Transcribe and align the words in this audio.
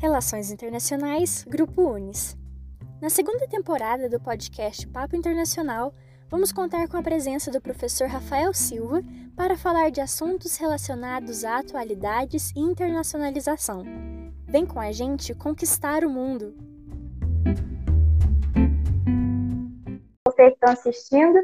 Relações 0.00 0.50
Internacionais, 0.50 1.44
Grupo 1.46 1.82
Unis. 1.82 2.34
Na 3.02 3.10
segunda 3.10 3.46
temporada 3.46 4.08
do 4.08 4.18
podcast 4.18 4.88
Papo 4.88 5.14
Internacional, 5.14 5.92
vamos 6.30 6.50
contar 6.50 6.88
com 6.88 6.96
a 6.96 7.02
presença 7.02 7.50
do 7.50 7.60
professor 7.60 8.08
Rafael 8.08 8.54
Silva 8.54 9.02
para 9.36 9.58
falar 9.58 9.90
de 9.90 10.00
assuntos 10.00 10.56
relacionados 10.56 11.44
a 11.44 11.58
atualidades 11.58 12.50
e 12.56 12.60
internacionalização. 12.60 13.84
Vem 14.48 14.64
com 14.64 14.80
a 14.80 14.90
gente 14.90 15.34
conquistar 15.34 16.02
o 16.02 16.08
mundo! 16.08 16.54
Vocês 20.26 20.54
estão 20.54 20.72
assistindo, 20.72 21.38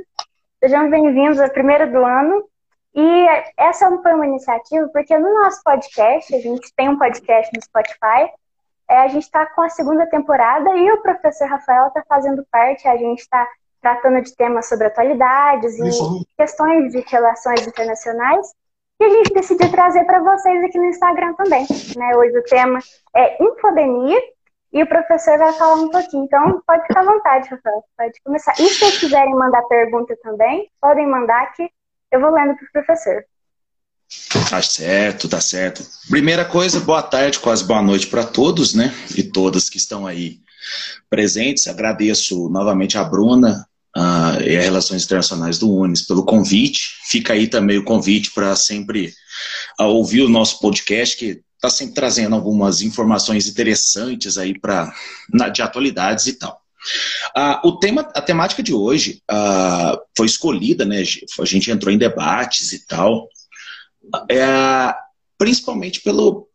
sejam 0.64 0.88
bem-vindos 0.88 1.38
à 1.41 1.50
primeira 1.50 1.86
do 1.86 2.02
ano. 2.02 2.48
E 2.95 3.27
essa 3.59 3.91
foi 4.00 4.14
uma 4.14 4.27
iniciativa 4.27 4.88
porque 4.95 5.18
no 5.18 5.43
nosso 5.43 5.62
podcast, 5.62 6.34
a 6.34 6.41
gente 6.41 6.73
tem 6.75 6.88
um 6.88 6.97
podcast 6.97 7.52
no 7.55 7.62
Spotify, 7.62 8.33
é, 8.89 8.99
a 9.01 9.09
gente 9.09 9.25
está 9.25 9.47
com 9.47 9.63
a 9.63 9.69
segunda 9.69 10.07
temporada 10.07 10.75
e 10.77 10.91
o 10.93 11.03
professor 11.03 11.49
Rafael 11.49 11.89
está 11.89 12.03
fazendo 12.09 12.45
parte. 12.51 12.87
A 12.87 12.97
gente 12.97 13.21
está 13.21 13.47
tratando 13.81 14.21
de 14.23 14.35
temas 14.35 14.69
sobre 14.69 14.87
atualidades 14.87 15.79
e 15.79 16.27
questões 16.37 16.93
de 16.93 17.01
relações 17.01 17.67
internacionais. 17.67 18.47
E 18.99 19.05
a 19.05 19.11
gente 19.11 19.35
decidiu 19.35 19.71
trazer 19.71 20.05
para 20.05 20.21
vocês 20.21 20.65
aqui 20.65 20.79
no 20.79 20.87
Instagram 20.87 21.35
também. 21.35 21.67
Né? 21.97 22.17
Hoje 22.17 22.39
o 22.39 22.43
tema 22.45 22.79
é 23.15 23.43
infodemia 23.43 24.19
e 24.73 24.83
o 24.83 24.87
professor 24.87 25.37
vai 25.39 25.53
falar 25.53 25.75
um 25.75 25.91
pouquinho. 25.91 26.25
Então, 26.25 26.62
pode 26.67 26.87
ficar 26.87 27.01
à 27.01 27.05
vontade, 27.05 27.48
Rafael. 27.48 27.84
Pode 27.97 28.23
começar. 28.25 28.53
E 28.53 28.69
se 28.69 28.79
vocês 28.79 28.98
quiserem 28.98 29.34
mandar 29.34 29.62
pergunta 29.62 30.17
também, 30.23 30.71
podem 30.81 31.07
mandar 31.07 31.53
que 31.53 31.71
eu 32.11 32.21
vou 32.21 32.31
lendo 32.31 32.57
para 32.57 32.65
o 32.65 32.73
professor. 32.73 33.25
Tá 34.48 34.62
certo, 34.62 35.28
tá 35.28 35.41
certo. 35.41 35.84
Primeira 36.09 36.45
coisa, 36.45 36.78
boa 36.78 37.02
tarde, 37.02 37.38
quase 37.38 37.64
boa 37.64 37.83
noite 37.83 38.06
para 38.06 38.24
todos, 38.24 38.75
né? 38.75 38.94
E 39.17 39.22
todas 39.22 39.69
que 39.69 39.77
estão 39.77 40.06
aí 40.06 40.39
presentes. 41.11 41.67
Agradeço 41.67 42.48
novamente 42.48 42.97
a 42.97 43.05
Bruna 43.05 43.66
uh, 43.97 44.41
e 44.42 44.56
a 44.56 44.61
Relações 44.61 45.05
Internacionais 45.05 45.58
do 45.58 45.72
Unis 45.72 46.03
pelo 46.03 46.25
convite. 46.25 46.98
Fica 47.08 47.33
aí 47.33 47.48
também 47.48 47.78
o 47.78 47.84
convite 47.84 48.31
para 48.33 48.55
sempre 48.55 49.12
uh, 49.81 49.84
ouvir 49.84 50.22
o 50.22 50.28
nosso 50.28 50.61
podcast, 50.61 51.16
que 51.16 51.42
está 51.55 51.69
sempre 51.69 51.94
trazendo 51.94 52.36
algumas 52.36 52.83
informações 52.83 53.48
interessantes 53.48 54.38
aí 54.38 54.59
para 54.59 54.92
de 55.53 55.62
atualidades 55.62 56.27
e 56.27 56.34
tal. 56.34 56.61
Uh, 57.36 57.69
o 57.69 57.78
tema, 57.78 58.03
a 58.14 58.22
temática 58.22 58.62
de 58.62 58.72
hoje 58.72 59.20
foi 60.16 60.27
escolhida, 60.27 60.84
né? 60.84 61.03
A 61.41 61.44
gente 61.44 61.70
entrou 61.70 61.92
em 61.92 61.98
debates 61.98 62.72
e 62.72 62.86
tal, 62.86 63.28
é, 64.31 64.95
principalmente 65.39 66.01
pelo, 66.01 66.49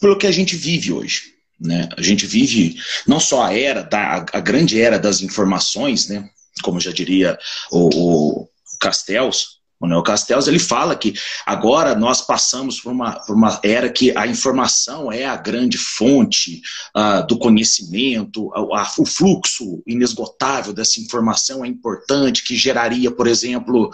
pelo 0.00 0.18
que 0.18 0.26
a 0.26 0.32
gente 0.32 0.56
vive 0.56 0.92
hoje. 0.92 1.34
Né? 1.60 1.88
A 1.96 2.02
gente 2.02 2.26
vive 2.26 2.76
não 3.06 3.18
só 3.18 3.44
a 3.44 3.54
era, 3.54 3.82
da, 3.82 4.24
a 4.32 4.40
grande 4.40 4.80
era 4.80 4.98
das 4.98 5.20
informações, 5.22 6.08
né? 6.08 6.28
como 6.62 6.80
já 6.80 6.92
diria 6.92 7.38
o, 7.70 8.42
o 8.42 8.48
Castells, 8.80 9.57
Neo 9.86 10.02
Castells, 10.02 10.48
ele 10.48 10.58
fala 10.58 10.96
que 10.96 11.14
agora 11.46 11.94
nós 11.94 12.20
passamos 12.20 12.80
por 12.80 12.90
uma, 12.90 13.12
por 13.20 13.36
uma 13.36 13.60
era 13.62 13.88
que 13.88 14.16
a 14.16 14.26
informação 14.26 15.12
é 15.12 15.24
a 15.24 15.36
grande 15.36 15.78
fonte 15.78 16.60
uh, 16.96 17.24
do 17.26 17.38
conhecimento, 17.38 18.52
a, 18.54 18.80
a, 18.80 18.92
o 18.98 19.06
fluxo 19.06 19.82
inesgotável 19.86 20.72
dessa 20.72 21.00
informação 21.00 21.64
é 21.64 21.68
importante, 21.68 22.42
que 22.42 22.56
geraria, 22.56 23.10
por 23.10 23.28
exemplo, 23.28 23.90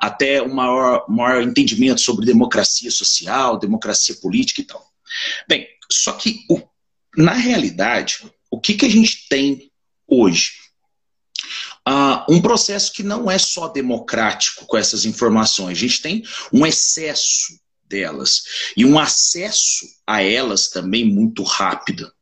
até 0.00 0.42
um 0.42 0.52
maior, 0.52 1.04
maior 1.08 1.42
entendimento 1.42 2.00
sobre 2.00 2.26
democracia 2.26 2.90
social, 2.90 3.58
democracia 3.58 4.16
política 4.16 4.60
e 4.60 4.64
tal. 4.64 4.84
Bem, 5.48 5.66
só 5.90 6.12
que 6.12 6.40
o, 6.50 6.60
na 7.16 7.32
realidade, 7.32 8.24
o 8.50 8.60
que, 8.60 8.74
que 8.74 8.86
a 8.86 8.90
gente 8.90 9.28
tem 9.28 9.70
hoje? 10.06 10.57
Um 12.28 12.40
processo 12.40 12.92
que 12.92 13.02
não 13.02 13.30
é 13.30 13.38
só 13.38 13.68
democrático 13.68 14.66
com 14.66 14.76
essas 14.76 15.04
informações. 15.04 15.78
A 15.78 15.80
gente 15.80 16.02
tem 16.02 16.22
um 16.52 16.66
excesso 16.66 17.58
delas 17.88 18.42
e 18.76 18.84
um 18.84 18.98
acesso 18.98 19.86
a 20.06 20.22
elas 20.22 20.68
também 20.68 21.04
muito 21.04 21.42
rápido. 21.42 22.12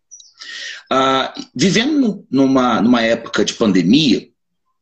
Uh, 0.93 1.44
vivendo 1.55 2.25
numa, 2.31 2.81
numa 2.81 3.03
época 3.03 3.44
de 3.44 3.55
pandemia, 3.55 4.28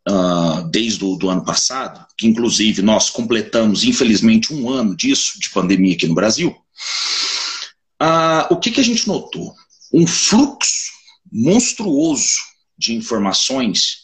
uh, 0.09 0.69
desde 0.71 1.03
o 1.03 1.17
do 1.17 1.31
ano 1.31 1.45
passado, 1.45 2.07
que 2.17 2.27
inclusive 2.27 2.83
nós 2.83 3.09
completamos, 3.09 3.85
infelizmente, 3.85 4.53
um 4.53 4.69
ano 4.69 4.95
disso, 4.95 5.41
de 5.41 5.49
pandemia 5.49 5.95
aqui 5.95 6.07
no 6.07 6.15
Brasil, 6.15 6.55
uh, 8.03 8.47
o 8.51 8.57
que, 8.57 8.71
que 8.71 8.81
a 8.81 8.85
gente 8.85 9.09
notou? 9.09 9.55
Um 9.93 10.07
fluxo 10.07 10.93
monstruoso 11.33 12.37
de 12.77 12.95
informações 12.95 14.04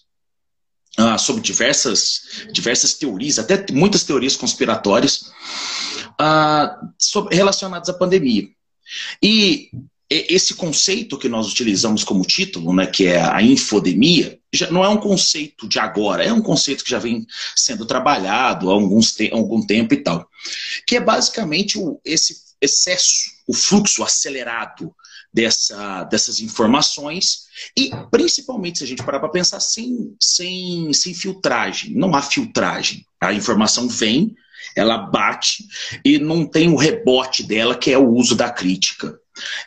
ah, 0.96 1.18
sobre 1.18 1.42
diversas, 1.42 2.46
diversas 2.52 2.94
teorias, 2.94 3.38
até 3.38 3.64
muitas 3.72 4.02
teorias 4.02 4.36
conspiratórias 4.36 5.30
ah, 6.18 6.78
sobre, 6.98 7.34
relacionadas 7.34 7.88
à 7.88 7.94
pandemia. 7.94 8.48
E 9.22 9.70
esse 10.10 10.54
conceito 10.54 11.16
que 11.16 11.28
nós 11.28 11.48
utilizamos 11.48 12.02
como 12.02 12.24
título, 12.24 12.74
né, 12.74 12.86
que 12.86 13.06
é 13.06 13.20
a 13.20 13.40
infodemia, 13.40 14.40
já 14.52 14.68
não 14.68 14.84
é 14.84 14.88
um 14.88 14.96
conceito 14.96 15.68
de 15.68 15.78
agora, 15.78 16.24
é 16.24 16.32
um 16.32 16.42
conceito 16.42 16.82
que 16.82 16.90
já 16.90 16.98
vem 16.98 17.24
sendo 17.54 17.86
trabalhado 17.86 18.68
há 18.68 18.72
alguns 18.72 19.12
te 19.12 19.30
algum 19.32 19.64
tempo 19.64 19.94
e 19.94 19.98
tal, 19.98 20.28
que 20.84 20.96
é 20.96 21.00
basicamente 21.00 21.78
o, 21.78 22.00
esse 22.04 22.36
excesso, 22.60 23.30
o 23.46 23.54
fluxo 23.54 24.02
acelerado 24.02 24.92
dessa, 25.32 26.04
dessas 26.04 26.40
informações 26.40 27.46
e, 27.76 27.90
principalmente, 28.10 28.78
se 28.78 28.84
a 28.84 28.86
gente 28.86 29.02
parar 29.02 29.20
para 29.20 29.28
pensar, 29.28 29.60
sem, 29.60 30.14
sem, 30.20 30.92
sem 30.92 31.14
filtragem. 31.14 31.94
Não 31.94 32.14
há 32.14 32.22
filtragem. 32.22 33.04
A 33.20 33.32
informação 33.32 33.88
vem, 33.88 34.34
ela 34.76 34.98
bate 34.98 35.64
e 36.04 36.18
não 36.18 36.46
tem 36.46 36.68
o 36.68 36.76
rebote 36.76 37.42
dela, 37.42 37.76
que 37.76 37.90
é 37.92 37.98
o 37.98 38.08
uso 38.08 38.34
da 38.34 38.50
crítica. 38.50 39.18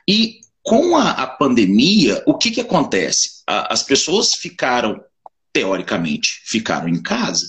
E 0.07 0.41
com 0.62 0.96
a, 0.96 1.12
a 1.12 1.28
pandemia, 1.28 2.23
o 2.25 2.38
que, 2.38 2.52
que 2.52 2.62
acontece? 2.62 3.41
A, 3.47 3.73
as 3.73 3.84
pessoas 3.84 4.34
ficaram, 4.34 5.02
teoricamente, 5.52 6.41
ficaram 6.46 6.88
em 6.88 7.02
casa. 7.02 7.46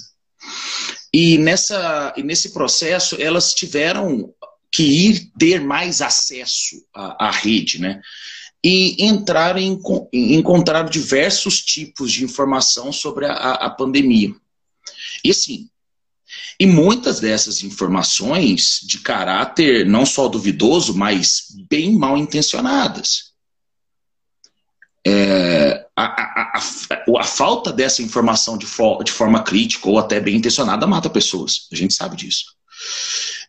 E, 1.13 1.39
nessa, 1.39 2.13
e 2.17 2.23
nesse 2.23 2.53
processo, 2.53 3.17
elas 3.21 3.55
tiveram 3.55 4.35
que 4.75 4.83
ir 4.83 5.31
ter 5.39 5.61
mais 5.61 6.03
acesso 6.03 6.85
à, 6.93 7.29
à 7.29 7.31
rede, 7.31 7.81
né? 7.81 8.03
E 8.62 9.05
entrar 9.05 9.57
em, 9.57 9.79
encontrar 10.12 10.89
diversos 10.89 11.62
tipos 11.62 12.11
de 12.11 12.25
informação 12.25 12.93
sobre 12.93 13.25
a, 13.25 13.35
a 13.35 13.71
pandemia. 13.71 14.35
E 15.23 15.31
assim, 15.31 15.69
e 16.59 16.67
muitas 16.67 17.21
dessas 17.21 17.62
informações 17.62 18.81
de 18.83 18.99
caráter 18.99 19.87
não 19.87 20.05
só 20.05 20.27
duvidoso, 20.27 20.93
mas 20.97 21.55
bem 21.71 21.97
mal 21.97 22.19
intencionadas. 22.19 23.33
É, 25.06 25.87
a, 25.95 26.05
a, 26.05 26.59
a, 26.59 27.21
a, 27.21 27.25
falta 27.25 27.73
dessa 27.73 28.03
informação 28.03 28.59
de, 28.59 28.67
de 29.05 29.12
forma 29.12 29.43
crítica 29.45 29.89
ou 29.89 29.99
até 30.01 30.19
bem 30.19 30.35
intencionada 30.35 30.85
mata 30.85 31.09
pessoas. 31.09 31.69
A 31.73 31.77
gente 31.77 31.95
sabe 31.95 32.17
disso. 32.17 32.47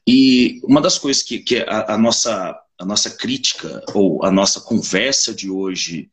E 0.08 0.60
uma 0.64 0.82
das 0.82 0.98
coisas 0.98 1.24
que, 1.24 1.40
que 1.40 1.58
a, 1.60 1.94
a, 1.94 1.98
nossa, 1.98 2.56
a 2.80 2.86
nossa 2.86 3.10
crítica 3.10 3.84
ou 3.94 4.24
a 4.24 4.32
nossa 4.32 4.62
conversa 4.62 5.34
de 5.34 5.50
hoje 5.50 6.12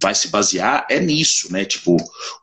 vai 0.00 0.14
se 0.14 0.28
basear 0.28 0.86
é 0.90 1.00
nisso, 1.00 1.50
né? 1.50 1.64
Tipo, 1.64 1.96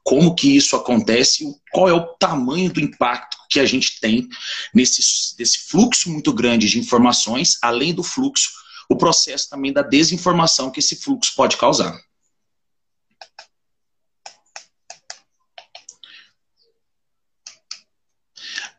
como 0.04 0.36
que 0.36 0.56
isso 0.56 0.76
acontece, 0.76 1.46
qual 1.72 1.88
é 1.88 1.94
o 1.94 2.06
tamanho 2.16 2.72
do 2.72 2.80
impacto 2.80 3.38
que 3.50 3.60
a 3.60 3.66
gente 3.66 4.00
tem 4.00 4.28
nesse, 4.74 5.02
nesse 5.38 5.70
fluxo 5.70 6.10
muito 6.12 6.34
grande 6.34 6.68
de 6.68 6.80
informações, 6.80 7.58
além 7.62 7.94
do 7.94 8.04
fluxo, 8.04 8.50
o 8.90 8.96
processo 8.96 9.50
também 9.50 9.72
da 9.72 9.82
desinformação 9.82 10.72
que 10.72 10.80
esse 10.80 10.96
fluxo 10.96 11.34
pode 11.36 11.58
causar. 11.58 11.98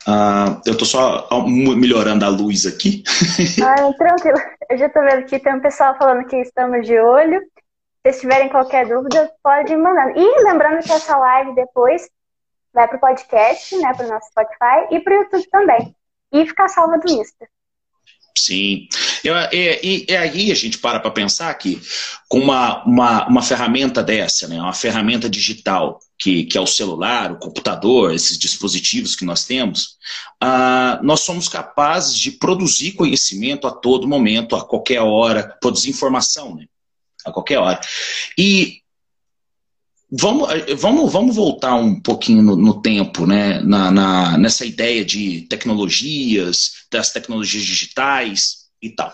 Uh, 0.08 0.62
eu 0.64 0.72
estou 0.72 0.86
só 0.86 1.28
melhorando 1.76 2.24
a 2.24 2.28
luz 2.28 2.64
aqui. 2.64 3.02
Ah, 3.62 3.92
tranquilo. 3.92 4.38
Eu 4.70 4.78
já 4.78 4.86
estou 4.86 5.02
vendo 5.02 5.26
que 5.26 5.38
tem 5.38 5.54
um 5.54 5.60
pessoal 5.60 5.96
falando 5.98 6.26
que 6.26 6.36
estamos 6.36 6.86
de 6.86 6.98
olho. 6.98 7.42
Se 8.06 8.20
tiverem 8.20 8.48
qualquer 8.48 8.86
dúvida, 8.88 9.30
pode 9.42 9.70
ir 9.70 9.76
mandando. 9.76 10.18
E 10.18 10.44
lembrando 10.44 10.82
que 10.82 10.92
essa 10.92 11.16
live 11.18 11.54
depois 11.54 12.08
vai 12.72 12.88
para 12.88 12.96
o 12.96 13.00
podcast, 13.00 13.76
né, 13.76 13.92
para 13.92 14.06
o 14.06 14.08
nosso 14.08 14.30
Spotify 14.30 14.94
e 14.94 15.00
para 15.00 15.12
o 15.12 15.22
YouTube 15.22 15.46
também. 15.50 15.94
E 16.32 16.46
ficar 16.46 16.68
salva 16.68 16.98
do 16.98 17.10
Insta. 17.10 17.46
Sim. 18.36 18.86
Eu, 19.24 19.34
e, 19.52 20.06
e, 20.08 20.16
aí 20.16 20.52
a 20.52 20.54
gente 20.54 20.78
para 20.78 21.00
para 21.00 21.10
pensar 21.10 21.52
que 21.54 21.80
com 22.28 22.38
uma, 22.38 22.84
uma, 22.84 23.28
uma 23.28 23.42
ferramenta 23.42 24.02
dessa, 24.02 24.46
né, 24.46 24.60
uma 24.60 24.72
ferramenta 24.72 25.28
digital, 25.28 25.98
que, 26.18 26.44
que 26.44 26.56
é 26.56 26.60
o 26.60 26.66
celular, 26.66 27.32
o 27.32 27.38
computador, 27.38 28.14
esses 28.14 28.38
dispositivos 28.38 29.16
que 29.16 29.24
nós 29.24 29.44
temos, 29.44 29.96
uh, 30.42 31.02
nós 31.02 31.20
somos 31.20 31.48
capazes 31.48 32.16
de 32.16 32.32
produzir 32.32 32.92
conhecimento 32.92 33.66
a 33.66 33.72
todo 33.72 34.08
momento, 34.08 34.54
a 34.54 34.64
qualquer 34.64 35.00
hora, 35.00 35.56
produzir 35.60 35.90
informação. 35.90 36.54
Né? 36.54 36.66
a 37.28 37.32
qualquer 37.32 37.58
hora. 37.58 37.80
E 38.36 38.80
vamos, 40.10 40.48
vamos, 40.78 41.12
vamos 41.12 41.36
voltar 41.36 41.74
um 41.74 42.00
pouquinho 42.00 42.42
no, 42.42 42.56
no 42.56 42.80
tempo, 42.82 43.26
né? 43.26 43.60
Na, 43.60 43.90
na, 43.90 44.38
nessa 44.38 44.64
ideia 44.64 45.04
de 45.04 45.42
tecnologias, 45.42 46.86
das 46.90 47.12
tecnologias 47.12 47.64
digitais 47.64 48.68
e 48.80 48.90
tal. 48.90 49.12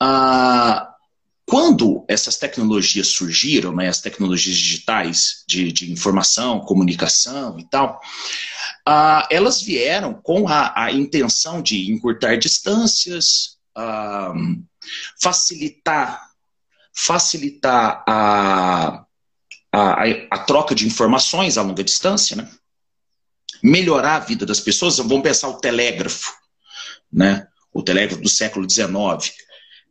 Ah, 0.00 0.94
quando 1.46 2.04
essas 2.08 2.38
tecnologias 2.38 3.08
surgiram, 3.08 3.74
né, 3.74 3.88
as 3.88 4.00
tecnologias 4.00 4.56
digitais 4.56 5.44
de, 5.46 5.70
de 5.70 5.92
informação, 5.92 6.60
comunicação 6.60 7.58
e 7.58 7.68
tal, 7.68 8.00
uh, 8.88 9.26
elas 9.30 9.60
vieram 9.60 10.14
com 10.14 10.48
a, 10.48 10.84
a, 10.84 10.92
intenção 10.92 11.60
de 11.60 11.92
encurtar 11.92 12.36
distâncias, 12.36 13.58
uh, 13.76 14.34
facilitar, 15.20 16.30
facilitar 16.94 18.02
a, 18.08 19.03
a, 19.74 20.04
a, 20.30 20.38
troca 20.38 20.74
de 20.74 20.86
informações 20.86 21.58
a 21.58 21.62
longa 21.62 21.82
distância, 21.82 22.36
né? 22.36 22.48
melhorar 23.62 24.16
a 24.16 24.20
vida 24.20 24.44
das 24.46 24.60
pessoas. 24.60 24.98
Vamos 24.98 25.22
pensar 25.22 25.48
o 25.48 25.58
telégrafo, 25.58 26.32
né? 27.12 27.46
o 27.72 27.82
telégrafo 27.82 28.22
do 28.22 28.28
século 28.28 28.68
XIX 28.70 29.34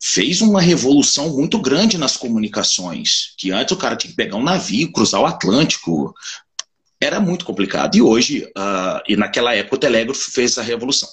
fez 0.06 0.42
uma 0.42 0.60
revolução 0.60 1.30
muito 1.30 1.58
grande 1.62 1.98
nas 1.98 2.18
comunicações, 2.18 3.34
que 3.38 3.52
antes 3.52 3.72
o 3.72 3.78
cara 3.78 3.96
tinha 3.96 4.12
que 4.12 4.18
pegar 4.18 4.36
um 4.36 4.44
navio, 4.44 4.92
cruzar 4.92 5.22
o 5.22 5.26
Atlântico, 5.26 6.14
era 7.00 7.22
muito 7.22 7.46
complicado. 7.46 7.96
E 7.96 8.02
hoje, 8.02 8.44
uh, 8.44 9.02
e 9.08 9.16
naquela 9.16 9.56
época, 9.56 9.78
o 9.78 9.80
telégrafo 9.80 10.30
fez 10.30 10.58
a 10.58 10.62
revolução. 10.62 11.08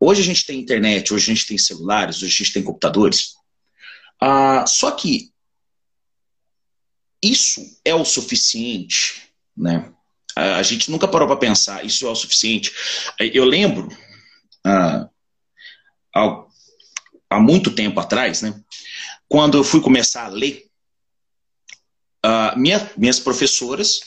Hoje 0.00 0.22
a 0.22 0.24
gente 0.24 0.46
tem 0.46 0.58
internet, 0.58 1.12
hoje 1.12 1.30
a 1.30 1.34
gente 1.34 1.46
tem 1.46 1.58
celulares, 1.58 2.16
hoje 2.16 2.34
a 2.34 2.38
gente 2.38 2.52
tem 2.54 2.62
computadores. 2.62 3.34
Uh, 4.22 4.66
só 4.66 4.90
que 4.90 5.33
isso 7.24 7.80
é 7.84 7.94
o 7.94 8.04
suficiente, 8.04 9.30
né? 9.56 9.90
A 10.36 10.62
gente 10.62 10.90
nunca 10.90 11.08
parou 11.08 11.26
para 11.26 11.36
pensar, 11.36 11.84
isso 11.84 12.06
é 12.06 12.10
o 12.10 12.14
suficiente. 12.14 12.72
Eu 13.18 13.44
lembro, 13.44 13.88
uh, 14.66 15.08
há 17.30 17.40
muito 17.40 17.70
tempo 17.70 17.98
atrás, 17.98 18.42
né? 18.42 18.60
Quando 19.26 19.56
eu 19.56 19.64
fui 19.64 19.80
começar 19.80 20.26
a 20.26 20.28
ler, 20.28 20.66
uh, 22.26 22.58
minha, 22.58 22.90
minhas 22.96 23.18
professoras 23.18 24.00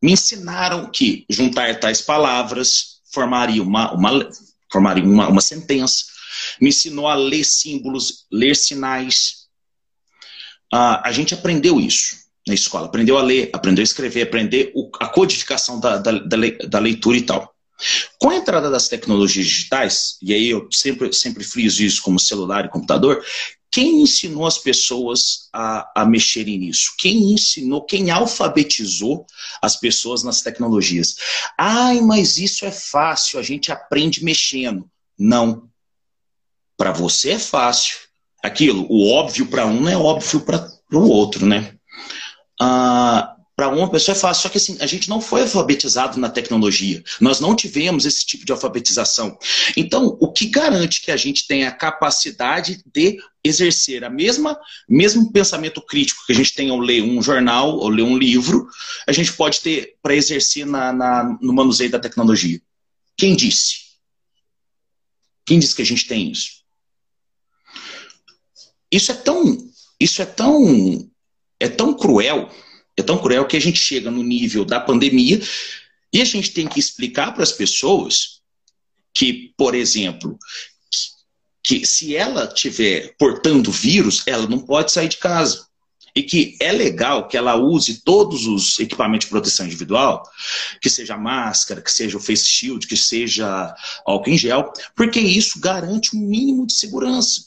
me 0.00 0.12
ensinaram 0.12 0.90
que 0.90 1.26
juntar 1.28 1.78
tais 1.78 2.00
palavras 2.00 3.00
formaria 3.12 3.62
uma, 3.62 3.92
uma, 3.92 4.30
formaria 4.70 5.04
uma, 5.04 5.28
uma 5.28 5.40
sentença. 5.40 6.04
Me 6.60 6.70
ensinou 6.70 7.06
a 7.06 7.14
ler 7.14 7.44
símbolos, 7.44 8.26
ler 8.30 8.56
sinais. 8.56 9.48
Uh, 10.72 11.02
a 11.04 11.12
gente 11.12 11.34
aprendeu 11.34 11.78
isso 11.78 12.21
na 12.46 12.54
escola. 12.54 12.86
Aprendeu 12.86 13.18
a 13.18 13.22
ler, 13.22 13.50
aprendeu 13.52 13.82
a 13.82 13.84
escrever, 13.84 14.22
aprender 14.22 14.72
o, 14.74 14.90
a 14.98 15.08
codificação 15.08 15.78
da, 15.78 15.98
da, 15.98 16.12
da 16.68 16.78
leitura 16.78 17.16
e 17.16 17.22
tal. 17.22 17.52
Com 18.18 18.30
a 18.30 18.36
entrada 18.36 18.70
das 18.70 18.88
tecnologias 18.88 19.46
digitais, 19.46 20.16
e 20.22 20.32
aí 20.32 20.48
eu 20.48 20.68
sempre, 20.70 21.12
sempre 21.12 21.44
friso 21.44 21.82
isso 21.82 22.02
como 22.02 22.18
celular 22.18 22.64
e 22.64 22.68
computador, 22.70 23.24
quem 23.70 24.02
ensinou 24.02 24.46
as 24.46 24.58
pessoas 24.58 25.48
a, 25.52 26.02
a 26.02 26.04
mexerem 26.04 26.58
nisso? 26.58 26.92
Quem 26.98 27.32
ensinou, 27.32 27.82
quem 27.82 28.10
alfabetizou 28.10 29.26
as 29.62 29.76
pessoas 29.76 30.22
nas 30.22 30.42
tecnologias? 30.42 31.16
Ai, 31.58 32.00
mas 32.02 32.36
isso 32.36 32.66
é 32.66 32.70
fácil, 32.70 33.38
a 33.38 33.42
gente 33.42 33.72
aprende 33.72 34.22
mexendo. 34.22 34.88
Não. 35.18 35.68
Para 36.76 36.92
você 36.92 37.30
é 37.30 37.38
fácil. 37.38 37.96
Aquilo, 38.44 38.86
o 38.90 39.10
óbvio 39.10 39.46
para 39.46 39.66
um 39.66 39.80
não 39.80 39.88
é 39.88 39.96
óbvio 39.96 40.40
para 40.40 40.70
o 40.92 41.08
outro, 41.08 41.46
né? 41.46 41.74
Ah, 42.64 43.36
para 43.56 43.68
uma 43.68 43.90
pessoa 43.90 44.16
é 44.16 44.18
fácil. 44.18 44.42
Só 44.44 44.48
que 44.48 44.58
assim, 44.58 44.76
a 44.80 44.86
gente 44.86 45.08
não 45.08 45.20
foi 45.20 45.42
alfabetizado 45.42 46.18
na 46.18 46.30
tecnologia. 46.30 47.02
Nós 47.20 47.40
não 47.40 47.56
tivemos 47.56 48.06
esse 48.06 48.24
tipo 48.24 48.46
de 48.46 48.52
alfabetização. 48.52 49.36
Então, 49.76 50.16
o 50.20 50.32
que 50.32 50.46
garante 50.46 51.00
que 51.00 51.10
a 51.10 51.16
gente 51.16 51.46
tenha 51.46 51.68
a 51.68 51.72
capacidade 51.72 52.82
de 52.86 53.18
exercer 53.42 54.04
a 54.04 54.10
mesma 54.10 54.56
mesmo 54.88 55.32
pensamento 55.32 55.82
crítico 55.82 56.24
que 56.24 56.32
a 56.32 56.36
gente 56.36 56.54
tem 56.54 56.70
ao 56.70 56.78
ler 56.78 57.02
um 57.02 57.20
jornal 57.20 57.78
ou 57.78 57.88
ler 57.88 58.02
um 58.02 58.16
livro, 58.16 58.68
a 59.08 59.12
gente 59.12 59.32
pode 59.32 59.60
ter 59.60 59.96
para 60.00 60.14
exercer 60.14 60.64
na, 60.64 60.92
na, 60.92 61.38
no 61.40 61.52
manuseio 61.52 61.90
da 61.90 61.98
tecnologia. 61.98 62.60
Quem 63.16 63.34
disse? 63.34 63.82
Quem 65.44 65.58
disse 65.58 65.74
que 65.74 65.82
a 65.82 65.86
gente 65.86 66.06
tem 66.06 66.30
isso? 66.30 66.62
Isso 68.90 69.10
é 69.10 69.14
tão, 69.14 69.58
isso 69.98 70.22
é 70.22 70.26
tão, 70.26 71.10
é 71.62 71.68
tão 71.68 71.94
cruel 71.94 72.50
é 72.96 73.02
tão 73.02 73.18
cruel 73.18 73.46
que 73.46 73.56
a 73.56 73.60
gente 73.60 73.78
chega 73.78 74.10
no 74.10 74.22
nível 74.22 74.64
da 74.64 74.78
pandemia 74.78 75.40
e 76.12 76.20
a 76.20 76.24
gente 76.24 76.52
tem 76.52 76.66
que 76.66 76.78
explicar 76.78 77.32
para 77.32 77.42
as 77.42 77.52
pessoas 77.52 78.40
que, 79.14 79.52
por 79.56 79.74
exemplo, 79.74 80.38
que 81.62 81.86
se 81.86 82.14
ela 82.14 82.46
tiver 82.46 83.14
portando 83.18 83.70
vírus, 83.70 84.22
ela 84.26 84.46
não 84.46 84.58
pode 84.58 84.92
sair 84.92 85.08
de 85.08 85.16
casa. 85.16 85.66
E 86.14 86.22
que 86.22 86.58
é 86.60 86.70
legal 86.70 87.26
que 87.26 87.38
ela 87.38 87.54
use 87.54 88.02
todos 88.02 88.46
os 88.46 88.78
equipamentos 88.78 89.24
de 89.24 89.30
proteção 89.30 89.64
individual, 89.64 90.22
que 90.78 90.90
seja 90.90 91.16
máscara, 91.16 91.80
que 91.80 91.90
seja 91.90 92.18
o 92.18 92.20
face 92.20 92.44
shield, 92.44 92.86
que 92.86 92.98
seja 92.98 93.74
álcool 94.04 94.28
em 94.28 94.36
gel, 94.36 94.70
porque 94.94 95.18
isso 95.18 95.58
garante 95.58 96.14
um 96.14 96.20
mínimo 96.20 96.66
de 96.66 96.74
segurança. 96.74 97.46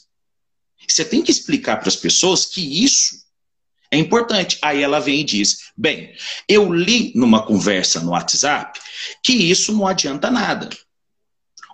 Você 0.88 1.04
tem 1.04 1.22
que 1.22 1.30
explicar 1.30 1.76
para 1.76 1.88
as 1.88 1.94
pessoas 1.94 2.44
que 2.44 2.84
isso 2.84 3.25
é 3.90 3.96
importante. 3.96 4.58
Aí 4.62 4.82
ela 4.82 5.00
vem 5.00 5.20
e 5.20 5.24
diz: 5.24 5.70
bem, 5.76 6.14
eu 6.48 6.72
li 6.72 7.12
numa 7.14 7.44
conversa 7.44 8.00
no 8.00 8.10
WhatsApp 8.10 8.78
que 9.22 9.32
isso 9.32 9.72
não 9.72 9.86
adianta 9.86 10.30
nada. 10.30 10.68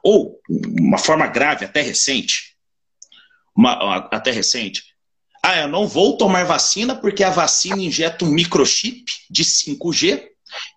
Ou, 0.03 0.41
uma 0.49 0.99
forma 0.99 1.26
grave, 1.26 1.64
até 1.64 1.81
recente, 1.81 2.56
uma, 3.55 4.09
até 4.11 4.31
recente, 4.32 4.82
ah, 5.44 5.59
eu 5.59 5.69
não 5.69 5.87
vou 5.87 6.17
tomar 6.17 6.44
vacina 6.44 6.94
porque 6.94 7.23
a 7.23 7.31
vacina 7.31 7.81
injeta 7.81 8.25
um 8.25 8.29
microchip 8.29 9.05
de 9.31 9.44
5G, 9.44 10.25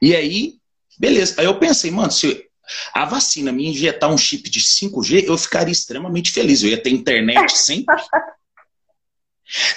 e 0.01 0.15
aí, 0.15 0.55
beleza. 0.97 1.35
Aí 1.37 1.45
eu 1.45 1.59
pensei, 1.59 1.91
mano, 1.91 2.11
se 2.11 2.45
a 2.93 3.05
vacina 3.05 3.51
me 3.51 3.67
injetar 3.67 4.11
um 4.11 4.17
chip 4.17 4.49
de 4.49 4.59
5G, 4.59 5.25
eu 5.25 5.37
ficaria 5.37 5.71
extremamente 5.71 6.31
feliz. 6.31 6.63
Eu 6.63 6.69
ia 6.69 6.81
ter 6.81 6.89
internet 6.89 7.57
sempre. 7.57 7.95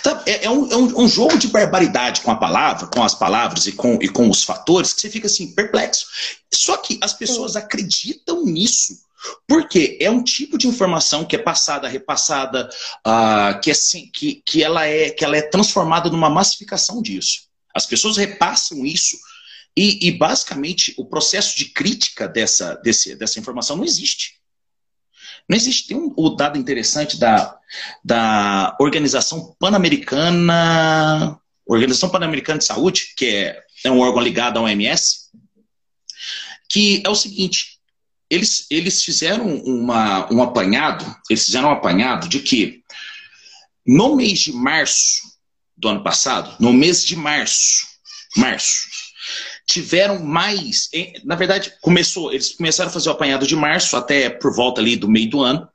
Então, 0.00 0.22
é, 0.26 0.46
é, 0.46 0.50
um, 0.50 0.70
é 0.70 0.76
um, 0.76 1.02
um, 1.02 1.08
jogo 1.08 1.36
de 1.36 1.48
barbaridade 1.48 2.22
com 2.22 2.30
a 2.30 2.36
palavra, 2.36 2.86
com 2.86 3.02
as 3.02 3.14
palavras 3.14 3.66
e 3.66 3.72
com, 3.72 3.98
e 4.00 4.08
com 4.08 4.28
os 4.30 4.42
fatores, 4.42 4.92
que 4.92 5.00
você 5.00 5.10
fica 5.10 5.26
assim, 5.26 5.54
perplexo. 5.54 6.06
Só 6.52 6.76
que 6.78 6.98
as 7.02 7.12
pessoas 7.12 7.54
acreditam 7.54 8.44
nisso. 8.44 8.98
Porque 9.46 9.98
é 10.00 10.10
um 10.10 10.22
tipo 10.22 10.56
de 10.56 10.68
informação 10.68 11.24
que 11.24 11.34
é 11.34 11.38
passada, 11.38 11.88
repassada, 11.88 12.68
uh, 13.06 13.60
que, 13.60 13.70
é, 13.70 13.74
que, 14.12 14.42
que, 14.46 14.62
ela 14.62 14.86
é, 14.86 15.10
que 15.10 15.24
ela 15.24 15.36
é 15.36 15.42
transformada 15.42 16.08
numa 16.08 16.30
massificação 16.30 17.02
disso. 17.02 17.48
As 17.74 17.84
pessoas 17.84 18.16
repassam 18.16 18.86
isso 18.86 19.18
e, 19.76 20.08
e 20.08 20.12
basicamente 20.12 20.94
o 20.96 21.04
processo 21.04 21.56
de 21.56 21.66
crítica 21.66 22.28
dessa, 22.28 22.74
desse, 22.76 23.16
dessa 23.16 23.38
informação 23.38 23.76
não 23.76 23.84
existe. 23.84 24.37
Não 25.48 25.56
existe. 25.56 25.88
Tem 25.88 25.96
um, 25.96 26.12
um 26.16 26.36
dado 26.36 26.58
interessante 26.58 27.18
da, 27.18 27.56
da 28.04 28.76
Organização 28.80 29.56
Pan-Americana. 29.58 31.40
Organização 31.66 32.08
Pan-Americana 32.08 32.58
de 32.58 32.64
Saúde, 32.64 33.14
que 33.16 33.26
é, 33.26 33.62
é 33.84 33.90
um 33.90 34.00
órgão 34.00 34.22
ligado 34.22 34.58
à 34.58 34.62
OMS, 34.62 35.28
que 36.68 37.02
é 37.04 37.08
o 37.08 37.14
seguinte: 37.14 37.78
eles, 38.30 38.66
eles 38.70 39.02
fizeram 39.02 39.46
uma, 39.46 40.32
um 40.32 40.42
apanhado, 40.42 41.04
eles 41.28 41.44
fizeram 41.44 41.68
um 41.68 41.72
apanhado 41.72 42.28
de 42.28 42.40
que 42.40 42.82
no 43.86 44.16
mês 44.16 44.40
de 44.40 44.52
março 44.52 45.22
do 45.76 45.88
ano 45.88 46.02
passado, 46.02 46.56
no 46.60 46.72
mês 46.72 47.04
de 47.04 47.16
março, 47.16 47.86
março, 48.36 48.88
tiveram 49.68 50.18
mais. 50.24 50.88
Na 51.24 51.36
verdade, 51.36 51.74
começou, 51.82 52.32
eles 52.32 52.54
começaram 52.54 52.88
a 52.88 52.92
fazer 52.92 53.10
o 53.10 53.12
apanhado 53.12 53.46
de 53.46 53.54
março 53.54 53.96
até 53.96 54.30
por 54.30 54.52
volta 54.54 54.80
ali 54.80 54.96
do 54.96 55.08
meio 55.08 55.28
do 55.28 55.42
ano. 55.42 55.68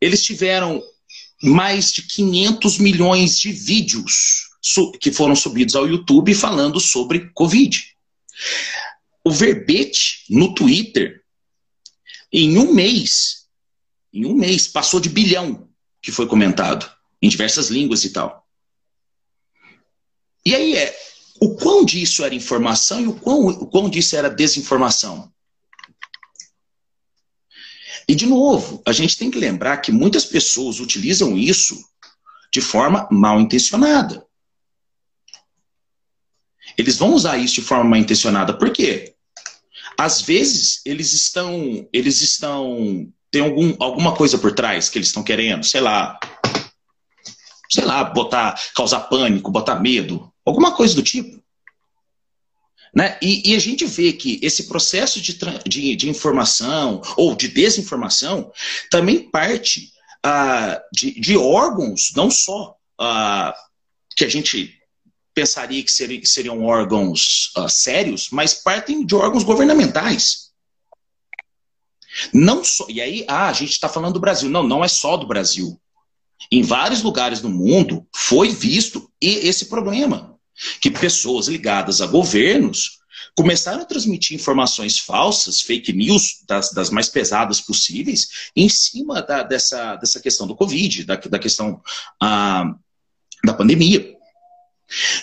Eles 0.00 0.22
tiveram 0.22 0.80
mais 1.42 1.92
de 1.92 2.02
500 2.02 2.78
milhões 2.78 3.38
de 3.38 3.50
vídeos 3.52 4.46
que 5.00 5.12
foram 5.12 5.34
subidos 5.34 5.74
ao 5.74 5.88
YouTube 5.88 6.34
falando 6.34 6.80
sobre 6.80 7.30
Covid. 7.34 7.84
O 9.24 9.30
verbete 9.30 10.24
no 10.30 10.54
Twitter, 10.54 11.22
em 12.32 12.56
um 12.58 12.72
mês, 12.72 13.46
em 14.12 14.24
um 14.24 14.34
mês, 14.34 14.68
passou 14.68 15.00
de 15.00 15.08
bilhão 15.08 15.68
que 16.00 16.12
foi 16.12 16.26
comentado 16.26 16.88
em 17.20 17.28
diversas 17.28 17.68
línguas 17.68 18.04
e 18.04 18.10
tal. 18.10 18.46
E 20.44 20.54
aí 20.54 20.76
é, 20.76 20.95
quão 21.66 21.84
disso 21.84 22.24
era 22.24 22.32
informação 22.32 23.00
e 23.00 23.08
o 23.08 23.12
quão, 23.12 23.48
o 23.48 23.66
quão 23.66 23.90
disso 23.90 24.14
era 24.14 24.30
desinformação. 24.30 25.32
E, 28.08 28.14
de 28.14 28.24
novo, 28.24 28.80
a 28.86 28.92
gente 28.92 29.18
tem 29.18 29.32
que 29.32 29.38
lembrar 29.40 29.78
que 29.78 29.90
muitas 29.90 30.24
pessoas 30.24 30.78
utilizam 30.78 31.36
isso 31.36 31.76
de 32.52 32.60
forma 32.60 33.08
mal 33.10 33.40
intencionada. 33.40 34.24
Eles 36.78 36.98
vão 36.98 37.12
usar 37.14 37.36
isso 37.36 37.56
de 37.56 37.62
forma 37.62 37.82
mal 37.82 37.98
intencionada. 37.98 38.56
Por 38.56 38.70
quê? 38.70 39.16
Às 39.98 40.22
vezes 40.22 40.82
eles 40.84 41.12
estão, 41.14 41.88
eles 41.92 42.20
estão, 42.20 43.12
tem 43.28 43.42
algum, 43.42 43.74
alguma 43.80 44.14
coisa 44.14 44.38
por 44.38 44.52
trás 44.52 44.88
que 44.88 44.98
eles 44.98 45.08
estão 45.08 45.24
querendo, 45.24 45.64
sei 45.64 45.80
lá, 45.80 46.16
sei 47.68 47.84
lá, 47.84 48.04
botar, 48.04 48.56
causar 48.76 49.00
pânico, 49.08 49.50
botar 49.50 49.80
medo, 49.80 50.32
alguma 50.44 50.70
coisa 50.70 50.94
do 50.94 51.02
tipo. 51.02 51.44
Né? 52.96 53.18
E, 53.20 53.50
e, 53.50 53.54
a 53.54 53.58
gente 53.58 53.84
vê 53.84 54.10
que 54.14 54.40
esse 54.42 54.66
processo 54.68 55.20
de, 55.20 55.38
de, 55.66 55.94
de 55.94 56.08
informação 56.08 57.02
ou 57.14 57.36
de 57.36 57.46
desinformação 57.46 58.50
também 58.90 59.30
parte 59.30 59.92
ah, 60.24 60.80
de, 60.90 61.20
de, 61.20 61.36
órgãos, 61.36 62.12
não 62.16 62.30
só 62.30 62.74
ah, 62.98 63.54
que 64.16 64.24
a 64.24 64.28
gente 64.30 64.74
pensaria 65.34 65.82
que 65.84 65.92
seriam, 65.92 66.24
seriam 66.24 66.64
órgãos 66.64 67.52
ah, 67.54 67.68
sérios, 67.68 68.30
mas 68.30 68.54
partem 68.54 69.04
de 69.04 69.14
órgãos 69.14 69.44
governamentais. 69.44 70.52
Não 72.32 72.64
só, 72.64 72.86
e 72.88 73.02
aí, 73.02 73.26
ah, 73.28 73.50
a 73.50 73.52
gente 73.52 73.72
está 73.72 73.90
falando 73.90 74.14
do 74.14 74.20
Brasil. 74.20 74.48
Não, 74.48 74.62
não 74.62 74.82
é 74.82 74.88
só 74.88 75.18
do 75.18 75.26
Brasil. 75.26 75.78
Em 76.50 76.62
vários 76.62 77.02
lugares 77.02 77.42
do 77.42 77.50
mundo 77.50 78.06
foi 78.10 78.48
visto 78.48 79.12
esse 79.20 79.66
problema 79.66 80.35
que 80.80 80.90
pessoas 80.90 81.48
ligadas 81.48 82.00
a 82.00 82.06
governos 82.06 82.98
começaram 83.34 83.82
a 83.82 83.84
transmitir 83.84 84.34
informações 84.34 84.98
falsas, 84.98 85.60
fake 85.60 85.92
news, 85.92 86.42
das, 86.46 86.70
das 86.70 86.90
mais 86.90 87.08
pesadas 87.08 87.60
possíveis, 87.60 88.50
em 88.56 88.68
cima 88.68 89.20
da, 89.22 89.42
dessa, 89.42 89.96
dessa 89.96 90.20
questão 90.20 90.46
do 90.46 90.56
Covid, 90.56 91.04
da, 91.04 91.16
da 91.16 91.38
questão 91.38 91.82
ah, 92.20 92.74
da 93.44 93.52
pandemia. 93.52 94.16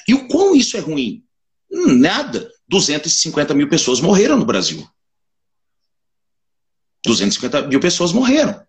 E 0.07 0.13
o 0.13 0.27
quão 0.27 0.55
isso 0.55 0.77
é 0.77 0.79
ruim? 0.79 1.23
Nada. 1.69 2.51
250 2.67 3.53
mil 3.53 3.67
pessoas 3.67 3.99
morreram 3.99 4.37
no 4.37 4.45
Brasil. 4.45 4.87
250 7.05 7.67
mil 7.67 7.79
pessoas 7.79 8.11
morreram. 8.11 8.63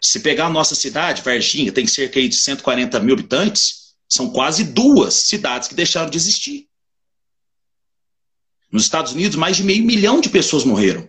Se 0.00 0.20
pegar 0.20 0.46
a 0.46 0.50
nossa 0.50 0.74
cidade, 0.74 1.22
Varginha, 1.22 1.70
tem 1.70 1.86
cerca 1.86 2.20
de 2.20 2.34
140 2.34 2.98
mil 3.00 3.14
habitantes, 3.14 3.79
são 4.10 4.30
quase 4.30 4.64
duas 4.64 5.14
cidades 5.14 5.68
que 5.68 5.74
deixaram 5.74 6.10
de 6.10 6.18
existir. 6.18 6.68
Nos 8.70 8.82
Estados 8.82 9.12
Unidos, 9.12 9.36
mais 9.36 9.56
de 9.56 9.62
meio 9.62 9.84
milhão 9.84 10.20
de 10.20 10.28
pessoas 10.28 10.64
morreram. 10.64 11.08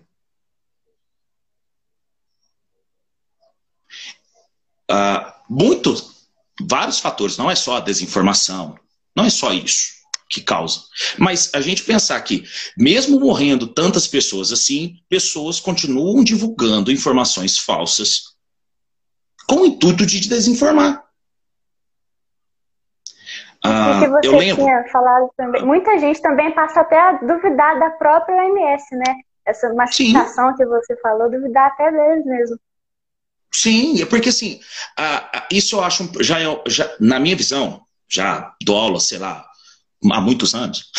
Uh, 4.89 5.31
muitos, 5.49 6.27
vários 6.61 6.99
fatores, 6.99 7.37
não 7.37 7.49
é 7.49 7.55
só 7.55 7.77
a 7.77 7.81
desinformação, 7.81 8.77
não 9.15 9.25
é 9.25 9.29
só 9.29 9.51
isso 9.53 10.01
que 10.29 10.41
causa. 10.41 10.83
Mas 11.17 11.53
a 11.53 11.59
gente 11.59 11.83
pensar 11.83 12.19
que, 12.21 12.45
mesmo 12.77 13.19
morrendo 13.19 13.67
tantas 13.67 14.07
pessoas 14.07 14.51
assim, 14.51 15.01
pessoas 15.09 15.59
continuam 15.59 16.23
divulgando 16.23 16.91
informações 16.91 17.57
falsas 17.57 18.31
com 19.47 19.61
o 19.61 19.65
intuito 19.65 20.05
de 20.05 20.21
desinformar. 20.29 21.03
Ah, 23.63 23.99
que 24.01 24.07
você 24.07 24.29
lembro. 24.29 24.63
tinha 24.63 24.83
falado 24.91 25.29
também. 25.37 25.63
Muita 25.63 25.99
gente 25.99 26.21
também 26.21 26.51
passa 26.51 26.81
até 26.81 26.99
a 26.99 27.13
duvidar 27.13 27.79
da 27.79 27.91
própria 27.91 28.35
OMS, 28.35 28.95
né? 28.95 29.15
Essa 29.45 29.73
massificação 29.73 30.55
que 30.55 30.65
você 30.65 30.95
falou, 30.97 31.29
duvidar 31.29 31.67
até 31.67 31.91
deles 31.91 32.25
mesmo. 32.25 32.59
Sim, 33.53 34.01
é 34.01 34.05
porque 34.05 34.29
assim, 34.29 34.59
isso 35.51 35.75
eu 35.75 35.83
acho, 35.83 36.09
já, 36.21 36.37
já 36.67 36.89
na 36.99 37.19
minha 37.19 37.35
visão, 37.35 37.81
já 38.07 38.53
dou 38.63 38.77
aula, 38.77 38.99
sei 38.99 39.17
lá, 39.17 39.45
há 40.09 40.21
muitos 40.21 40.55
anos, 40.55 40.89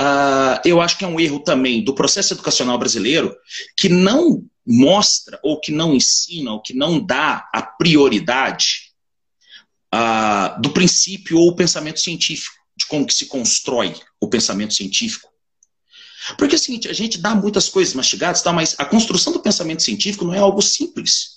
uh, 0.00 0.60
eu 0.64 0.80
acho 0.80 0.96
que 0.96 1.04
é 1.04 1.08
um 1.08 1.18
erro 1.18 1.40
também 1.40 1.82
do 1.82 1.94
processo 1.94 2.34
educacional 2.34 2.78
brasileiro 2.78 3.34
que 3.76 3.88
não 3.88 4.44
mostra, 4.64 5.40
ou 5.42 5.60
que 5.60 5.72
não 5.72 5.92
ensina, 5.92 6.52
ou 6.52 6.62
que 6.62 6.74
não 6.74 7.00
dá 7.04 7.48
a 7.52 7.62
prioridade 7.62 8.85
do 10.60 10.70
princípio 10.70 11.38
ou 11.38 11.48
o 11.48 11.56
pensamento 11.56 12.00
científico, 12.00 12.54
de 12.76 12.86
como 12.86 13.06
que 13.06 13.14
se 13.14 13.26
constrói 13.26 13.94
o 14.20 14.28
pensamento 14.28 14.74
científico. 14.74 15.28
Porque 16.36 16.54
é 16.54 16.58
o 16.58 16.60
seguinte, 16.60 16.88
a 16.88 16.92
gente 16.92 17.18
dá 17.18 17.34
muitas 17.34 17.68
coisas 17.68 17.94
mastigadas, 17.94 18.42
tá, 18.42 18.52
mas 18.52 18.74
a 18.78 18.84
construção 18.84 19.32
do 19.32 19.40
pensamento 19.40 19.82
científico 19.82 20.24
não 20.24 20.34
é 20.34 20.38
algo 20.38 20.60
simples. 20.60 21.35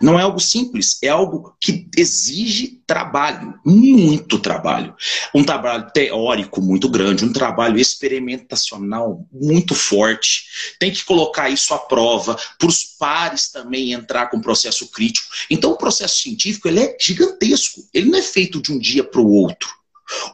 Não 0.00 0.18
é 0.18 0.22
algo 0.22 0.40
simples, 0.40 0.98
é 1.02 1.08
algo 1.08 1.54
que 1.60 1.88
exige 1.96 2.80
trabalho, 2.86 3.54
muito 3.64 4.38
trabalho. 4.38 4.94
Um 5.34 5.44
trabalho 5.44 5.90
teórico 5.92 6.60
muito 6.60 6.88
grande, 6.88 7.24
um 7.24 7.32
trabalho 7.32 7.78
experimentacional 7.78 9.26
muito 9.32 9.74
forte. 9.74 10.44
Tem 10.78 10.90
que 10.90 11.04
colocar 11.04 11.50
isso 11.50 11.72
à 11.72 11.78
prova, 11.78 12.36
para 12.58 12.68
os 12.68 12.84
pares 12.98 13.50
também 13.50 13.92
entrar 13.92 14.26
com 14.26 14.40
processo 14.40 14.90
crítico. 14.90 15.28
Então, 15.48 15.72
o 15.72 15.78
processo 15.78 16.22
científico 16.22 16.68
ele 16.68 16.80
é 16.80 16.96
gigantesco, 17.00 17.82
ele 17.94 18.10
não 18.10 18.18
é 18.18 18.22
feito 18.22 18.60
de 18.60 18.72
um 18.72 18.78
dia 18.78 19.04
para 19.04 19.20
o 19.20 19.30
outro 19.30 19.80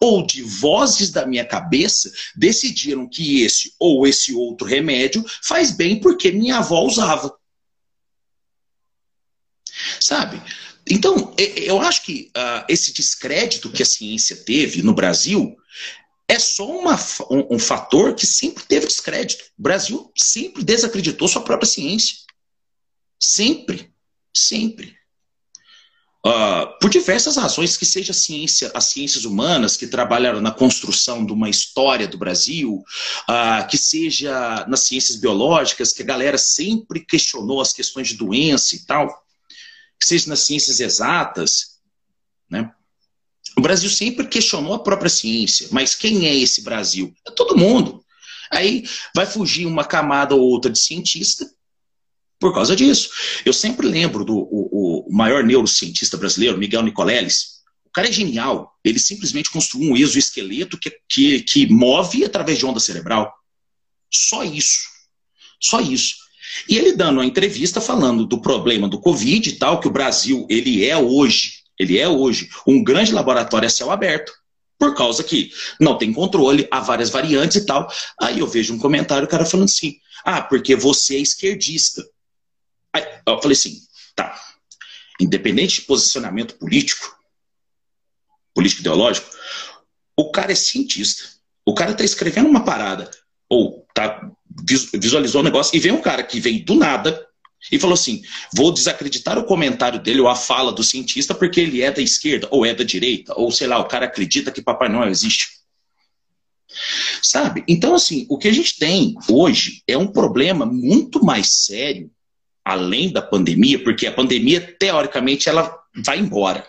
ou 0.01 0.25
de 0.27 0.43
vozes 0.43 1.11
da 1.11 1.27
minha 1.27 1.45
cabeça 1.45 2.11
decidiram 2.35 3.07
que 3.07 3.43
esse 3.43 3.75
ou 3.79 4.07
esse 4.07 4.35
outro 4.35 4.67
remédio 4.67 5.25
faz 5.43 5.71
bem 5.71 6.01
porque 6.01 6.33
minha 6.33 6.59
avó 6.59 6.83
usava. 6.83 7.35
Sabe? 10.01 10.43
Então, 10.89 11.35
eu 11.37 11.81
acho 11.81 12.03
que 12.05 12.31
uh, 12.37 12.65
esse 12.69 12.93
descrédito 12.93 13.71
que 13.71 13.83
a 13.83 13.87
ciência 13.87 14.37
teve 14.37 14.83
no 14.83 14.95
Brasil 14.95 15.57
é 16.29 16.39
só 16.39 16.67
uma, 16.67 16.97
um, 17.31 17.57
um, 17.57 17.59
fator 17.59 18.15
que 18.15 18.27
sempre 18.27 18.65
teve 18.65 18.87
descrédito. 18.87 19.45
O 19.59 19.63
Brasil 19.63 20.13
sempre 20.17 20.63
desacreditou 20.63 21.27
sua 21.27 21.43
própria 21.43 21.69
ciência. 21.69 22.19
Sempre. 23.19 23.93
Sempre. 24.35 24.97
Uh, 26.25 26.79
por 26.81 26.91
diversas 26.91 27.37
razões, 27.37 27.77
que 27.77 27.87
seja 27.87 28.11
a 28.11 28.15
ciência, 28.15 28.71
as 28.75 28.87
ciências 28.87 29.25
humanas 29.25 29.77
que 29.77 29.87
trabalharam 29.87 30.41
na 30.41 30.51
construção 30.51 31.25
de 31.25 31.33
uma 31.33 31.49
história 31.49 32.09
do 32.09 32.19
Brasil, 32.19 32.83
uh, 33.29 33.67
que 33.69 33.79
seja 33.79 34.65
nas 34.67 34.81
ciências 34.81 35.17
biológicas, 35.17 35.93
que 35.93 36.03
a 36.03 36.07
galera 36.07 36.37
sempre 36.37 37.01
questionou 37.01 37.61
as 37.61 37.73
questões 37.73 38.09
de 38.09 38.15
doença 38.15 38.75
e 38.75 38.81
tal 38.81 39.26
seja 40.07 40.29
nas 40.29 40.41
ciências 40.41 40.81
exatas, 40.81 41.79
né? 42.51 42.71
O 43.57 43.61
Brasil 43.61 43.89
sempre 43.89 44.27
questionou 44.27 44.75
a 44.75 44.83
própria 44.83 45.09
ciência, 45.09 45.69
mas 45.71 45.95
quem 45.95 46.27
é 46.27 46.35
esse 46.35 46.63
Brasil? 46.63 47.15
É 47.27 47.31
todo 47.31 47.57
mundo. 47.57 48.05
Aí 48.51 48.85
vai 49.15 49.27
fugir 49.27 49.67
uma 49.67 49.85
camada 49.85 50.35
ou 50.35 50.43
outra 50.43 50.71
de 50.71 50.79
cientista 50.79 51.51
por 52.39 52.53
causa 52.53 52.77
disso. 52.77 53.11
Eu 53.45 53.53
sempre 53.53 53.89
lembro 53.89 54.25
do 54.25 54.37
o, 54.37 55.07
o 55.09 55.13
maior 55.13 55.43
neurocientista 55.43 56.17
brasileiro, 56.17 56.59
Miguel 56.59 56.83
Nicoleles. 56.83 57.63
O 57.85 57.91
cara 57.91 58.09
é 58.09 58.13
genial. 58.13 58.79
Ele 58.85 58.99
simplesmente 58.99 59.51
construiu 59.51 59.91
um 59.91 59.97
exoesqueleto 59.97 60.79
que, 60.79 60.93
que, 61.09 61.41
que 61.41 61.67
move 61.67 62.25
através 62.25 62.59
de 62.59 62.67
onda 62.67 62.79
cerebral. 62.79 63.33
Só 64.13 64.45
isso. 64.45 64.81
Só 65.59 65.81
isso. 65.81 66.26
E 66.69 66.77
ele 66.77 66.93
dando 66.93 67.19
uma 67.19 67.27
entrevista 67.27 67.81
falando 67.81 68.27
do 68.27 68.41
problema 68.41 68.89
do 68.89 69.01
Covid 69.01 69.49
e 69.49 69.53
tal, 69.53 69.81
que 69.81 69.89
o 69.89 69.93
Brasil, 69.93 70.47
ele 70.49 70.85
é 70.85 70.97
hoje, 70.97 71.63
ele 71.79 71.99
é 71.99 72.09
hoje 72.09 72.49
um 72.67 72.83
grande 72.83 73.13
laboratório 73.13 73.67
a 73.67 73.71
céu 73.71 73.91
aberto, 73.91 74.33
por 74.79 74.95
causa 74.95 75.25
que 75.25 75.51
não 75.81 75.97
tem 75.97 76.13
controle, 76.13 76.69
há 76.71 76.81
várias 76.81 77.11
variantes 77.11 77.57
e 77.57 77.67
tal. 77.67 77.91
Aí 78.21 78.41
eu 78.41 78.47
vejo 78.47 78.75
um 78.75 78.79
comentário, 78.79 79.27
o 79.27 79.31
cara 79.31 79.45
falando 79.45 79.67
assim, 79.67 79.97
ah, 80.25 80.43
porque 80.43 80.77
você 80.77 81.17
é 81.17 81.21
esquerdista. 81.21 82.05
Aí 82.93 83.05
eu 83.27 83.41
falei 83.41 83.57
assim, 83.57 83.81
tá, 84.15 84.39
independente 85.21 85.81
de 85.81 85.87
posicionamento 85.87 86.55
político, 86.55 87.17
político 88.55 88.81
ideológico, 88.81 89.29
o 90.17 90.31
cara 90.31 90.53
é 90.53 90.55
cientista. 90.55 91.25
O 91.65 91.75
cara 91.75 91.93
está 91.93 92.05
escrevendo 92.05 92.49
uma 92.49 92.65
parada, 92.65 93.11
ou 93.49 93.86
tá 93.97 94.31
visualizou 94.95 95.41
o 95.41 95.45
negócio 95.45 95.77
e 95.77 95.81
vem 95.81 95.93
um 95.93 96.01
cara 96.01 96.23
que 96.23 96.39
vem 96.39 96.63
do 96.63 96.75
nada 96.75 97.27
e 97.73 97.79
falou 97.79 97.95
assim: 97.95 98.23
vou 98.55 98.73
desacreditar 98.73 99.39
o 99.39 99.45
comentário 99.45 100.01
dele 100.01 100.21
ou 100.21 100.29
a 100.29 100.37
fala 100.37 100.73
do 100.73 100.85
cientista 100.85 101.35
porque 101.35 101.61
ele 101.61 101.83
é 101.83 101.91
da 101.91 102.03
esquerda 102.03 102.47
ou 102.51 102.65
é 102.65 102.75
da 102.75 102.85
direita, 102.85 103.35
ou 103.37 103.51
sei 103.51 103.67
lá, 103.67 103.79
o 103.79 103.89
cara 103.89 104.07
acredita 104.07 104.53
que 104.53 104.63
Papai 104.63 104.89
Noel 104.89 105.11
existe. 105.11 105.57
Sabe? 107.23 107.65
Então, 107.67 107.95
assim, 107.95 108.27
o 108.29 108.37
que 108.37 108.49
a 108.49 108.53
gente 108.53 108.79
tem 108.79 109.15
hoje 109.31 109.83
é 109.87 109.97
um 109.97 110.07
problema 110.07 110.67
muito 110.67 111.25
mais 111.25 111.65
sério, 111.65 112.11
além 112.65 113.11
da 113.11 113.23
pandemia, 113.23 113.83
porque 113.83 114.07
a 114.07 114.13
pandemia, 114.13 114.61
teoricamente, 114.79 115.49
ela 115.49 115.75
vai 116.05 116.19
embora. 116.19 116.67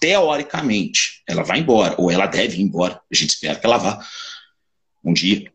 Teoricamente, 0.00 1.22
ela 1.28 1.42
vai 1.42 1.60
embora, 1.60 1.94
ou 1.98 2.10
ela 2.10 2.26
deve 2.26 2.58
ir 2.58 2.62
embora. 2.62 3.00
A 3.10 3.14
gente 3.14 3.30
espera 3.30 3.58
que 3.58 3.64
ela 3.64 3.78
vá 3.78 4.04
um 5.04 5.12
dia. 5.12 5.50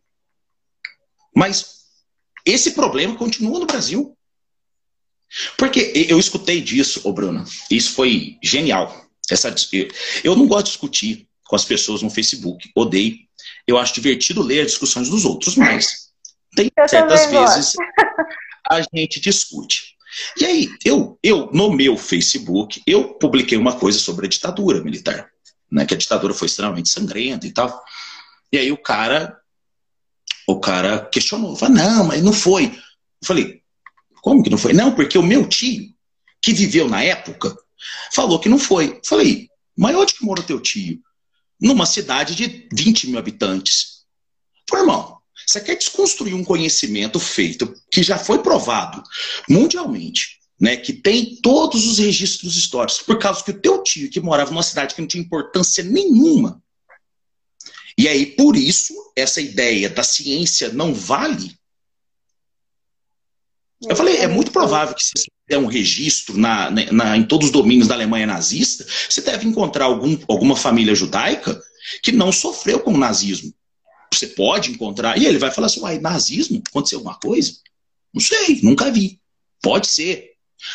Mas 1.36 1.82
esse 2.46 2.72
problema 2.72 3.16
continua 3.16 3.60
no 3.60 3.66
Brasil. 3.66 4.18
Porque 5.58 5.94
eu 6.10 6.20
escutei 6.20 6.60
disso, 6.60 7.02
ô 7.06 7.14
Bruno, 7.14 7.46
isso 7.70 7.94
foi 7.94 8.38
genial. 8.44 9.06
Essa, 9.30 9.54
eu 10.24 10.36
não 10.36 10.46
gosto 10.46 10.66
de 10.66 10.72
discutir 10.72 11.28
com 11.46 11.56
as 11.56 11.64
pessoas 11.64 12.02
no 12.02 12.10
Facebook. 12.10 12.70
Odeio. 12.76 13.18
Eu 13.66 13.78
acho 13.78 13.94
divertido 13.94 14.42
ler 14.42 14.62
as 14.62 14.72
discussões 14.72 15.10
dos 15.10 15.24
outros, 15.24 15.56
mas 15.56 16.10
tem 16.56 16.70
eu 16.78 16.88
certas 16.88 17.26
vezes 17.28 17.74
a 18.70 18.82
gente 18.94 19.20
discute. 19.20 19.96
E 20.38 20.46
aí, 20.46 20.70
eu, 20.84 21.18
eu, 21.24 21.50
no 21.54 21.72
meu 21.72 21.98
Facebook, 21.98 22.82
eu 22.86 23.14
publiquei 23.14 23.58
uma 23.58 23.78
coisa 23.78 23.98
sobre 23.98 24.26
a 24.26 24.30
ditadura 24.30 24.84
militar, 24.84 25.30
né? 25.72 25.86
Que 25.86 25.94
a 25.94 25.98
ditadura 25.98 26.34
foi 26.34 26.48
extremamente 26.48 26.90
sangrenta 26.90 27.48
e 27.48 27.52
tal. 27.52 27.82
E 28.52 28.58
aí 28.58 28.72
o 28.72 28.78
cara, 28.78 29.41
o 30.48 30.60
cara 30.60 31.06
questionou, 31.06 31.56
falou, 31.56 31.76
não, 31.76 32.04
mas 32.06 32.24
não 32.24 32.34
foi. 32.34 32.66
Eu 32.66 33.26
falei, 33.26 33.62
como 34.22 34.44
que 34.44 34.50
não 34.50 34.58
foi? 34.58 34.74
Não, 34.74 34.94
porque 34.94 35.18
o 35.18 35.24
meu 35.24 35.48
tio, 35.48 35.94
que 36.42 36.54
viveu 36.54 36.88
na 36.88 37.04
época, 37.04 37.56
falou 38.14 38.40
que 38.40 38.50
não 38.50 38.60
foi. 38.60 38.98
Eu 38.98 39.02
falei, 39.06 39.50
mas 39.78 39.96
onde 39.96 40.14
que 40.14 40.26
mora 40.26 40.44
teu 40.44 40.60
tio? 40.60 41.00
Numa 41.60 41.86
cidade 41.86 42.36
de 42.36 42.68
20 42.74 43.08
mil 43.08 43.20
habitantes. 43.20 44.02
Falei, 44.70 44.86
irmão, 44.86 45.18
você 45.46 45.60
quer 45.60 45.76
desconstruir 45.76 46.34
um 46.34 46.44
conhecimento 46.44 47.20
feito 47.20 47.74
que 47.92 48.04
já 48.04 48.18
foi 48.18 48.40
provado 48.40 49.04
mundialmente, 49.50 50.40
né, 50.60 50.78
que 50.78 50.94
tem 50.94 51.38
todos 51.42 51.88
os 51.88 51.98
registros 51.98 52.56
históricos, 52.56 53.02
por 53.02 53.18
causa 53.18 53.44
que 53.44 53.52
o 53.52 53.60
teu 53.60 53.82
tio 53.84 54.10
que 54.10 54.20
morava 54.20 54.52
numa 54.52 54.64
cidade 54.64 54.94
que 54.94 55.02
não 55.02 55.08
tinha 55.08 55.24
importância 55.24 55.84
nenhuma. 55.84 56.62
E 58.02 58.08
aí, 58.08 58.26
por 58.26 58.56
isso, 58.56 58.96
essa 59.16 59.40
ideia 59.40 59.88
da 59.88 60.02
ciência 60.02 60.74
não 60.74 60.92
vale. 60.92 61.56
Eu 63.88 63.96
falei, 63.96 64.18
é 64.18 64.28
muito 64.28 64.52
provável 64.52 64.96
que 64.96 65.04
se 65.04 65.12
você 65.16 65.28
fizer 65.46 65.60
um 65.60 65.68
registro 65.68 66.36
na, 66.36 66.72
na, 66.72 67.16
em 67.16 67.24
todos 67.24 67.50
os 67.50 67.54
domínios 67.54 67.88
da 67.88 67.94
Alemanha 67.94 68.26
nazista, 68.26 68.84
você 69.08 69.22
deve 69.22 69.48
encontrar 69.48 69.86
algum, 69.86 70.18
alguma 70.28 70.56
família 70.56 70.96
judaica 70.96 71.62
que 72.02 72.12
não 72.12 72.32
sofreu 72.32 72.80
com 72.80 72.92
o 72.92 72.98
nazismo. 72.98 73.54
Você 74.12 74.26
pode 74.26 74.72
encontrar. 74.72 75.16
E 75.20 75.28
ele 75.28 75.38
vai 75.38 75.52
falar 75.52 75.68
assim: 75.68 75.82
uai, 75.82 76.00
nazismo? 76.00 76.60
Aconteceu 76.70 76.98
alguma 76.98 77.20
coisa? 77.20 77.54
Não 78.12 78.20
sei, 78.20 78.62
nunca 78.64 78.90
vi. 78.90 79.22
Pode 79.62 79.86
ser. 79.86 80.32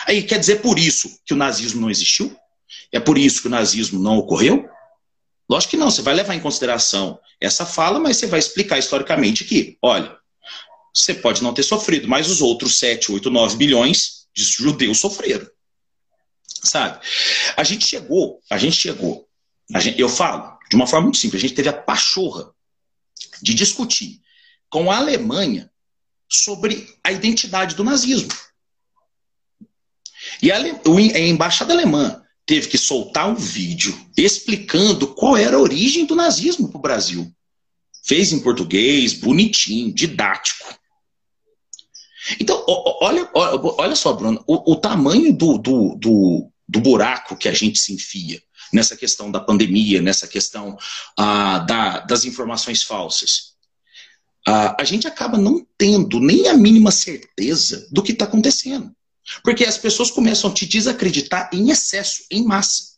Aí 0.07 0.23
quer 0.23 0.39
dizer 0.39 0.63
por 0.63 0.79
isso 0.79 1.19
que 1.25 1.35
o 1.35 1.37
nazismo 1.37 1.81
não 1.81 1.91
existiu? 1.91 2.37
É 2.93 3.01
por 3.01 3.19
isso 3.19 3.43
que 3.43 3.49
o 3.49 3.51
nazismo 3.51 3.99
não 3.99 4.17
ocorreu? 4.17 4.66
Lógico 5.49 5.73
que 5.73 5.77
não, 5.77 5.91
você 5.91 6.03
vai 6.03 6.15
levar 6.15 6.35
em 6.35 6.41
consideração 6.41 7.21
essa 7.41 7.65
fala, 7.65 8.01
mas 8.01 8.17
você 8.17 8.27
vai 8.27 8.41
explicar 8.41 8.79
historicamente 8.79 9.45
que, 9.45 9.79
olha, 9.81 10.17
você 10.93 11.15
pode 11.15 11.43
não 11.43 11.55
ter 11.55 11.63
sofrido, 11.63 12.09
mas 12.09 12.29
os 12.29 12.41
outros 12.41 12.79
7, 12.79 13.13
8, 13.13 13.31
9 13.31 13.57
bilhões 13.57 14.27
de 14.35 14.43
judeus 14.43 14.99
sofreram. 14.99 15.47
Sabe? 16.47 17.05
A 17.57 17.63
gente 17.63 17.87
chegou, 17.87 18.41
a 18.51 18.59
gente 18.59 18.77
chegou, 18.77 19.29
a 19.73 19.79
gente, 19.79 20.01
eu 20.01 20.09
falo 20.09 20.57
de 20.69 20.75
uma 20.75 20.87
forma 20.87 21.05
muito 21.05 21.19
simples, 21.19 21.41
a 21.41 21.47
gente 21.47 21.55
teve 21.55 21.69
a 21.69 21.73
pachorra 21.73 22.51
de 23.41 23.55
discutir 23.55 24.21
com 24.69 24.91
a 24.91 24.97
Alemanha 24.97 25.71
sobre 26.29 26.93
a 27.05 27.13
identidade 27.13 27.77
do 27.77 27.85
nazismo. 27.85 28.33
E 30.43 30.51
a, 30.51 30.57
a 30.57 31.19
embaixada 31.19 31.73
alemã 31.73 32.26
teve 32.47 32.69
que 32.69 32.79
soltar 32.79 33.29
um 33.29 33.35
vídeo 33.35 33.99
explicando 34.17 35.09
qual 35.09 35.37
era 35.37 35.57
a 35.57 35.61
origem 35.61 36.07
do 36.07 36.15
nazismo 36.15 36.69
para 36.69 36.79
o 36.79 36.83
Brasil. 36.83 37.31
Fez 38.05 38.33
em 38.33 38.39
português, 38.39 39.13
bonitinho, 39.13 39.93
didático. 39.93 40.73
Então, 42.41 42.65
olha, 43.01 43.29
olha 43.35 43.97
só, 43.97 44.13
Bruno, 44.13 44.43
o, 44.47 44.73
o 44.73 44.77
tamanho 44.77 45.33
do, 45.33 45.59
do, 45.59 45.97
do, 45.97 46.53
do 46.69 46.81
buraco 46.81 47.37
que 47.37 47.49
a 47.49 47.53
gente 47.53 47.79
se 47.79 47.93
enfia 47.93 48.41
nessa 48.73 48.97
questão 48.97 49.31
da 49.31 49.41
pandemia, 49.41 50.01
nessa 50.01 50.27
questão 50.27 50.77
ah, 51.17 51.59
da, 51.61 52.01
das 52.01 52.25
informações 52.25 52.83
falsas. 52.83 53.55
Ah, 54.47 54.77
a 54.79 54.85
gente 54.85 55.07
acaba 55.09 55.37
não 55.37 55.67
tendo 55.77 56.21
nem 56.21 56.49
a 56.49 56.55
mínima 56.55 56.93
certeza 56.93 57.89
do 57.91 58.03
que 58.03 58.13
está 58.13 58.25
acontecendo. 58.25 58.96
Porque 59.43 59.65
as 59.65 59.79
pessoas 59.79 60.11
começam 60.11 60.51
a 60.51 60.55
te 60.55 60.67
desacreditar 60.67 61.51
em 61.53 61.71
excesso, 61.71 62.25
em 62.31 62.45
massa. 62.45 62.97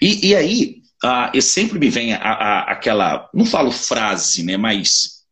E, 0.00 0.28
e 0.28 0.36
aí, 0.36 0.82
ah, 1.02 1.30
eu 1.34 1.42
sempre 1.42 1.78
me 1.78 1.90
vem 1.90 2.12
a, 2.12 2.18
a, 2.18 2.72
aquela, 2.72 3.28
não 3.32 3.44
falo 3.44 3.70
frase, 3.70 4.42
né, 4.42 4.56
mas 4.56 5.22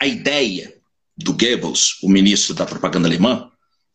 a 0.00 0.06
ideia 0.06 0.74
do 1.16 1.32
Goebbels, 1.32 1.98
o 2.02 2.08
ministro 2.08 2.54
da 2.54 2.66
propaganda 2.66 3.08
alemã, 3.08 3.50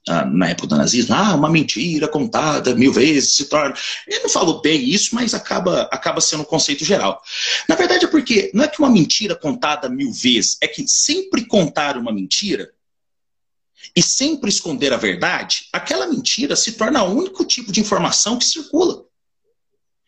ah, 0.07 0.25
na 0.25 0.49
época 0.49 0.67
do 0.67 0.77
nazismo, 0.77 1.15
ah, 1.15 1.35
uma 1.35 1.49
mentira 1.49 2.07
contada 2.07 2.75
mil 2.75 2.93
vezes 2.93 3.35
se 3.35 3.45
torna. 3.45 3.75
Ele 4.07 4.19
não 4.19 4.29
falou 4.29 4.61
bem 4.61 4.87
isso, 4.87 5.15
mas 5.15 5.33
acaba, 5.33 5.83
acaba 5.91 6.21
sendo 6.21 6.41
um 6.41 6.45
conceito 6.45 6.85
geral. 6.85 7.19
Na 7.67 7.75
verdade 7.75 8.05
é 8.05 8.07
porque 8.07 8.51
não 8.53 8.63
é 8.63 8.67
que 8.67 8.79
uma 8.79 8.89
mentira 8.89 9.35
contada 9.35 9.89
mil 9.89 10.11
vezes, 10.11 10.57
é 10.61 10.67
que 10.67 10.87
sempre 10.87 11.45
contar 11.45 11.97
uma 11.97 12.11
mentira 12.11 12.71
e 13.95 14.01
sempre 14.01 14.49
esconder 14.49 14.93
a 14.93 14.97
verdade, 14.97 15.67
aquela 15.73 16.07
mentira 16.07 16.55
se 16.55 16.73
torna 16.73 17.03
o 17.03 17.13
único 17.13 17.43
tipo 17.43 17.71
de 17.71 17.79
informação 17.79 18.37
que 18.37 18.45
circula. 18.45 19.05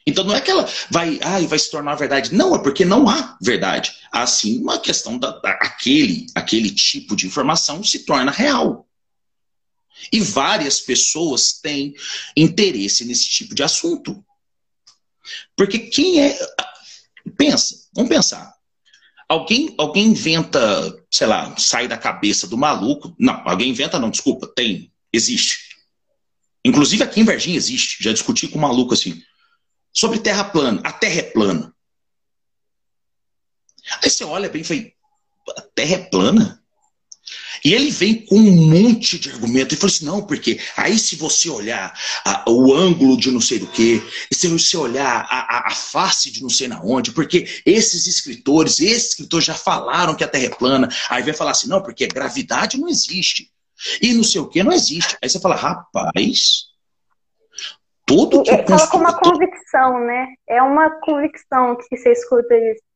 Então 0.08 0.24
não 0.24 0.34
é 0.34 0.40
que 0.40 0.50
ela 0.50 0.66
vai, 0.90 1.20
ah, 1.22 1.40
vai 1.48 1.60
se 1.60 1.70
tornar 1.70 1.96
verdade. 1.96 2.34
Não, 2.34 2.56
é 2.56 2.60
porque 2.60 2.86
não 2.86 3.10
há 3.10 3.38
verdade. 3.42 3.94
Há 4.10 4.26
sim 4.26 4.62
uma 4.62 4.80
questão 4.80 5.18
da, 5.18 5.32
da 5.32 5.52
aquele, 5.52 6.28
aquele 6.34 6.72
tipo 6.72 7.14
de 7.14 7.28
informação 7.28 7.84
se 7.84 8.00
torna 8.06 8.32
real. 8.32 8.88
E 10.12 10.22
várias 10.22 10.80
pessoas 10.80 11.54
têm 11.54 11.94
interesse 12.38 13.04
nesse 13.04 13.28
tipo 13.28 13.54
de 13.54 13.64
assunto. 13.64 14.24
Porque 15.58 15.78
quem 15.78 16.22
é. 16.22 16.40
Pensa, 17.38 17.76
vamos 17.94 18.10
pensar. 18.10 18.57
Alguém, 19.30 19.76
alguém 19.78 20.08
inventa, 20.08 20.60
sei 21.12 21.28
lá, 21.28 21.56
sai 21.58 21.88
da 21.88 21.98
cabeça 21.98 22.48
do 22.48 22.58
maluco. 22.58 23.14
Não, 23.20 23.42
alguém 23.48 23.70
inventa, 23.70 24.00
não, 24.00 24.10
desculpa, 24.10 24.48
tem, 24.48 24.92
existe. 25.12 25.76
Inclusive 26.64 27.04
aqui 27.04 27.20
em 27.20 27.26
Varginha 27.26 27.58
existe, 27.58 28.02
já 28.04 28.12
discuti 28.12 28.48
com 28.48 28.58
um 28.58 28.62
maluco 28.62 28.94
assim. 28.94 29.22
Sobre 29.92 30.20
terra 30.20 30.46
plana. 30.46 30.82
A 30.84 30.92
terra 30.92 31.20
é 31.20 31.24
plana. 31.24 31.74
Aí 34.04 34.10
você 34.10 34.24
olha 34.24 34.50
bem 34.50 34.62
e 34.62 34.64
fala, 34.64 34.82
a 35.58 35.62
terra 35.62 35.96
é 35.96 36.04
plana? 36.10 36.64
E 37.68 37.74
ele 37.74 37.92
vem 37.92 38.26
com 38.26 38.38
um 38.38 38.56
monte 38.56 39.20
de 39.20 39.30
argumento 39.30 39.74
e 39.74 39.78
fala 39.78 39.92
assim: 39.92 40.06
não, 40.06 40.26
porque 40.26 40.58
aí 40.78 40.98
se 40.98 41.18
você 41.18 41.50
olhar 41.50 41.94
a, 42.24 42.50
o 42.50 42.74
ângulo 42.74 43.18
de 43.18 43.30
não 43.30 43.42
sei 43.42 43.60
do 43.60 43.68
que, 43.68 44.02
se 44.32 44.48
você 44.48 44.78
olhar 44.78 45.28
a, 45.30 45.40
a, 45.40 45.68
a, 45.68 45.72
face 45.72 46.32
de 46.32 46.42
não 46.42 46.50
sei 46.50 46.70
na 46.70 46.82
onde, 46.82 47.12
porque 47.12 47.46
esses 47.66 48.08
escritores, 48.08 48.80
esses 48.80 49.10
escritores 49.10 49.46
já 49.46 49.54
falaram 49.54 50.16
que 50.16 50.24
a 50.24 50.30
Terra 50.30 50.46
é 50.46 50.50
plana, 50.50 50.88
aí 51.10 51.22
vai 51.24 51.34
falar 51.34 51.52
assim: 51.52 51.68
não, 51.68 51.84
porque 51.84 52.08
gravidade 52.08 52.80
não 52.80 52.88
existe. 52.88 53.52
E 54.02 54.14
não 54.14 54.24
sei 54.24 54.40
o 54.40 54.48
que 54.48 54.64
não 54.64 54.72
existe. 54.72 55.18
Aí 55.22 55.30
você 55.30 55.38
fala: 55.38 55.56
rapaz. 55.56 56.68
Tudo 58.06 58.44
que. 58.44 58.64
Fala 58.64 58.88
com 58.88 58.98
uma 59.00 59.20
convicção, 59.20 60.00
né? 60.06 60.28
É 60.48 60.62
uma 60.62 60.90
convicção 61.02 61.76
que 61.76 61.98
você 61.98 62.14
escuta 62.14 62.56
isso. 62.56 62.87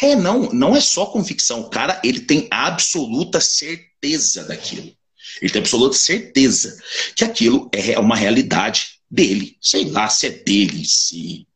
É, 0.00 0.16
não, 0.16 0.50
não 0.52 0.74
é 0.74 0.80
só 0.80 1.06
convicção. 1.06 1.60
O 1.60 1.70
cara, 1.70 2.00
ele 2.02 2.20
tem 2.20 2.48
absoluta 2.50 3.40
certeza 3.40 4.44
daquilo. 4.44 4.92
Ele 5.40 5.52
tem 5.52 5.60
absoluta 5.60 5.96
certeza 5.96 6.76
que 7.14 7.24
aquilo 7.24 7.68
é 7.72 7.98
uma 7.98 8.16
realidade 8.16 9.00
dele. 9.10 9.56
Sei 9.60 9.90
lá 9.90 10.08
se 10.08 10.26
é 10.26 10.30
dele, 10.30 10.84
se, 10.86 11.46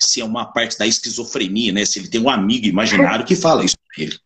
se 0.00 0.20
é 0.20 0.24
uma 0.24 0.46
parte 0.46 0.78
da 0.78 0.86
esquizofrenia, 0.86 1.72
né? 1.72 1.84
Se 1.84 1.98
ele 1.98 2.08
tem 2.08 2.20
um 2.20 2.30
amigo 2.30 2.66
imaginário 2.66 3.26
que 3.26 3.36
fala 3.36 3.64
isso 3.64 3.76
pra 3.94 4.04
ele. 4.04 4.18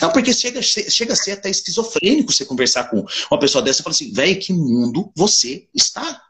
Não, 0.00 0.12
porque 0.12 0.32
chega, 0.32 0.62
chega 0.62 1.14
a 1.14 1.16
ser 1.16 1.32
até 1.32 1.50
esquizofrênico 1.50 2.32
você 2.32 2.44
conversar 2.44 2.84
com 2.84 3.04
uma 3.30 3.40
pessoa 3.40 3.62
dessa 3.62 3.80
e 3.80 3.82
falar 3.82 3.94
assim, 3.94 4.12
velho, 4.12 4.38
que 4.38 4.52
mundo 4.52 5.10
você 5.16 5.66
está? 5.74 6.22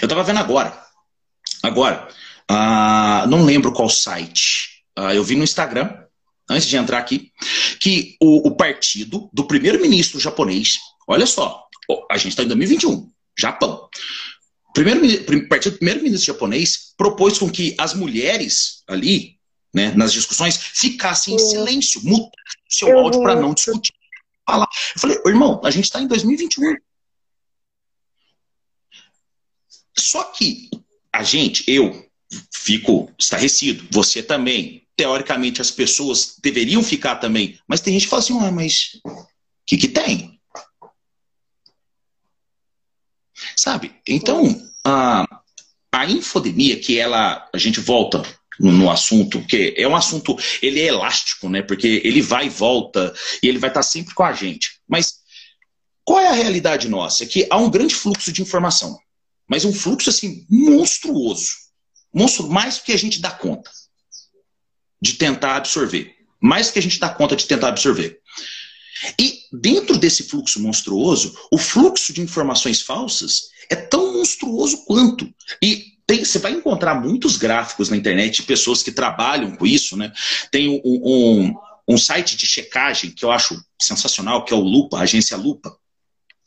Eu 0.00 0.08
tava 0.08 0.24
vendo 0.24 0.38
agora. 0.38 0.82
Agora, 1.62 2.08
uh, 2.50 3.28
não 3.28 3.44
lembro 3.44 3.72
qual 3.72 3.88
site 3.88 4.73
Uh, 4.98 5.10
eu 5.10 5.24
vi 5.24 5.34
no 5.34 5.44
Instagram, 5.44 5.92
antes 6.48 6.68
de 6.68 6.76
entrar 6.76 6.98
aqui, 6.98 7.32
que 7.80 8.16
o, 8.20 8.48
o 8.48 8.56
partido 8.56 9.28
do 9.32 9.46
primeiro-ministro 9.46 10.20
japonês, 10.20 10.78
olha 11.06 11.26
só, 11.26 11.66
a 12.10 12.16
gente 12.16 12.28
está 12.28 12.42
em 12.42 12.48
2021, 12.48 13.10
Japão. 13.36 13.88
Primeiro, 14.72 15.00
partido 15.48 15.72
do 15.72 15.78
primeiro-ministro 15.78 16.32
japonês 16.32 16.94
propôs 16.96 17.38
com 17.38 17.50
que 17.50 17.74
as 17.78 17.94
mulheres 17.94 18.82
ali, 18.88 19.38
né, 19.72 19.92
nas 19.94 20.12
discussões, 20.12 20.56
ficassem 20.56 21.34
em 21.34 21.38
silêncio, 21.38 22.00
mutassem 22.04 22.60
o 22.70 22.74
seu 22.74 22.98
áudio 22.98 23.22
para 23.22 23.36
não 23.36 23.54
discutir. 23.54 23.94
Falar. 24.46 24.68
Eu 24.94 25.00
falei, 25.00 25.18
irmão, 25.26 25.60
a 25.64 25.70
gente 25.70 25.84
está 25.84 26.00
em 26.00 26.06
2021. 26.06 26.76
Só 29.96 30.24
que 30.24 30.68
a 31.12 31.22
gente, 31.22 31.64
eu, 31.70 32.04
fico 32.50 33.12
estarrecido, 33.18 33.86
você 33.90 34.22
também, 34.22 34.83
teoricamente 34.96 35.60
as 35.60 35.70
pessoas 35.70 36.36
deveriam 36.42 36.82
ficar 36.82 37.16
também. 37.16 37.58
Mas 37.66 37.80
tem 37.80 37.94
gente 37.94 38.04
que 38.04 38.10
fala 38.10 38.22
assim, 38.22 38.38
ah, 38.38 38.50
mas 38.50 39.00
o 39.04 39.26
que, 39.66 39.76
que 39.76 39.88
tem? 39.88 40.40
Sabe? 43.56 43.94
Então, 44.06 44.70
a, 44.84 45.26
a, 45.92 46.06
infodemia, 46.06 46.78
que 46.78 46.98
ela, 46.98 47.48
a 47.52 47.58
gente 47.58 47.80
volta 47.80 48.22
no, 48.58 48.70
no, 48.70 48.90
assunto, 48.90 49.44
que 49.46 49.74
é 49.76 49.86
um 49.86 49.96
assunto, 49.96 50.36
ele 50.62 50.80
é 50.80 50.86
elástico, 50.86 51.48
né? 51.48 51.62
Porque 51.62 52.00
ele 52.04 52.22
vai 52.22 52.46
e 52.46 52.50
volta 52.50 53.12
e 53.42 53.48
ele 53.48 53.58
vai 53.58 53.70
estar 53.70 53.82
sempre 53.82 54.14
com 54.14 54.22
a 54.22 54.32
gente. 54.32 54.80
Mas 54.88 55.14
qual 56.04 56.20
é 56.20 56.28
a 56.28 56.32
realidade 56.32 56.88
nossa? 56.88 57.24
É 57.24 57.26
que 57.26 57.46
há 57.50 57.58
um 57.58 57.70
grande 57.70 57.94
fluxo 57.94 58.32
de 58.32 58.42
informação, 58.42 58.98
mas 59.48 59.64
um 59.64 59.72
fluxo 59.72 60.10
assim 60.10 60.46
monstruoso, 60.48 61.50
monstro 62.12 62.48
mais 62.48 62.78
do 62.78 62.84
que 62.84 62.92
a 62.92 62.98
gente 62.98 63.20
dá 63.20 63.30
conta 63.30 63.70
de 65.04 65.14
tentar 65.14 65.56
absorver, 65.56 66.16
mais 66.40 66.70
que 66.70 66.78
a 66.78 66.82
gente 66.82 66.98
dá 66.98 67.10
conta 67.10 67.36
de 67.36 67.44
tentar 67.44 67.68
absorver. 67.68 68.20
E 69.20 69.40
dentro 69.52 69.98
desse 69.98 70.22
fluxo 70.22 70.62
monstruoso, 70.62 71.36
o 71.52 71.58
fluxo 71.58 72.10
de 72.10 72.22
informações 72.22 72.80
falsas 72.80 73.50
é 73.68 73.76
tão 73.76 74.14
monstruoso 74.14 74.82
quanto. 74.86 75.30
E 75.62 75.92
tem, 76.06 76.24
você 76.24 76.38
vai 76.38 76.52
encontrar 76.52 76.94
muitos 76.94 77.36
gráficos 77.36 77.90
na 77.90 77.98
internet 77.98 78.36
de 78.36 78.42
pessoas 78.44 78.82
que 78.82 78.90
trabalham 78.90 79.54
com 79.56 79.66
isso, 79.66 79.94
né? 79.94 80.10
Tem 80.50 80.68
um, 80.70 80.80
um, 80.84 81.54
um 81.86 81.98
site 81.98 82.34
de 82.34 82.46
checagem 82.46 83.10
que 83.10 83.26
eu 83.26 83.30
acho 83.30 83.62
sensacional, 83.80 84.42
que 84.42 84.54
é 84.54 84.56
o 84.56 84.60
Lupa, 84.60 84.98
a 84.98 85.02
agência 85.02 85.36
Lupa. 85.36 85.76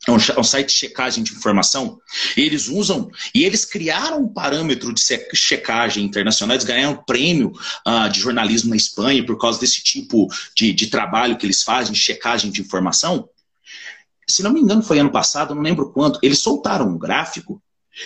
É 0.06 0.10
um, 0.10 0.16
é 0.16 0.40
um, 0.40 0.44
site 0.44 0.68
de 0.68 0.74
checagem 0.74 1.24
de 1.24 1.32
informação. 1.32 1.98
Eles 2.36 2.68
usam, 2.68 3.10
e 3.34 3.44
eles 3.44 3.64
criaram 3.64 4.22
um 4.22 4.28
parâmetro 4.28 4.92
de 4.94 5.02
checagem 5.34 6.04
internacional, 6.04 6.54
eles 6.54 6.64
ganharam 6.64 7.02
prêmio 7.04 7.52
uh, 7.86 8.08
de 8.10 8.20
jornalismo 8.20 8.70
na 8.70 8.76
Espanha 8.76 9.24
por 9.26 9.36
causa 9.38 9.58
desse 9.58 9.82
tipo 9.82 10.28
de, 10.54 10.72
de 10.72 10.86
trabalho 10.86 11.36
que 11.36 11.44
eles 11.44 11.62
fazem, 11.62 11.92
de 11.92 11.98
checagem 11.98 12.50
de 12.50 12.60
informação. 12.60 13.28
Se 14.26 14.42
não 14.42 14.52
me 14.52 14.60
engano, 14.60 14.82
foi 14.82 14.98
ano 14.98 15.10
passado, 15.10 15.54
não 15.54 15.62
lembro 15.62 15.90
quanto, 15.90 16.20
eles 16.22 16.38
soltaram 16.38 16.88
um 16.88 16.98
gráfico 16.98 17.60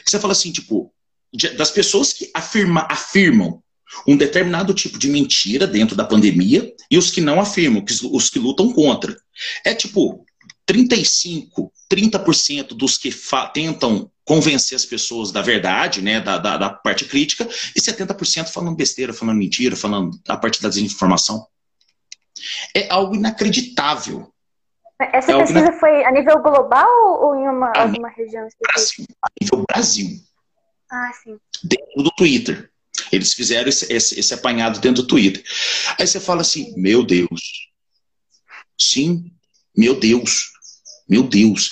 que 0.05 0.11
você 0.11 0.19
fala 0.19 0.33
assim, 0.33 0.51
tipo, 0.51 0.93
de, 1.33 1.51
das 1.51 1.71
pessoas 1.71 2.13
que 2.13 2.31
afirma, 2.35 2.87
afirmam 2.91 3.63
um 4.07 4.17
determinado 4.17 4.73
tipo 4.73 4.99
de 4.99 5.09
mentira 5.09 5.67
dentro 5.67 5.95
da 5.95 6.05
pandemia 6.05 6.73
e 6.91 6.97
os 6.97 7.11
que 7.11 7.21
não 7.21 7.41
afirmam, 7.41 7.85
os 8.11 8.31
que 8.31 8.39
lutam 8.39 8.73
contra. 8.73 9.17
É 9.65 9.75
tipo 9.75 10.25
35, 10.67 11.73
30% 11.91 12.69
dos 12.69 12.97
que 12.97 13.11
tentam 13.53 14.11
convencer 14.25 14.77
as 14.77 14.85
pessoas 14.85 15.33
da 15.33 15.43
verdade, 15.43 16.01
né, 16.01 16.21
da, 16.21 16.39
da, 16.39 16.57
da 16.57 16.71
parte 16.71 17.05
crítica, 17.05 17.49
e 17.77 17.81
70% 17.81 18.49
falando 18.49 18.77
besteira, 18.77 19.13
falando 19.13 19.39
mentira, 19.39 19.75
falando 19.75 20.19
a 20.29 20.37
partir 20.37 20.63
da 20.63 20.69
desinformação. 20.69 21.47
É 22.75 22.89
algo 22.91 23.15
inacreditável. 23.15 24.33
Essa 25.13 25.33
é 25.33 25.39
pesquisa 25.39 25.73
foi 25.73 26.05
a 26.05 26.13
nível 26.13 26.41
global 26.41 26.89
ou 27.21 27.35
em 27.35 27.49
uma, 27.49 27.73
a 27.75 27.83
alguma 27.83 28.09
região 28.09 28.47
específica? 28.47 28.63
Brasil, 28.73 29.07
a 29.23 29.29
nível 29.41 29.65
Brasil. 29.69 30.09
Ah, 30.91 31.11
sim. 31.23 31.39
Dentro 31.65 32.03
do 32.03 32.11
Twitter. 32.17 32.71
Eles 33.11 33.33
fizeram 33.35 33.69
esse, 33.69 33.93
esse, 33.93 34.19
esse 34.19 34.35
apanhado 34.35 34.79
dentro 34.79 35.03
do 35.03 35.09
Twitter. 35.09 35.43
Aí 35.99 36.07
você 36.07 36.21
fala 36.21 36.43
assim, 36.43 36.73
meu 36.77 37.03
Deus. 37.03 37.71
Sim, 38.79 39.33
meu 39.77 39.99
Deus. 39.99 40.52
Meu 41.09 41.23
Deus. 41.23 41.71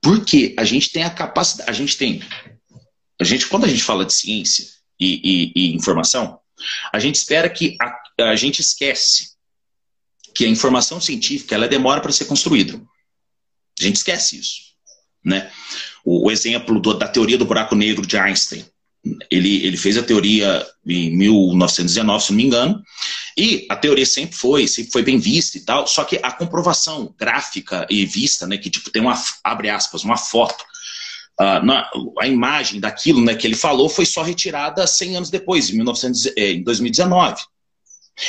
Porque 0.00 0.54
a 0.58 0.64
gente 0.64 0.90
tem 0.90 1.02
a 1.02 1.10
capacidade, 1.10 1.68
a 1.68 1.72
gente 1.72 1.96
tem. 1.96 2.22
A 3.20 3.24
gente, 3.24 3.46
quando 3.46 3.64
a 3.64 3.68
gente 3.68 3.82
fala 3.82 4.04
de 4.04 4.12
ciência 4.12 4.66
e, 4.98 5.52
e, 5.54 5.72
e 5.72 5.74
informação, 5.74 6.38
a 6.92 6.98
gente 6.98 7.16
espera 7.16 7.48
que 7.48 7.76
a, 7.80 8.30
a 8.30 8.36
gente 8.36 8.60
esquece 8.60 9.36
que 10.34 10.44
a 10.44 10.48
informação 10.48 11.00
científica 11.00 11.54
ela 11.54 11.66
demora 11.66 12.00
para 12.00 12.12
ser 12.12 12.26
construída. 12.26 12.80
A 13.78 13.82
gente 13.82 13.96
esquece 13.96 14.38
isso. 14.38 14.60
Né? 15.24 15.50
O, 16.04 16.28
o 16.28 16.30
exemplo 16.30 16.80
do, 16.80 16.94
da 16.94 17.08
teoria 17.08 17.36
do 17.36 17.44
buraco 17.44 17.74
negro 17.74 18.06
de 18.06 18.16
Einstein. 18.16 18.64
Ele, 19.30 19.64
ele 19.64 19.76
fez 19.76 19.96
a 19.96 20.02
teoria 20.02 20.66
em 20.86 21.16
1919, 21.16 22.24
se 22.24 22.30
não 22.30 22.36
me 22.36 22.44
engano, 22.44 22.82
e 23.38 23.66
a 23.70 23.76
teoria 23.76 24.04
sempre 24.04 24.36
foi, 24.36 24.66
sempre 24.66 24.90
foi 24.90 25.02
bem 25.04 25.16
vista 25.16 25.56
e 25.56 25.60
tal, 25.60 25.86
só 25.86 26.02
que 26.02 26.18
a 26.20 26.32
comprovação 26.32 27.14
gráfica 27.16 27.86
e 27.88 28.04
vista, 28.04 28.48
né, 28.48 28.58
que 28.58 28.68
tipo 28.68 28.90
tem 28.90 29.00
uma, 29.00 29.14
abre 29.44 29.70
aspas, 29.70 30.02
uma 30.02 30.16
foto, 30.16 30.64
uh, 31.40 31.64
na, 31.64 31.88
a 32.18 32.26
imagem 32.26 32.80
daquilo 32.80 33.24
né, 33.24 33.36
que 33.36 33.46
ele 33.46 33.54
falou 33.54 33.88
foi 33.88 34.04
só 34.04 34.22
retirada 34.22 34.84
100 34.84 35.16
anos 35.16 35.30
depois, 35.30 35.70
em, 35.70 35.76
1900, 35.76 36.26
eh, 36.36 36.50
em 36.54 36.64
2019. 36.64 37.40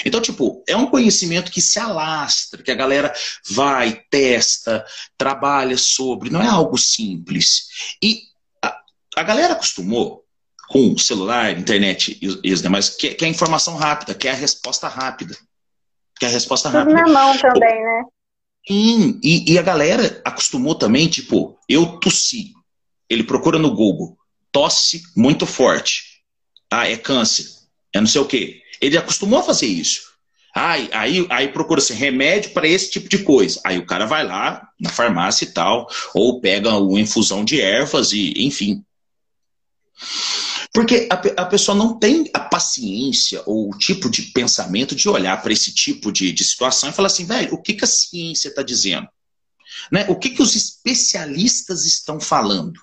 Então, 0.05 0.21
tipo, 0.21 0.63
é 0.67 0.77
um 0.77 0.85
conhecimento 0.85 1.51
que 1.51 1.59
se 1.59 1.79
alastra, 1.79 2.61
que 2.61 2.69
a 2.69 2.75
galera 2.75 3.11
vai, 3.49 4.03
testa, 4.11 4.85
trabalha 5.17 5.75
sobre, 5.75 6.29
não 6.29 6.43
é 6.43 6.47
algo 6.47 6.77
simples. 6.77 7.95
E 7.99 8.21
a, 8.63 8.77
a 9.17 9.23
galera 9.23 9.53
acostumou 9.53 10.23
com 10.69 10.95
celular, 10.97 11.57
internet 11.57 12.17
e, 12.21 12.39
e 12.43 12.53
os 12.53 12.61
demais, 12.61 12.89
que, 12.89 13.15
que 13.15 13.25
é 13.25 13.27
a 13.27 13.31
informação 13.31 13.75
rápida, 13.75 14.13
que 14.13 14.27
é 14.27 14.31
a 14.31 14.35
resposta 14.35 14.87
rápida. 14.87 15.35
Que 16.19 16.25
é 16.25 16.29
a 16.29 16.31
resposta 16.31 16.69
Tudo 16.69 16.77
rápida. 16.77 17.01
na 17.01 17.07
mão 17.07 17.37
também, 17.37 17.83
né? 17.83 18.03
Sim, 18.67 19.19
e, 19.23 19.53
e 19.53 19.57
a 19.57 19.63
galera 19.63 20.21
acostumou 20.23 20.75
também, 20.75 21.07
tipo, 21.07 21.57
eu 21.67 21.97
tossi. 21.99 22.53
Ele 23.09 23.23
procura 23.23 23.57
no 23.57 23.73
Google, 23.73 24.15
tosse 24.51 25.01
muito 25.15 25.47
forte. 25.47 26.03
Ah, 26.69 26.87
é 26.87 26.95
câncer. 26.95 27.47
É 27.91 27.99
não 27.99 28.07
sei 28.07 28.21
o 28.21 28.25
quê. 28.25 28.61
Ele 28.79 28.95
acostumou 28.97 29.39
a 29.39 29.43
fazer 29.43 29.65
isso. 29.65 30.01
Aí, 30.53 30.89
aí, 30.91 31.27
aí 31.31 31.47
procura-se 31.47 31.93
remédio 31.93 32.51
para 32.51 32.67
esse 32.67 32.91
tipo 32.91 33.09
de 33.09 33.19
coisa. 33.23 33.59
Aí 33.65 33.79
o 33.79 33.85
cara 33.85 34.05
vai 34.05 34.23
lá 34.23 34.67
na 34.79 34.89
farmácia 34.89 35.45
e 35.45 35.51
tal, 35.51 35.87
ou 36.13 36.39
pega 36.39 36.77
uma 36.77 36.99
infusão 36.99 37.43
de 37.43 37.59
ervas 37.59 38.11
e, 38.11 38.33
enfim. 38.37 38.83
Porque 40.73 41.07
a, 41.09 41.15
a 41.41 41.45
pessoa 41.45 41.75
não 41.75 41.97
tem 41.97 42.29
a 42.33 42.39
paciência 42.39 43.41
ou 43.45 43.69
o 43.69 43.77
tipo 43.77 44.09
de 44.09 44.23
pensamento 44.23 44.95
de 44.95 45.09
olhar 45.09 45.41
para 45.41 45.51
esse 45.51 45.73
tipo 45.73 46.11
de, 46.11 46.31
de 46.31 46.43
situação 46.43 46.89
e 46.89 46.93
falar 46.93 47.07
assim, 47.07 47.25
velho, 47.25 47.53
o 47.53 47.61
que, 47.61 47.73
que 47.73 47.83
a 47.83 47.87
ciência 47.87 48.49
está 48.49 48.61
dizendo? 48.61 49.07
Né? 49.91 50.05
O 50.09 50.15
que, 50.15 50.29
que 50.29 50.41
os 50.41 50.55
especialistas 50.55 51.85
estão 51.85 52.19
falando? 52.19 52.79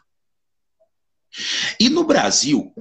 E 1.78 1.88
no 1.88 2.04
Brasil, 2.04 2.72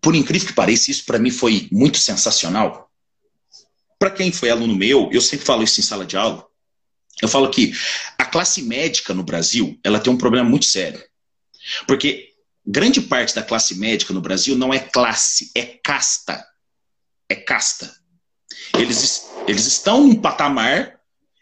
por 0.00 0.14
incrível 0.14 0.48
que 0.48 0.54
pareça, 0.54 0.90
isso 0.90 1.04
para 1.04 1.18
mim 1.18 1.30
foi 1.30 1.68
muito 1.70 1.98
sensacional. 1.98 2.90
Para 3.98 4.10
quem 4.10 4.32
foi 4.32 4.50
aluno 4.50 4.74
meu, 4.74 5.08
eu 5.12 5.20
sempre 5.20 5.46
falo 5.46 5.62
isso 5.62 5.80
em 5.80 5.84
sala 5.84 6.04
de 6.04 6.16
aula. 6.16 6.46
Eu 7.22 7.28
falo 7.28 7.48
que 7.48 7.72
a 8.18 8.24
classe 8.24 8.62
médica 8.62 9.14
no 9.14 9.22
Brasil, 9.22 9.78
ela 9.84 10.00
tem 10.00 10.12
um 10.12 10.18
problema 10.18 10.48
muito 10.48 10.66
sério. 10.66 11.02
Porque 11.86 12.33
grande 12.66 13.00
parte 13.00 13.34
da 13.34 13.42
classe 13.42 13.74
médica 13.76 14.12
no 14.14 14.20
Brasil 14.20 14.56
não 14.56 14.72
é 14.72 14.78
classe, 14.78 15.50
é 15.54 15.64
casta. 15.64 16.44
É 17.28 17.34
casta. 17.34 17.94
Eles, 18.78 19.30
eles 19.46 19.66
estão 19.66 20.06
num 20.06 20.20
patamar 20.20 20.98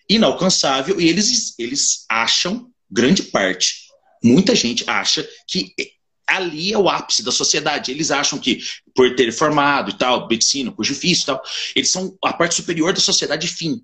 inalcançável 0.08 1.00
e 1.00 1.08
eles, 1.08 1.54
eles 1.58 2.04
acham, 2.08 2.70
grande 2.90 3.22
parte, 3.24 3.88
muita 4.22 4.54
gente 4.54 4.88
acha 4.88 5.28
que 5.46 5.74
ali 6.26 6.72
é 6.72 6.78
o 6.78 6.88
ápice 6.88 7.22
da 7.22 7.32
sociedade. 7.32 7.90
Eles 7.90 8.10
acham 8.10 8.38
que, 8.38 8.62
por 8.94 9.14
ter 9.14 9.32
formado 9.32 9.90
e 9.90 9.98
tal, 9.98 10.28
medicina, 10.28 10.72
curso 10.72 10.92
difícil 10.92 11.22
e 11.22 11.26
tal, 11.26 11.42
eles 11.74 11.90
são 11.90 12.16
a 12.22 12.32
parte 12.32 12.54
superior 12.54 12.92
da 12.92 13.00
sociedade 13.00 13.46
fim. 13.48 13.82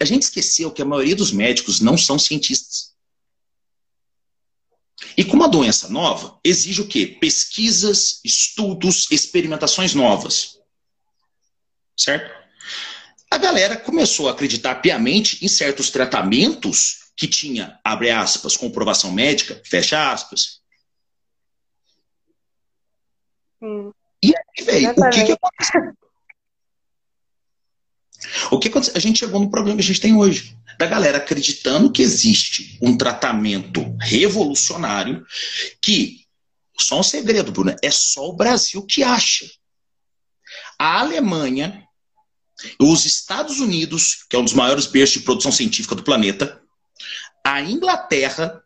A 0.00 0.04
gente 0.04 0.22
esqueceu 0.22 0.70
que 0.70 0.82
a 0.82 0.84
maioria 0.84 1.16
dos 1.16 1.32
médicos 1.32 1.80
não 1.80 1.96
são 1.96 2.18
cientistas. 2.18 2.91
E 5.16 5.24
com 5.24 5.36
uma 5.36 5.48
doença 5.48 5.88
nova, 5.88 6.38
exige 6.44 6.80
o 6.80 6.88
quê? 6.88 7.06
Pesquisas, 7.06 8.20
estudos, 8.24 9.10
experimentações 9.10 9.94
novas. 9.94 10.58
Certo? 11.96 12.32
A 13.30 13.38
galera 13.38 13.76
começou 13.76 14.28
a 14.28 14.32
acreditar 14.32 14.76
piamente 14.76 15.44
em 15.44 15.48
certos 15.48 15.90
tratamentos 15.90 17.12
que 17.16 17.26
tinha, 17.26 17.78
abre 17.84 18.10
aspas, 18.10 18.56
comprovação 18.56 19.12
médica, 19.12 19.60
fecha 19.64 20.12
aspas. 20.12 20.60
E 24.22 24.34
aí, 24.36 24.64
velho, 24.64 24.90
o 24.90 25.10
que, 25.10 25.24
que 25.24 25.32
aconteceu? 25.32 26.01
O 28.50 28.58
que 28.58 28.68
aconteceu? 28.68 28.94
A 28.96 29.00
gente 29.00 29.18
chegou 29.18 29.40
no 29.40 29.50
problema 29.50 29.76
que 29.76 29.82
a 29.82 29.86
gente 29.86 30.00
tem 30.00 30.16
hoje. 30.16 30.56
Da 30.78 30.86
galera 30.86 31.18
acreditando 31.18 31.92
que 31.92 32.02
existe 32.02 32.78
um 32.80 32.96
tratamento 32.96 33.94
revolucionário 34.00 35.24
que, 35.80 36.20
só 36.78 37.00
um 37.00 37.02
segredo, 37.02 37.52
Bruna, 37.52 37.76
é 37.82 37.90
só 37.90 38.28
o 38.28 38.36
Brasil 38.36 38.84
que 38.84 39.02
acha. 39.02 39.46
A 40.78 41.00
Alemanha, 41.00 41.84
os 42.80 43.04
Estados 43.04 43.60
Unidos, 43.60 44.24
que 44.28 44.36
é 44.36 44.38
um 44.38 44.44
dos 44.44 44.54
maiores 44.54 44.86
berços 44.86 45.18
de 45.18 45.24
produção 45.24 45.52
científica 45.52 45.94
do 45.94 46.02
planeta, 46.02 46.60
a 47.44 47.60
Inglaterra 47.60 48.62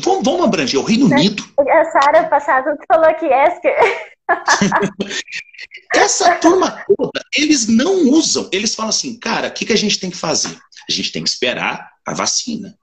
Vamos, 0.00 0.24
vamos 0.24 0.44
abranger 0.44 0.80
o 0.80 0.84
Reino 0.84 1.06
Unido. 1.06 1.44
A 1.58 1.84
Sara 1.84 2.26
passada 2.28 2.76
falou 2.88 3.14
que 3.14 3.26
Esker. 3.26 3.74
Essa 5.94 6.36
turma 6.36 6.84
toda, 6.86 7.24
eles 7.34 7.66
não 7.66 8.08
usam. 8.10 8.48
Eles 8.52 8.74
falam 8.74 8.90
assim, 8.90 9.18
cara, 9.18 9.48
o 9.48 9.52
que, 9.52 9.66
que 9.66 9.72
a 9.72 9.76
gente 9.76 9.98
tem 9.98 10.10
que 10.10 10.16
fazer? 10.16 10.58
A 10.88 10.92
gente 10.92 11.12
tem 11.12 11.22
que 11.22 11.28
esperar 11.28 11.90
a 12.06 12.14
vacina. 12.14 12.76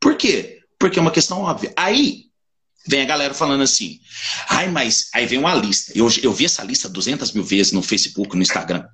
Por 0.00 0.16
quê? 0.16 0.60
Porque 0.78 0.98
é 0.98 1.02
uma 1.02 1.10
questão 1.10 1.40
óbvia. 1.40 1.72
Aí, 1.76 2.24
vem 2.86 3.02
a 3.02 3.06
galera 3.06 3.34
falando 3.34 3.62
assim, 3.62 4.00
ai, 4.48 4.68
mas 4.68 5.10
aí 5.14 5.26
vem 5.26 5.38
uma 5.38 5.54
lista. 5.54 5.92
Eu, 5.94 6.08
eu 6.22 6.32
vi 6.32 6.46
essa 6.46 6.64
lista 6.64 6.88
200 6.88 7.32
mil 7.32 7.44
vezes 7.44 7.72
no 7.72 7.82
Facebook, 7.82 8.34
no 8.34 8.42
Instagram. 8.42 8.86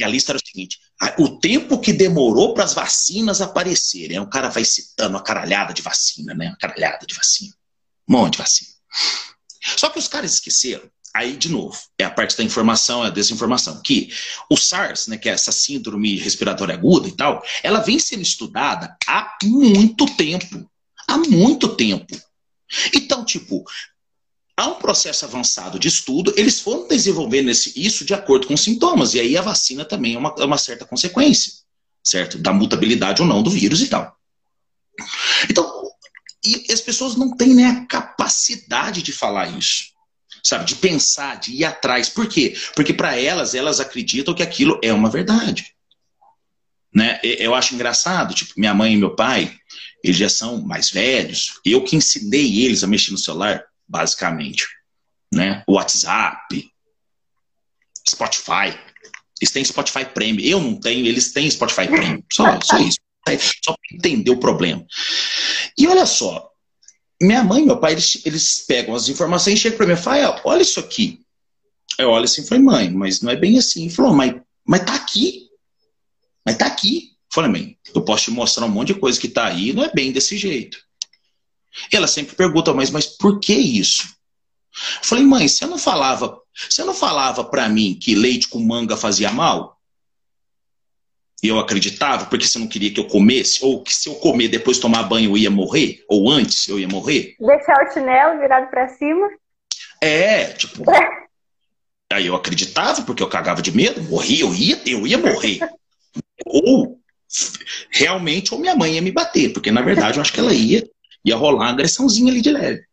E 0.00 0.04
a 0.04 0.08
lista 0.08 0.32
era 0.32 0.38
o 0.38 0.46
seguinte: 0.46 0.78
o 1.18 1.38
tempo 1.40 1.78
que 1.78 1.92
demorou 1.92 2.54
para 2.54 2.64
as 2.64 2.72
vacinas 2.72 3.40
aparecerem. 3.40 4.18
O 4.18 4.30
cara 4.30 4.48
vai 4.48 4.64
citando 4.64 5.16
a 5.16 5.22
caralhada 5.22 5.74
de 5.74 5.82
vacina, 5.82 6.32
né? 6.34 6.48
A 6.48 6.56
caralhada 6.56 7.06
de 7.06 7.14
vacina. 7.14 7.52
Um 8.08 8.12
monte 8.12 8.32
de 8.32 8.38
vacina. 8.38 8.70
Só 9.60 9.88
que 9.88 9.98
os 9.98 10.08
caras 10.08 10.34
esqueceram. 10.34 10.90
Aí, 11.14 11.36
de 11.36 11.48
novo, 11.48 11.76
é 11.98 12.04
a 12.04 12.10
parte 12.10 12.36
da 12.36 12.44
informação, 12.44 13.04
é 13.04 13.08
a 13.08 13.10
desinformação. 13.10 13.80
Que 13.82 14.12
o 14.48 14.56
SARS, 14.56 15.08
né, 15.08 15.18
que 15.18 15.28
é 15.28 15.32
essa 15.32 15.50
síndrome 15.50 16.16
respiratória 16.16 16.74
aguda 16.74 17.08
e 17.08 17.12
tal, 17.12 17.42
ela 17.62 17.80
vem 17.80 17.98
sendo 17.98 18.22
estudada 18.22 18.96
há 19.06 19.36
muito 19.42 20.06
tempo. 20.14 20.70
Há 21.08 21.18
muito 21.18 21.74
tempo. 21.74 22.16
Então, 22.94 23.24
tipo, 23.24 23.64
há 24.56 24.68
um 24.68 24.76
processo 24.76 25.24
avançado 25.24 25.78
de 25.78 25.88
estudo, 25.88 26.32
eles 26.36 26.60
foram 26.60 26.86
desenvolvendo 26.86 27.50
esse, 27.50 27.72
isso 27.74 28.04
de 28.04 28.14
acordo 28.14 28.46
com 28.46 28.54
os 28.54 28.60
sintomas, 28.60 29.14
e 29.14 29.20
aí 29.20 29.36
a 29.36 29.42
vacina 29.42 29.84
também 29.84 30.14
é 30.14 30.18
uma, 30.18 30.34
é 30.38 30.44
uma 30.44 30.58
certa 30.58 30.84
consequência, 30.84 31.52
certo? 32.04 32.38
Da 32.38 32.52
mutabilidade 32.52 33.22
ou 33.22 33.26
não 33.26 33.42
do 33.42 33.50
vírus 33.50 33.80
e 33.80 33.88
tal. 33.88 34.14
Então, 35.48 35.79
e 36.44 36.72
as 36.72 36.80
pessoas 36.80 37.16
não 37.16 37.36
têm 37.36 37.54
nem 37.54 37.66
a 37.66 37.86
capacidade 37.86 39.02
de 39.02 39.12
falar 39.12 39.46
isso, 39.58 39.90
sabe? 40.42 40.64
De 40.64 40.76
pensar, 40.76 41.38
de 41.38 41.52
ir 41.52 41.64
atrás. 41.64 42.08
Por 42.08 42.26
quê? 42.26 42.56
Porque 42.74 42.94
para 42.94 43.16
elas, 43.16 43.54
elas 43.54 43.80
acreditam 43.80 44.34
que 44.34 44.42
aquilo 44.42 44.78
é 44.82 44.92
uma 44.92 45.10
verdade. 45.10 45.74
Né? 46.92 47.20
Eu 47.22 47.54
acho 47.54 47.74
engraçado, 47.74 48.34
tipo, 48.34 48.54
minha 48.56 48.74
mãe 48.74 48.94
e 48.94 48.96
meu 48.96 49.14
pai, 49.14 49.54
eles 50.02 50.16
já 50.16 50.28
são 50.28 50.60
mais 50.62 50.90
velhos, 50.90 51.60
eu 51.64 51.84
que 51.84 51.94
ensinei 51.94 52.64
eles 52.64 52.82
a 52.82 52.86
mexer 52.86 53.12
no 53.12 53.18
celular, 53.18 53.64
basicamente. 53.86 54.66
Né? 55.32 55.62
WhatsApp, 55.68 56.70
Spotify. 58.08 58.76
Eles 59.40 59.52
têm 59.52 59.64
Spotify 59.64 60.04
Premium. 60.04 60.44
Eu 60.44 60.60
não 60.60 60.74
tenho, 60.78 61.06
eles 61.06 61.32
têm 61.32 61.50
Spotify 61.50 61.86
Premium. 61.86 62.22
Só, 62.32 62.60
só 62.60 62.78
isso. 62.78 62.98
Só 63.64 63.72
para 63.72 63.96
entender 63.96 64.30
o 64.30 64.40
problema. 64.40 64.84
E 65.78 65.86
olha 65.86 66.06
só, 66.06 66.50
minha 67.20 67.44
mãe 67.44 67.62
e 67.62 67.66
meu 67.66 67.78
pai, 67.78 67.92
eles, 67.92 68.22
eles 68.24 68.64
pegam 68.66 68.94
as 68.94 69.08
informações 69.08 69.58
e 69.58 69.62
chegam 69.62 69.76
para 69.76 69.86
mim 69.86 69.92
e 69.92 69.96
falam, 69.96 70.40
olha 70.44 70.62
isso 70.62 70.80
aqui. 70.80 71.20
Eu 71.98 72.10
olho 72.10 72.24
assim 72.24 72.42
e 72.42 72.46
falei, 72.46 72.64
mãe, 72.64 72.90
mas 72.90 73.20
não 73.20 73.30
é 73.30 73.36
bem 73.36 73.58
assim. 73.58 73.82
Ele 73.82 73.90
falou, 73.94 74.14
mas, 74.14 74.34
mas 74.66 74.84
tá 74.84 74.94
aqui. 74.94 75.48
Mas 76.44 76.56
tá 76.56 76.66
aqui. 76.66 77.10
Eu 77.12 77.34
falei, 77.34 77.50
mãe, 77.50 77.78
eu 77.94 78.02
posso 78.02 78.24
te 78.24 78.30
mostrar 78.30 78.64
um 78.64 78.70
monte 78.70 78.88
de 78.88 79.00
coisa 79.00 79.20
que 79.20 79.28
tá 79.28 79.46
aí, 79.46 79.72
não 79.72 79.84
é 79.84 79.92
bem 79.92 80.10
desse 80.10 80.36
jeito. 80.36 80.78
E 81.92 81.96
ela 81.96 82.06
sempre 82.06 82.34
pergunta, 82.34 82.72
mas, 82.72 82.90
mas 82.90 83.06
por 83.06 83.38
que 83.38 83.54
isso? 83.54 84.08
Eu 84.96 85.04
falei, 85.04 85.24
mãe, 85.24 85.46
você 85.46 85.66
não 85.66 85.78
falava, 85.78 86.40
você 86.68 86.82
não 86.84 86.94
falava 86.94 87.44
para 87.44 87.68
mim 87.68 87.98
que 88.00 88.14
leite 88.14 88.48
com 88.48 88.60
manga 88.60 88.96
fazia 88.96 89.30
mal? 89.30 89.79
E 91.42 91.48
eu 91.48 91.58
acreditava, 91.58 92.26
porque 92.26 92.46
você 92.46 92.58
não 92.58 92.66
queria 92.66 92.92
que 92.92 93.00
eu 93.00 93.06
comesse, 93.06 93.64
ou 93.64 93.82
que 93.82 93.94
se 93.94 94.08
eu 94.08 94.14
comer 94.16 94.48
depois 94.48 94.78
tomar 94.78 95.04
banho 95.04 95.30
eu 95.30 95.38
ia 95.38 95.50
morrer, 95.50 96.04
ou 96.08 96.30
antes 96.30 96.68
eu 96.68 96.78
ia 96.78 96.88
morrer. 96.88 97.34
Deixar 97.40 97.82
o 97.82 97.92
chinelo 97.92 98.38
virado 98.38 98.70
para 98.70 98.88
cima. 98.88 99.28
É, 100.00 100.44
tipo. 100.52 100.84
aí 102.12 102.26
eu 102.26 102.34
acreditava, 102.34 103.02
porque 103.02 103.22
eu 103.22 103.28
cagava 103.28 103.62
de 103.62 103.74
medo, 103.74 104.02
morria, 104.02 104.42
eu 104.42 104.54
ia, 104.54 104.80
eu 104.84 105.06
ia 105.06 105.18
morrer. 105.18 105.60
ou 106.44 106.98
realmente, 107.90 108.52
ou 108.52 108.60
minha 108.60 108.74
mãe 108.74 108.94
ia 108.94 109.02
me 109.02 109.12
bater, 109.12 109.52
porque 109.52 109.70
na 109.70 109.82
verdade 109.82 110.18
eu 110.18 110.22
acho 110.22 110.32
que 110.32 110.40
ela 110.40 110.52
ia 110.52 110.84
Ia 111.24 111.36
rolar 111.36 111.64
uma 111.64 111.70
agressãozinha 111.70 112.32
ali 112.32 112.40
de 112.40 112.50
leve. 112.50 112.84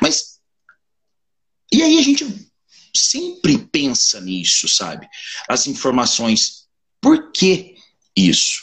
Mas. 0.00 0.38
E 1.72 1.82
aí 1.82 1.98
a 1.98 2.02
gente 2.02 2.24
sempre 2.94 3.58
pensa 3.58 4.20
nisso, 4.20 4.68
sabe? 4.68 5.08
As 5.48 5.66
informações. 5.66 6.67
Por 7.00 7.30
que 7.32 7.76
isso? 8.16 8.62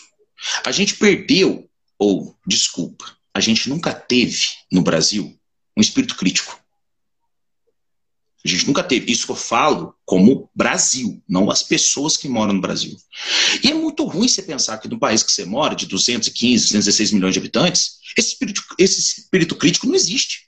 A 0.66 0.72
gente 0.72 0.96
perdeu, 0.96 1.70
ou, 1.98 2.38
desculpa, 2.46 3.18
a 3.34 3.40
gente 3.40 3.70
nunca 3.70 3.94
teve 3.94 4.46
no 4.72 4.82
Brasil 4.82 5.38
um 5.76 5.82
espírito 5.82 6.16
crítico. 6.16 6.60
A 8.44 8.48
gente 8.48 8.68
nunca 8.68 8.84
teve. 8.84 9.12
Isso 9.12 9.32
eu 9.32 9.36
falo 9.36 9.96
como 10.06 10.50
Brasil, 10.54 11.22
não 11.28 11.50
as 11.50 11.64
pessoas 11.64 12.16
que 12.16 12.30
moram 12.30 12.54
no 12.54 12.62
Brasil. 12.62 12.96
E 13.64 13.72
é 13.72 13.74
muito 13.74 14.06
ruim 14.06 14.28
você 14.28 14.44
pensar 14.44 14.78
que 14.78 14.88
no 14.88 15.00
país 15.00 15.24
que 15.24 15.32
você 15.32 15.46
mora, 15.46 15.76
de 15.76 15.88
215, 15.88 16.66
216 16.66 17.12
milhões 17.12 17.34
de 17.34 17.40
habitantes, 17.40 17.98
esse 18.16 18.30
espírito, 18.30 18.64
esse 18.78 19.00
espírito 19.00 19.56
crítico 19.56 19.88
não 19.88 19.96
existe. 19.96 20.48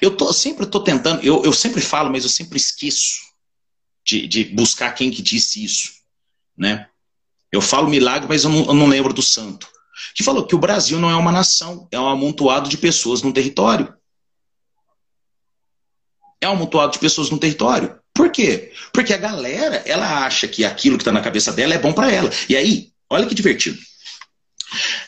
Eu 0.00 0.16
tô, 0.16 0.32
sempre 0.32 0.64
estou 0.64 0.84
tentando, 0.84 1.22
eu, 1.24 1.42
eu 1.42 1.52
sempre 1.52 1.80
falo, 1.80 2.10
mas 2.10 2.22
eu 2.22 2.30
sempre 2.30 2.58
esqueço 2.58 3.33
de, 4.04 4.26
de 4.26 4.44
buscar 4.44 4.92
quem 4.92 5.10
que 5.10 5.22
disse 5.22 5.64
isso. 5.64 5.92
Né? 6.56 6.88
Eu 7.50 7.60
falo 7.60 7.88
milagre, 7.88 8.28
mas 8.28 8.44
eu 8.44 8.50
não, 8.50 8.66
eu 8.66 8.74
não 8.74 8.86
lembro 8.86 9.12
do 9.12 9.22
santo. 9.22 9.68
Que 10.14 10.22
falou 10.22 10.46
que 10.46 10.54
o 10.54 10.58
Brasil 10.58 10.98
não 10.98 11.10
é 11.10 11.16
uma 11.16 11.32
nação, 11.32 11.88
é 11.90 11.98
um 11.98 12.08
amontoado 12.08 12.68
de 12.68 12.76
pessoas 12.76 13.22
num 13.22 13.32
território 13.32 13.94
é 16.44 16.48
um 16.48 16.52
amontoado 16.52 16.92
de 16.92 16.98
pessoas 16.98 17.30
no 17.30 17.38
território. 17.38 17.98
Por 18.12 18.30
quê? 18.30 18.72
Porque 18.92 19.12
a 19.12 19.18
galera, 19.18 19.82
ela 19.86 20.24
acha 20.24 20.46
que 20.46 20.64
aquilo 20.64 20.96
que 20.96 21.02
está 21.02 21.10
na 21.10 21.22
cabeça 21.22 21.52
dela 21.52 21.74
é 21.74 21.78
bom 21.78 21.92
para 21.92 22.12
ela. 22.12 22.30
E 22.48 22.56
aí, 22.56 22.92
olha 23.10 23.26
que 23.26 23.34
divertido. 23.34 23.78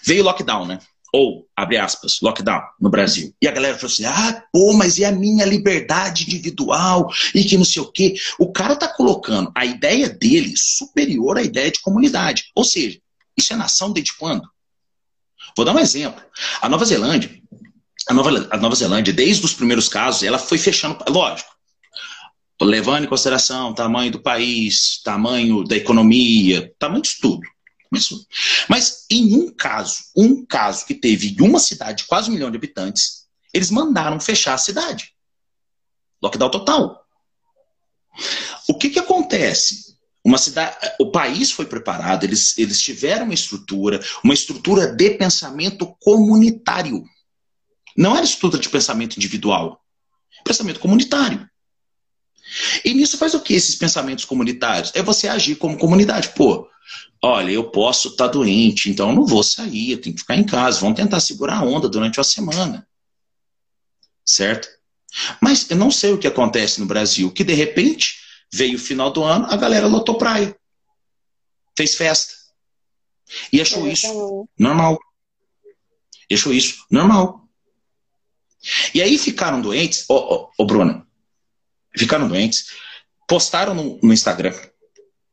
Veio 0.02 0.22
o 0.22 0.24
lockdown, 0.24 0.66
né? 0.66 0.78
Ou, 1.18 1.48
abre 1.56 1.78
aspas, 1.78 2.18
lockdown 2.20 2.60
no 2.78 2.90
Brasil. 2.90 3.34
E 3.40 3.48
a 3.48 3.50
galera 3.50 3.74
falou 3.74 3.90
assim: 3.90 4.04
ah, 4.04 4.44
pô, 4.52 4.74
mas 4.74 4.98
e 4.98 5.04
a 5.04 5.10
minha 5.10 5.46
liberdade 5.46 6.24
individual? 6.24 7.10
E 7.34 7.42
que 7.42 7.56
não 7.56 7.64
sei 7.64 7.80
o 7.80 7.90
quê. 7.90 8.14
O 8.38 8.52
cara 8.52 8.76
tá 8.76 8.86
colocando 8.86 9.50
a 9.54 9.64
ideia 9.64 10.10
dele 10.10 10.52
superior 10.54 11.38
à 11.38 11.42
ideia 11.42 11.70
de 11.70 11.80
comunidade. 11.80 12.50
Ou 12.54 12.64
seja, 12.64 13.00
isso 13.34 13.50
é 13.50 13.56
nação 13.56 13.94
desde 13.94 14.14
quando? 14.18 14.46
Vou 15.56 15.64
dar 15.64 15.74
um 15.74 15.78
exemplo. 15.78 16.22
A 16.60 16.68
Nova 16.68 16.84
Zelândia, 16.84 17.30
a 18.06 18.12
Nova, 18.12 18.48
a 18.50 18.56
Nova 18.58 18.74
Zelândia, 18.74 19.14
desde 19.14 19.42
os 19.42 19.54
primeiros 19.54 19.88
casos, 19.88 20.22
ela 20.22 20.38
foi 20.38 20.58
fechando, 20.58 21.02
lógico, 21.08 21.48
levando 22.60 23.04
em 23.04 23.08
consideração 23.08 23.70
o 23.70 23.74
tamanho 23.74 24.12
do 24.12 24.20
país, 24.20 25.00
tamanho 25.02 25.64
da 25.64 25.76
economia, 25.76 26.70
tamanho 26.78 27.00
de 27.00 27.18
tudo. 27.18 27.40
Mas, 27.90 28.08
mas 28.68 29.06
em 29.10 29.34
um 29.36 29.52
caso, 29.52 30.04
um 30.16 30.44
caso 30.44 30.84
que 30.86 30.94
teve 30.94 31.28
em 31.28 31.42
uma 31.42 31.58
cidade 31.58 32.02
de 32.02 32.08
quase 32.08 32.28
um 32.28 32.32
milhão 32.32 32.50
de 32.50 32.56
habitantes, 32.56 33.26
eles 33.52 33.70
mandaram 33.70 34.20
fechar 34.20 34.54
a 34.54 34.58
cidade. 34.58 35.12
Lockdown 36.22 36.50
total. 36.50 37.06
O 38.68 38.74
que, 38.74 38.90
que 38.90 38.98
acontece? 38.98 39.96
Uma 40.24 40.38
cidade, 40.38 40.76
o 40.98 41.10
país 41.10 41.52
foi 41.52 41.66
preparado, 41.66 42.24
eles, 42.24 42.58
eles 42.58 42.80
tiveram 42.80 43.26
uma 43.26 43.34
estrutura, 43.34 44.00
uma 44.24 44.34
estrutura 44.34 44.88
de 44.88 45.10
pensamento 45.10 45.86
comunitário. 46.00 47.04
Não 47.96 48.16
era 48.16 48.24
estrutura 48.24 48.60
de 48.60 48.68
pensamento 48.68 49.16
individual, 49.16 49.80
pensamento 50.44 50.80
comunitário. 50.80 51.48
E 52.84 52.92
nisso 52.94 53.18
faz 53.18 53.34
o 53.34 53.40
que 53.40 53.54
esses 53.54 53.74
pensamentos 53.74 54.24
comunitários? 54.24 54.92
É 54.94 55.02
você 55.02 55.28
agir 55.28 55.56
como 55.56 55.78
comunidade. 55.78 56.30
Pô, 56.30 56.68
olha, 57.26 57.50
eu 57.50 57.70
posso 57.70 58.08
estar 58.08 58.26
tá 58.26 58.32
doente, 58.32 58.90
então 58.90 59.10
eu 59.10 59.14
não 59.14 59.26
vou 59.26 59.42
sair, 59.42 59.92
eu 59.92 60.00
tenho 60.00 60.14
que 60.14 60.22
ficar 60.22 60.36
em 60.36 60.44
casa. 60.44 60.80
Vamos 60.80 60.96
tentar 60.96 61.20
segurar 61.20 61.58
a 61.58 61.64
onda 61.64 61.88
durante 61.88 62.18
uma 62.18 62.24
semana. 62.24 62.86
Certo? 64.24 64.68
Mas 65.40 65.70
eu 65.70 65.76
não 65.76 65.90
sei 65.90 66.12
o 66.12 66.18
que 66.18 66.26
acontece 66.26 66.80
no 66.80 66.86
Brasil, 66.86 67.30
que 67.32 67.44
de 67.44 67.54
repente 67.54 68.20
veio 68.52 68.76
o 68.76 68.80
final 68.80 69.10
do 69.10 69.24
ano, 69.24 69.46
a 69.46 69.56
galera 69.56 69.86
lotou 69.86 70.18
praia. 70.18 70.56
Fez 71.76 71.94
festa. 71.94 72.34
E 73.52 73.60
achou 73.60 73.86
isso 73.88 74.48
normal. 74.58 74.98
E 76.30 76.34
achou 76.34 76.52
isso 76.52 76.84
normal. 76.90 77.46
E 78.94 79.02
aí 79.02 79.18
ficaram 79.18 79.60
doentes, 79.60 80.04
ô, 80.08 80.14
ô, 80.14 80.50
ô 80.58 80.66
Bruna, 80.66 81.06
ficaram 81.96 82.28
doentes, 82.28 82.66
postaram 83.28 83.74
no, 83.74 83.98
no, 84.02 84.12
Instagram. 84.12 84.54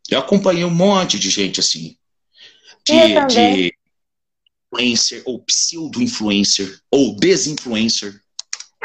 Eu 0.10 0.20
acompanhei 0.20 0.66
um 0.66 0.70
monte 0.70 1.18
de 1.18 1.30
gente 1.30 1.60
assim, 1.60 1.98
de, 2.86 3.26
de 3.28 3.74
influencer, 4.74 5.24
ou 5.26 5.40
pseudo-influencer, 5.44 6.80
ou 6.92 7.16
desinfluencer, 7.16 8.20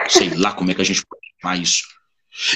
sei 0.08 0.30
lá 0.34 0.52
como 0.52 0.70
é 0.70 0.74
que 0.74 0.82
a 0.82 0.84
gente 0.84 1.04
pode 1.06 1.22
chamar 1.40 1.60
isso. 1.60 1.84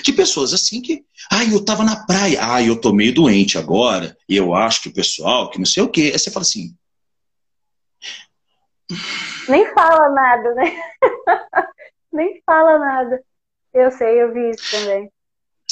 De 0.04 0.12
pessoas 0.12 0.54
assim 0.54 0.80
que, 0.80 1.04
ai, 1.30 1.46
ah, 1.46 1.52
eu 1.52 1.64
tava 1.64 1.82
na 1.82 2.06
praia, 2.06 2.40
ai, 2.40 2.64
ah, 2.64 2.66
eu 2.66 2.80
tô 2.80 2.92
meio 2.92 3.12
doente 3.12 3.58
agora, 3.58 4.16
e 4.28 4.36
eu 4.36 4.54
acho 4.54 4.82
que 4.82 4.88
o 4.88 4.94
pessoal, 4.94 5.50
que 5.50 5.58
não 5.58 5.66
sei 5.66 5.82
o 5.82 5.88
quê. 5.88 6.10
Aí 6.12 6.18
você 6.18 6.30
fala 6.30 6.44
assim. 6.44 6.76
Nem 9.48 9.72
fala 9.74 10.08
nada, 10.10 10.54
né? 10.54 10.80
nem 12.12 12.40
fala 12.46 12.78
nada. 12.78 13.24
Eu 13.74 13.90
sei, 13.90 14.22
eu 14.22 14.32
vi 14.32 14.50
isso 14.50 14.70
também. 14.70 15.10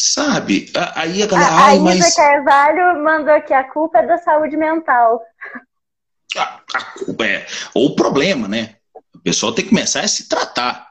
Sabe? 0.02 0.72
Aí 0.94 1.22
a 1.22 1.26
galera. 1.26 1.52
A, 1.52 1.66
a 1.66 1.74
Isa 1.74 1.84
mas... 1.84 2.14
Carvalho 2.14 3.04
mandou 3.04 3.34
aqui: 3.34 3.52
a 3.52 3.64
culpa 3.64 3.98
é 3.98 4.06
da 4.06 4.16
saúde 4.16 4.56
mental. 4.56 5.20
A, 6.34 6.60
a 6.72 6.84
culpa 6.92 7.26
é. 7.26 7.46
Ou 7.74 7.88
o 7.88 7.94
problema, 7.94 8.48
né? 8.48 8.76
O 9.14 9.18
pessoal 9.18 9.52
tem 9.52 9.62
que 9.62 9.68
começar 9.68 10.00
a 10.00 10.08
se 10.08 10.26
tratar. 10.26 10.88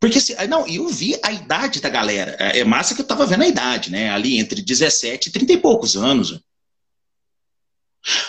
Porque, 0.00 0.18
assim, 0.18 0.34
não, 0.48 0.66
eu 0.66 0.88
vi 0.88 1.16
a 1.22 1.30
idade 1.30 1.80
da 1.80 1.88
galera. 1.88 2.36
É, 2.40 2.58
é 2.58 2.64
massa 2.64 2.92
que 2.92 3.02
eu 3.02 3.06
tava 3.06 3.24
vendo 3.24 3.44
a 3.44 3.46
idade, 3.46 3.92
né? 3.92 4.10
Ali 4.10 4.36
entre 4.36 4.60
17 4.60 5.28
e 5.28 5.32
30 5.32 5.52
e 5.52 5.58
poucos 5.58 5.96
anos. 5.96 6.40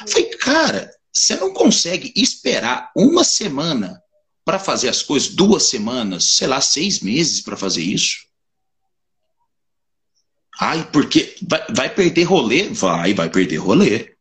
Falei, 0.07 0.29
cara, 0.37 0.95
você 1.11 1.35
não 1.35 1.51
consegue 1.51 2.13
esperar 2.15 2.91
uma 2.95 3.23
semana 3.23 3.99
para 4.45 4.59
fazer 4.59 4.89
as 4.89 5.01
coisas, 5.01 5.29
duas 5.29 5.63
semanas, 5.63 6.35
sei 6.35 6.45
lá, 6.45 6.61
seis 6.61 6.99
meses 6.99 7.41
para 7.41 7.57
fazer 7.57 7.81
isso? 7.81 8.32
Ai, 10.63 10.89
porque 10.93 11.35
vai, 11.41 11.65
vai 11.75 11.93
perder 11.93 12.23
rolê? 12.23 12.69
Vai, 12.69 13.13
vai 13.13 13.29
perder 13.29 13.57
rolê. 13.57 14.15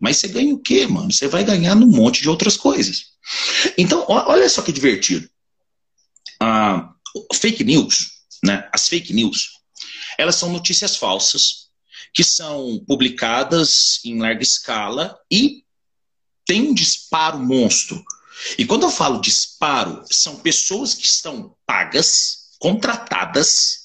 Mas 0.00 0.16
você 0.16 0.28
ganha 0.28 0.54
o 0.54 0.58
quê, 0.58 0.86
mano? 0.86 1.12
Você 1.12 1.28
vai 1.28 1.44
ganhar 1.44 1.74
num 1.74 1.86
monte 1.86 2.22
de 2.22 2.30
outras 2.30 2.56
coisas. 2.56 3.12
Então, 3.76 4.06
olha 4.08 4.48
só 4.48 4.62
que 4.62 4.72
divertido. 4.72 5.28
Ah, 6.40 6.88
fake 7.34 7.62
news, 7.62 8.22
né? 8.42 8.66
As 8.72 8.88
fake 8.88 9.12
news, 9.12 9.50
elas 10.16 10.36
são 10.36 10.50
notícias 10.50 10.96
falsas 10.96 11.68
que 12.14 12.24
são 12.24 12.82
publicadas 12.88 14.00
em 14.02 14.18
larga 14.18 14.42
escala 14.42 15.18
e 15.30 15.62
tem 16.46 16.62
um 16.62 16.72
disparo 16.72 17.38
monstro. 17.38 18.02
E 18.56 18.64
quando 18.64 18.84
eu 18.84 18.90
falo 18.90 19.20
disparo, 19.20 20.04
são 20.10 20.36
pessoas 20.36 20.94
que 20.94 21.04
estão 21.04 21.54
pagas, 21.66 22.56
contratadas 22.58 23.83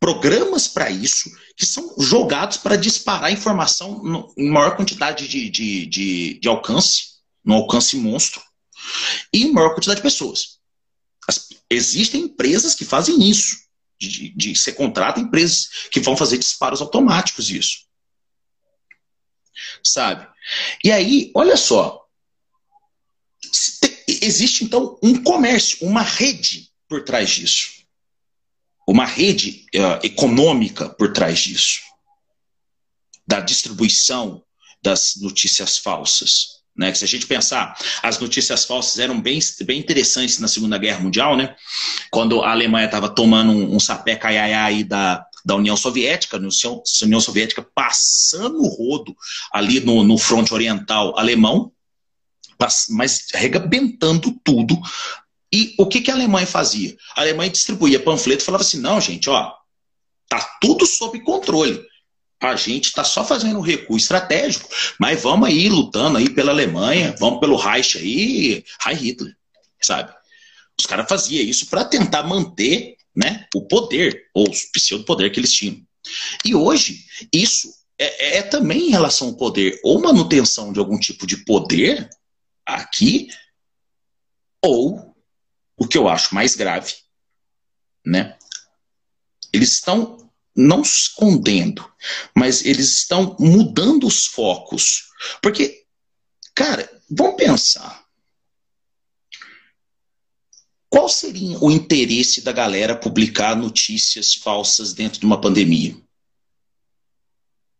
programas 0.00 0.68
para 0.68 0.90
isso 0.90 1.30
que 1.56 1.66
são 1.66 1.94
jogados 1.98 2.56
para 2.56 2.76
disparar 2.76 3.32
informação 3.32 4.02
no, 4.02 4.32
em 4.36 4.48
maior 4.48 4.76
quantidade 4.76 5.26
de, 5.26 5.50
de, 5.50 5.86
de, 5.86 6.38
de, 6.38 6.48
alcance, 6.48 7.18
no 7.44 7.54
alcance 7.54 7.96
monstro, 7.96 8.40
e 9.32 9.42
em 9.42 9.52
maior 9.52 9.74
quantidade 9.74 9.98
de 9.98 10.02
pessoas. 10.02 10.58
As, 11.28 11.48
existem 11.68 12.22
empresas 12.22 12.74
que 12.74 12.84
fazem 12.84 13.28
isso. 13.28 13.56
De, 14.00 14.28
de, 14.30 14.54
você 14.54 14.70
contrata 14.70 15.18
empresas 15.18 15.68
que 15.90 15.98
vão 15.98 16.16
fazer 16.16 16.38
disparos 16.38 16.80
automáticos 16.80 17.46
disso. 17.46 17.78
Sabe? 19.82 20.28
E 20.84 20.92
aí, 20.92 21.32
olha 21.34 21.56
só. 21.56 22.04
Existe 24.06 24.64
então 24.64 24.96
um 25.02 25.20
comércio, 25.22 25.78
uma 25.84 26.02
rede 26.02 26.70
por 26.88 27.02
trás 27.02 27.28
disso 27.30 27.77
uma 28.88 29.04
rede 29.04 29.66
uh, 29.76 30.00
econômica 30.02 30.88
por 30.88 31.12
trás 31.12 31.40
disso, 31.40 31.80
da 33.26 33.38
distribuição 33.38 34.42
das 34.82 35.16
notícias 35.20 35.76
falsas. 35.76 36.62
Né? 36.74 36.94
Se 36.94 37.04
a 37.04 37.06
gente 37.06 37.26
pensar, 37.26 37.76
as 38.02 38.18
notícias 38.18 38.64
falsas 38.64 38.98
eram 38.98 39.20
bem, 39.20 39.38
bem 39.66 39.78
interessantes 39.78 40.38
na 40.38 40.48
Segunda 40.48 40.78
Guerra 40.78 41.00
Mundial, 41.00 41.36
né? 41.36 41.54
quando 42.10 42.40
a 42.40 42.50
Alemanha 42.50 42.86
estava 42.86 43.10
tomando 43.10 43.52
um, 43.52 43.76
um 43.76 43.78
sapé 43.78 44.16
caiaiá 44.16 44.64
aí 44.64 44.82
da, 44.82 45.22
da 45.44 45.54
União 45.54 45.76
Soviética, 45.76 46.38
a 46.38 47.04
União 47.04 47.20
Soviética 47.20 47.60
passando 47.74 48.58
o 48.62 48.68
rodo 48.68 49.14
ali 49.52 49.80
no, 49.80 50.02
no 50.02 50.16
fronte 50.16 50.54
oriental 50.54 51.18
alemão, 51.18 51.70
mas 52.88 53.26
arrebentando 53.34 54.32
tudo 54.42 54.80
e 55.52 55.74
o 55.78 55.86
que, 55.86 56.00
que 56.00 56.10
a 56.10 56.14
Alemanha 56.14 56.46
fazia? 56.46 56.96
A 57.16 57.22
Alemanha 57.22 57.50
distribuía 57.50 58.00
panfleto 58.00 58.42
e 58.42 58.44
falava 58.44 58.62
assim: 58.62 58.80
não, 58.80 59.00
gente, 59.00 59.30
ó, 59.30 59.54
tá 60.28 60.40
tudo 60.60 60.86
sob 60.86 61.18
controle. 61.20 61.82
A 62.40 62.54
gente 62.54 62.86
está 62.86 63.02
só 63.02 63.24
fazendo 63.24 63.58
um 63.58 63.62
recuo 63.62 63.96
estratégico, 63.96 64.68
mas 65.00 65.20
vamos 65.20 65.48
aí 65.48 65.68
lutando 65.68 66.18
aí 66.18 66.30
pela 66.30 66.52
Alemanha, 66.52 67.14
vamos 67.18 67.40
pelo 67.40 67.56
Reich 67.56 67.98
aí, 67.98 68.64
Heil 68.86 68.96
Hitler, 68.96 69.36
sabe? 69.80 70.14
Os 70.78 70.86
caras 70.86 71.08
faziam 71.08 71.42
isso 71.42 71.66
para 71.66 71.84
tentar 71.84 72.22
manter 72.22 72.96
né, 73.16 73.48
o 73.52 73.62
poder, 73.62 74.28
ou 74.32 74.46
o 74.46 74.72
pseudo-poder 74.72 75.32
que 75.32 75.40
eles 75.40 75.52
tinham. 75.52 75.82
E 76.44 76.54
hoje, 76.54 77.04
isso 77.32 77.68
é, 77.98 78.38
é 78.38 78.42
também 78.42 78.86
em 78.86 78.90
relação 78.90 79.28
ao 79.28 79.36
poder, 79.36 79.80
ou 79.82 80.00
manutenção 80.00 80.72
de 80.72 80.78
algum 80.78 80.96
tipo 80.96 81.26
de 81.26 81.38
poder 81.38 82.08
aqui, 82.64 83.28
ou 84.64 85.07
o 85.78 85.86
que 85.86 85.96
eu 85.96 86.08
acho 86.08 86.34
mais 86.34 86.54
grave, 86.56 86.94
né? 88.04 88.36
Eles 89.52 89.72
estão 89.72 90.30
não 90.54 90.82
escondendo, 90.82 91.88
mas 92.34 92.64
eles 92.64 92.92
estão 92.92 93.36
mudando 93.38 94.06
os 94.06 94.26
focos. 94.26 95.04
Porque, 95.40 95.84
cara, 96.54 96.90
vamos 97.08 97.36
pensar. 97.36 98.04
Qual 100.90 101.08
seria 101.08 101.58
o 101.60 101.70
interesse 101.70 102.40
da 102.40 102.50
galera 102.50 102.96
publicar 102.96 103.54
notícias 103.54 104.34
falsas 104.34 104.92
dentro 104.92 105.20
de 105.20 105.26
uma 105.26 105.40
pandemia? 105.40 105.96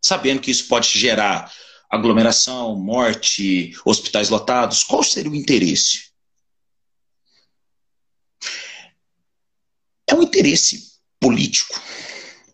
Sabendo 0.01 0.41
que 0.41 0.51
isso 0.51 0.69
pode 0.69 0.97
gerar 0.97 1.53
aglomeração, 1.91 2.77
morte, 2.77 3.75
hospitais 3.85 4.29
lotados, 4.29 4.85
qual 4.85 5.03
seria 5.03 5.31
o 5.31 5.35
interesse? 5.35 6.08
É 10.09 10.15
um 10.15 10.23
interesse 10.23 10.93
político, 11.21 11.81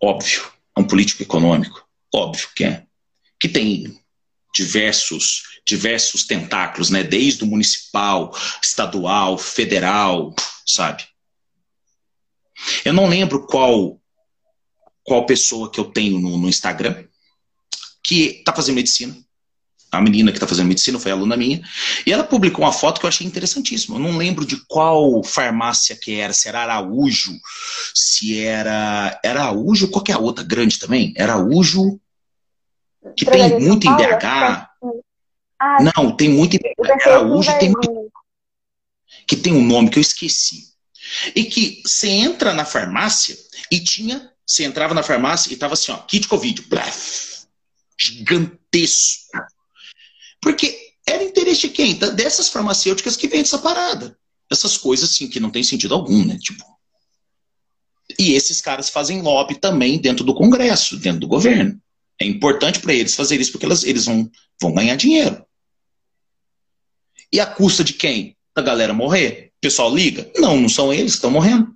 óbvio. 0.02 0.42
É 0.76 0.80
um 0.80 0.84
político 0.84 1.22
econômico, 1.22 1.86
óbvio 2.12 2.48
que 2.54 2.64
é. 2.64 2.84
Que 3.38 3.48
tem 3.48 3.96
diversos, 4.54 5.60
diversos 5.66 6.26
tentáculos, 6.26 6.90
né? 6.90 7.02
Desde 7.02 7.44
o 7.44 7.46
municipal, 7.46 8.36
estadual, 8.62 9.38
federal, 9.38 10.34
sabe? 10.66 11.04
Eu 12.84 12.92
não 12.92 13.06
lembro 13.06 13.46
qual 13.46 14.00
qual 15.02 15.26
pessoa 15.26 15.70
que 15.70 15.78
eu 15.78 15.84
tenho 15.84 16.18
no, 16.18 16.38
no 16.38 16.48
Instagram 16.48 17.06
que 18.02 18.38
está 18.38 18.54
fazendo 18.54 18.76
medicina 18.76 19.14
a 19.96 20.00
menina 20.00 20.30
que 20.30 20.36
está 20.36 20.46
fazendo 20.46 20.68
medicina, 20.68 20.98
foi 20.98 21.10
aluna 21.10 21.36
minha, 21.36 21.62
e 22.06 22.12
ela 22.12 22.24
publicou 22.24 22.64
uma 22.64 22.72
foto 22.72 23.00
que 23.00 23.06
eu 23.06 23.08
achei 23.08 23.26
interessantíssima. 23.26 23.96
Eu 23.96 24.00
não 24.00 24.16
lembro 24.16 24.44
de 24.44 24.56
qual 24.66 25.22
farmácia 25.22 25.96
que 25.96 26.18
era, 26.18 26.32
se 26.32 26.48
era 26.48 26.62
Araújo, 26.62 27.32
se 27.94 28.38
era. 28.38 29.18
Era 29.24 29.42
Araújo, 29.42 29.88
qualquer 29.88 30.16
outra 30.16 30.44
grande 30.44 30.78
também. 30.78 31.12
Era 31.16 31.34
Araújo, 31.34 32.00
que 33.16 33.24
tem 33.24 33.60
muito 33.60 33.86
em 33.86 33.96
BH. 33.96 34.68
Ah, 35.58 35.78
não, 35.96 36.16
tem 36.16 36.28
muito 36.28 36.56
em 36.56 36.58
BH. 36.58 37.06
Araújo 37.06 37.58
tem 37.58 37.70
muito. 37.70 38.12
Que 39.26 39.36
tem 39.36 39.52
um 39.52 39.64
nome 39.64 39.90
que 39.90 39.98
eu 39.98 40.02
esqueci. 40.02 40.74
E 41.34 41.44
que 41.44 41.82
você 41.84 42.08
entra 42.08 42.52
na 42.52 42.64
farmácia 42.64 43.36
e 43.70 43.80
tinha. 43.80 44.30
Você 44.46 44.64
entrava 44.64 44.92
na 44.92 45.02
farmácia 45.02 45.50
e 45.52 45.56
tava 45.56 45.72
assim, 45.72 45.90
ó, 45.90 45.96
kit 45.96 46.28
Covid. 46.28 46.62
Blef, 46.62 47.46
gigantesco 47.98 49.38
porque 50.44 50.92
era 51.08 51.24
interesse 51.24 51.62
de 51.62 51.68
quem? 51.70 51.94
Dessas 51.94 52.50
farmacêuticas 52.50 53.16
que 53.16 53.26
vendem 53.26 53.40
essa 53.40 53.58
parada. 53.58 54.16
Essas 54.52 54.76
coisas, 54.76 55.10
assim, 55.10 55.26
que 55.26 55.40
não 55.40 55.50
tem 55.50 55.62
sentido 55.62 55.94
algum, 55.94 56.22
né? 56.22 56.36
Tipo. 56.38 56.62
E 58.18 58.34
esses 58.34 58.60
caras 58.60 58.90
fazem 58.90 59.22
lobby 59.22 59.54
também 59.58 59.98
dentro 59.98 60.22
do 60.22 60.34
Congresso, 60.34 60.98
dentro 60.98 61.20
do 61.20 61.26
governo. 61.26 61.80
É 62.20 62.26
importante 62.26 62.78
para 62.78 62.92
eles 62.92 63.16
fazer 63.16 63.40
isso 63.40 63.52
porque 63.52 63.64
elas, 63.64 63.82
eles 63.84 64.04
vão, 64.04 64.30
vão 64.60 64.74
ganhar 64.74 64.94
dinheiro. 64.96 65.44
E 67.32 67.40
a 67.40 67.46
custa 67.46 67.82
de 67.82 67.94
quem? 67.94 68.36
Da 68.54 68.60
galera 68.60 68.92
morrer? 68.92 69.50
O 69.56 69.60
pessoal 69.62 69.92
liga? 69.92 70.30
Não, 70.36 70.60
não 70.60 70.68
são 70.68 70.92
eles 70.92 71.12
que 71.12 71.16
estão 71.16 71.30
morrendo. 71.30 71.74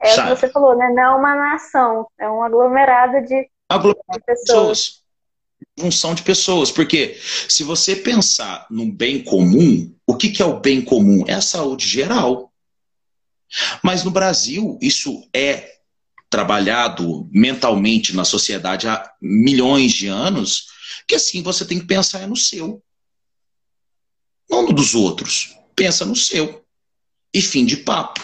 É 0.00 0.12
o 0.12 0.14
que 0.14 0.40
você 0.40 0.48
falou, 0.48 0.74
né? 0.74 0.88
Não 0.94 1.02
é 1.02 1.14
uma 1.14 1.36
nação, 1.36 2.08
é 2.18 2.30
um 2.30 2.42
aglomerado 2.42 3.20
de, 3.26 3.48
aglomerado 3.68 4.18
de 4.18 4.24
pessoas. 4.24 4.88
pessoas 4.88 5.07
junção 5.78 6.14
de 6.14 6.22
pessoas. 6.22 6.70
Porque 6.70 7.18
se 7.48 7.62
você 7.62 7.94
pensar 7.94 8.66
no 8.70 8.90
bem 8.90 9.22
comum, 9.22 9.94
o 10.06 10.16
que, 10.16 10.30
que 10.30 10.42
é 10.42 10.44
o 10.44 10.60
bem 10.60 10.82
comum? 10.82 11.24
É 11.26 11.34
a 11.34 11.40
saúde 11.40 11.86
geral. 11.86 12.52
Mas 13.82 14.04
no 14.04 14.10
Brasil, 14.10 14.78
isso 14.80 15.26
é 15.32 15.78
trabalhado 16.28 17.28
mentalmente 17.32 18.14
na 18.14 18.24
sociedade 18.24 18.86
há 18.86 19.10
milhões 19.20 19.92
de 19.92 20.08
anos, 20.08 20.66
que 21.06 21.14
assim 21.14 21.42
você 21.42 21.64
tem 21.64 21.78
que 21.78 21.86
pensar 21.86 22.26
no 22.28 22.36
seu. 22.36 22.82
Não 24.50 24.66
no 24.66 24.72
dos 24.72 24.94
outros. 24.94 25.56
Pensa 25.74 26.04
no 26.04 26.16
seu. 26.16 26.64
E 27.32 27.40
fim 27.40 27.64
de 27.64 27.78
papo. 27.78 28.20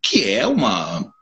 Que 0.00 0.30
é 0.30 0.46
uma 0.46 1.12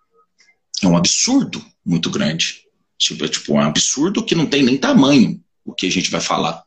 é 0.83 0.87
um 0.87 0.97
absurdo 0.97 1.65
muito 1.85 2.11
grande. 2.11 2.62
Tipo, 3.03 3.25
é 3.25 3.29
tipo 3.29 3.53
um 3.55 3.61
absurdo 3.61 4.25
que 4.25 4.35
não 4.35 4.47
tem 4.47 4.63
nem 4.63 4.79
tamanho 4.79 5.43
o 5.65 5.75
que 5.75 5.87
a 5.87 5.91
gente 5.91 6.11
vai 6.11 6.21
falar. 6.21 6.65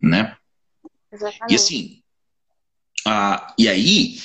Né? 0.00 0.36
Exatamente. 1.10 1.52
E 1.52 1.54
assim, 1.54 2.02
a, 3.06 3.54
e 3.58 3.68
aí, 3.68 4.20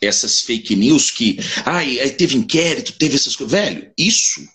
essas 0.00 0.40
fake 0.40 0.74
news 0.74 1.10
que. 1.10 1.38
Ai, 1.64 2.00
aí 2.00 2.10
teve 2.12 2.36
inquérito, 2.36 2.92
teve 2.94 3.16
essas 3.16 3.36
coisas. 3.36 3.52
Velho, 3.52 3.92
isso. 3.98 4.48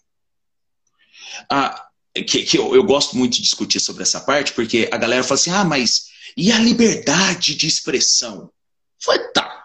A, 1.50 1.88
que, 2.14 2.44
que 2.44 2.58
eu, 2.58 2.74
eu 2.74 2.84
gosto 2.84 3.16
muito 3.16 3.36
de 3.36 3.44
discutir 3.44 3.80
sobre 3.80 4.04
essa 4.04 4.22
parte, 4.22 4.54
porque 4.54 4.90
a 4.92 4.98
galera 4.98 5.24
fala 5.24 5.40
assim: 5.40 5.52
ah, 5.52 5.64
mas 5.64 6.08
e 6.36 6.52
a 6.52 6.58
liberdade 6.58 7.56
de 7.56 7.68
expressão? 7.68 8.52
Foi, 9.00 9.20
tá. 9.32 9.64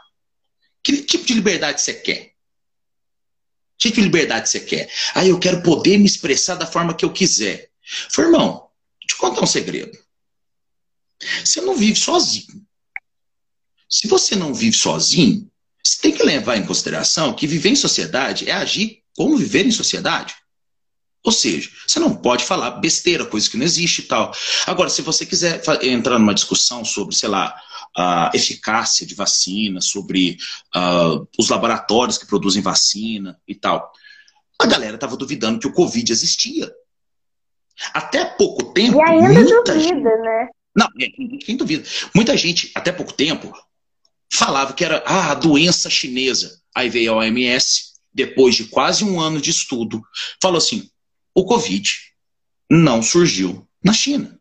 Que 0.83 1.03
tipo 1.03 1.25
de 1.25 1.35
liberdade 1.35 1.81
você 1.81 1.95
quer? 1.95 2.33
Que 3.79 3.89
tipo 3.89 3.97
de 3.97 4.03
liberdade 4.03 4.49
você 4.49 4.61
quer? 4.61 4.91
Ah, 5.15 5.25
eu 5.25 5.39
quero 5.39 5.63
poder 5.63 5.99
me 5.99 6.07
expressar 6.07 6.57
da 6.57 6.67
forma 6.67 6.95
que 6.95 7.05
eu 7.05 7.13
quiser. 7.13 7.71
Foi, 8.11 8.25
irmão, 8.25 8.69
te 9.07 9.17
contar 9.17 9.43
um 9.43 9.47
segredo. 9.47 9.97
Você 11.45 11.61
não 11.61 11.77
vive 11.77 11.99
sozinho. 11.99 12.67
Se 13.89 14.07
você 14.09 14.37
não 14.37 14.53
vive 14.53 14.77
sozinho, 14.77 15.51
você 15.83 16.01
tem 16.03 16.13
que 16.13 16.23
levar 16.23 16.57
em 16.57 16.67
consideração 16.67 17.33
que 17.33 17.47
viver 17.47 17.71
em 17.71 17.77
sociedade 17.77 18.49
é 18.51 18.53
agir 18.53 19.03
como 19.17 19.37
viver 19.37 19.65
em 19.65 19.71
sociedade. 19.71 20.35
Ou 21.25 21.33
seja, 21.33 21.71
você 21.87 21.99
não 21.99 22.15
pode 22.15 22.45
falar 22.45 22.73
besteira, 22.73 23.27
coisa 23.27 23.49
que 23.49 23.57
não 23.57 23.65
existe 23.65 24.01
e 24.01 24.05
tal. 24.05 24.33
Agora, 24.67 24.89
se 24.89 25.03
você 25.03 25.27
quiser 25.27 25.61
entrar 25.83 26.19
numa 26.19 26.35
discussão 26.35 26.85
sobre, 26.85 27.15
sei 27.15 27.29
lá, 27.29 27.55
a 27.97 28.31
eficácia 28.35 29.07
de 29.07 29.15
vacina, 29.15 29.81
sobre 29.81 30.37
uh, 30.75 31.27
os 31.39 31.49
laboratórios 31.49 32.19
que 32.19 32.27
produzem 32.27 32.63
vacina 32.63 33.41
e 33.47 33.55
tal, 33.55 33.93
a 34.59 34.67
galera 34.67 34.97
estava 34.97 35.17
duvidando 35.17 35.59
que 35.59 35.67
o 35.67 35.73
Covid 35.73 36.13
existia. 36.13 36.71
Até 37.95 38.25
pouco 38.25 38.73
tempo. 38.73 38.99
E 38.99 39.03
ainda 39.03 39.45
duvida, 39.45 39.79
gente... 39.79 39.95
né? 39.95 40.49
Não, 40.77 40.89
é, 41.01 41.09
quem 41.45 41.57
duvida? 41.57 41.89
Muita 42.15 42.37
gente, 42.37 42.71
até 42.75 42.93
pouco 42.93 43.13
tempo, 43.13 43.53
falava 44.33 44.73
que 44.73 44.85
era 44.85 45.03
ah, 45.07 45.33
a 45.33 45.35
doença 45.35 45.89
chinesa. 45.89 46.61
Aí 46.75 46.89
veio 46.89 47.13
a 47.13 47.17
OMS, 47.17 47.95
depois 48.13 48.55
de 48.55 48.65
quase 48.65 49.05
um 49.05 49.21
ano 49.21 49.41
de 49.41 49.51
estudo, 49.51 50.03
falou 50.41 50.59
assim: 50.59 50.91
o 51.35 51.45
Covid 51.45 51.91
não 52.71 53.03
surgiu 53.03 53.67
na 53.83 53.93
China. 53.93 54.39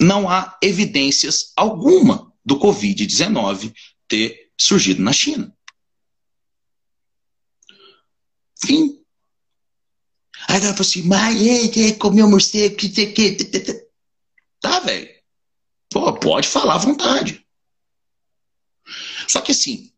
Não 0.00 0.28
há 0.28 0.56
evidências 0.62 1.52
alguma 1.56 2.27
do 2.48 2.58
Covid-19 2.58 3.74
ter 4.08 4.50
surgido 4.58 5.02
na 5.02 5.12
China. 5.12 5.54
Fim. 8.58 9.04
Aí 10.48 10.56
ela 10.56 10.72
falou 10.72 10.80
assim, 10.80 11.02
mas 11.02 11.36
comeu 11.98 12.28
morcego, 12.28 12.74
que 12.74 12.88
que. 12.88 13.36
Tá, 14.60 14.80
velho. 14.80 15.08
Pode 15.90 16.48
falar 16.48 16.76
à 16.76 16.78
vontade. 16.78 17.46
Só 19.28 19.42
que 19.42 19.52
assim, 19.52 19.92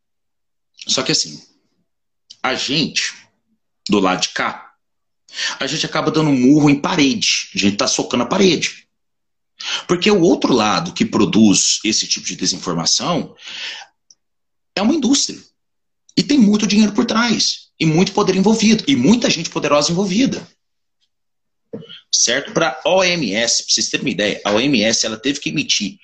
só 0.86 1.02
que 1.02 1.12
assim, 1.12 1.40
a 2.42 2.54
gente, 2.54 3.14
do 3.88 4.00
lado 4.00 4.22
de 4.22 4.30
cá, 4.30 4.74
a 5.60 5.66
gente 5.68 5.86
acaba 5.86 6.10
dando 6.10 6.30
murro 6.30 6.68
em 6.68 6.80
parede. 6.80 7.50
A 7.54 7.58
gente 7.58 7.76
tá 7.76 7.86
socando 7.86 8.24
a 8.24 8.26
parede. 8.26 8.89
Porque 9.86 10.10
o 10.10 10.20
outro 10.20 10.52
lado 10.52 10.92
que 10.92 11.04
produz 11.04 11.80
esse 11.84 12.06
tipo 12.06 12.26
de 12.26 12.36
desinformação 12.36 13.34
é 14.74 14.82
uma 14.82 14.94
indústria. 14.94 15.38
E 16.16 16.22
tem 16.22 16.38
muito 16.38 16.66
dinheiro 16.66 16.92
por 16.92 17.04
trás. 17.04 17.68
E 17.78 17.86
muito 17.86 18.12
poder 18.12 18.36
envolvido. 18.36 18.84
E 18.86 18.96
muita 18.96 19.30
gente 19.30 19.50
poderosa 19.50 19.92
envolvida. 19.92 20.46
Certo? 22.12 22.52
Para 22.52 22.80
a 22.84 22.90
OMS, 22.90 23.64
para 23.64 23.74
vocês 23.74 23.88
terem 23.88 24.06
uma 24.06 24.10
ideia, 24.10 24.40
a 24.44 24.52
OMS 24.52 25.06
ela 25.06 25.16
teve 25.16 25.38
que 25.38 25.48
emitir 25.48 25.98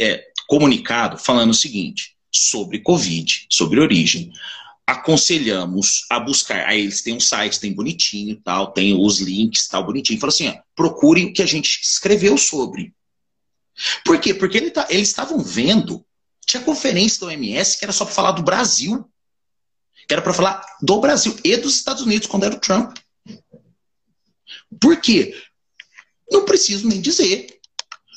é, 0.00 0.24
comunicado 0.46 1.18
falando 1.18 1.50
o 1.50 1.54
seguinte: 1.54 2.16
sobre 2.34 2.80
Covid, 2.80 3.46
sobre 3.50 3.80
origem. 3.80 4.32
Aconselhamos 4.86 6.06
a 6.08 6.20
buscar. 6.20 6.66
Aí 6.66 6.82
eles 6.82 7.02
têm 7.02 7.14
um 7.14 7.20
site, 7.20 7.58
tem 7.58 7.72
bonitinho 7.72 8.40
tal, 8.42 8.72
tem 8.72 8.94
os 8.94 9.18
links 9.18 9.66
tal, 9.66 9.84
bonitinho. 9.84 10.20
Fala 10.20 10.32
assim: 10.32 10.48
ó, 10.48 10.58
procurem 10.74 11.26
o 11.26 11.32
que 11.32 11.42
a 11.42 11.46
gente 11.46 11.80
escreveu 11.82 12.38
sobre. 12.38 12.94
Por 14.04 14.20
quê? 14.20 14.32
Porque 14.32 14.56
ele 14.56 14.70
tá, 14.70 14.86
eles 14.88 15.08
estavam 15.08 15.38
vendo. 15.40 16.04
Tinha 16.46 16.62
conferência 16.62 17.20
da 17.20 17.26
OMS 17.26 17.78
que 17.78 17.84
era 17.84 17.92
só 17.92 18.04
para 18.04 18.14
falar 18.14 18.32
do 18.32 18.42
Brasil. 18.42 19.10
Que 20.06 20.14
era 20.14 20.22
para 20.22 20.32
falar 20.32 20.64
do 20.80 21.00
Brasil 21.00 21.36
e 21.42 21.56
dos 21.56 21.74
Estados 21.74 22.02
Unidos, 22.02 22.28
quando 22.28 22.44
era 22.44 22.54
o 22.54 22.60
Trump. 22.60 22.96
Por 24.80 25.00
quê? 25.00 25.34
Não 26.30 26.44
preciso 26.44 26.86
nem 26.86 27.00
dizer. 27.00 27.58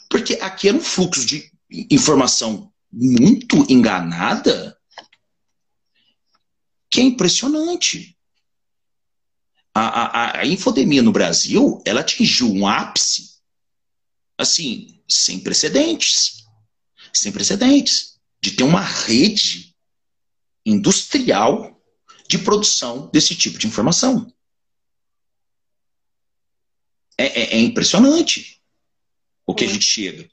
Porque 0.10 0.36
aqui 0.36 0.68
era 0.70 0.78
um 0.78 0.82
fluxo 0.82 1.26
de 1.26 1.52
informação 1.90 2.72
muito 2.92 3.66
enganada 3.72 4.69
que 7.00 7.02
é 7.02 7.06
impressionante. 7.06 8.18
A, 9.74 9.82
a, 9.84 10.40
a 10.42 10.46
infodemia 10.46 11.02
no 11.02 11.14
Brasil, 11.14 11.82
ela 11.86 12.02
atingiu 12.02 12.52
um 12.52 12.68
ápice, 12.68 13.40
assim, 14.38 15.02
sem 15.08 15.40
precedentes. 15.40 16.46
Sem 17.14 17.32
precedentes. 17.32 18.20
De 18.42 18.52
ter 18.52 18.64
uma 18.64 18.82
rede 18.82 19.74
industrial 20.66 21.82
de 22.28 22.38
produção 22.40 23.10
desse 23.12 23.34
tipo 23.34 23.58
de 23.58 23.68
informação. 23.68 24.32
É, 27.18 27.26
é, 27.26 27.56
é 27.56 27.60
impressionante 27.60 28.62
o 29.46 29.56
que 29.56 29.64
a 29.64 29.68
gente 29.68 29.86
chega. 29.86 30.30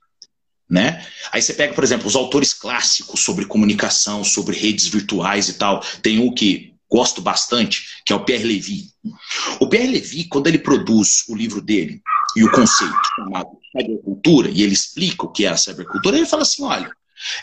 Né? 0.69 1.05
Aí 1.31 1.41
você 1.41 1.55
pega, 1.55 1.75
por 1.75 1.85
exemplo, 1.85 2.09
os 2.09 2.17
autores 2.17 2.53
clássicos 2.53 3.21
sobre 3.21 3.47
comunicação, 3.47 4.25
sobre 4.25 4.57
redes 4.57 4.89
virtuais 4.89 5.49
e 5.49 5.55
tal. 5.55 5.81
Tem 6.03 6.19
um 6.19 6.35
que 6.35 6.75
gosto 6.91 7.21
bastante, 7.21 8.03
que 8.05 8.13
é 8.13 8.17
o 8.17 8.25
Pierre 8.25 8.45
Levy. 8.45 8.91
O 9.61 9.69
Pierre 9.69 9.89
Levy, 9.89 10.25
quando 10.25 10.47
ele 10.49 10.59
produz 10.59 11.25
o 11.29 11.37
livro 11.37 11.61
dele 11.61 12.01
e 12.37 12.45
o 12.45 12.51
conceito 12.51 12.95
chamado 13.17 13.49
cybercultura, 13.73 14.51
e 14.51 14.63
ele 14.63 14.75
explica 14.75 15.25
o 15.25 15.31
que 15.31 15.45
é 15.45 15.49
a 15.49 15.57
cybercultura, 15.57 16.17
ele 16.17 16.27
fala 16.27 16.43
assim: 16.43 16.65
olha, 16.65 16.91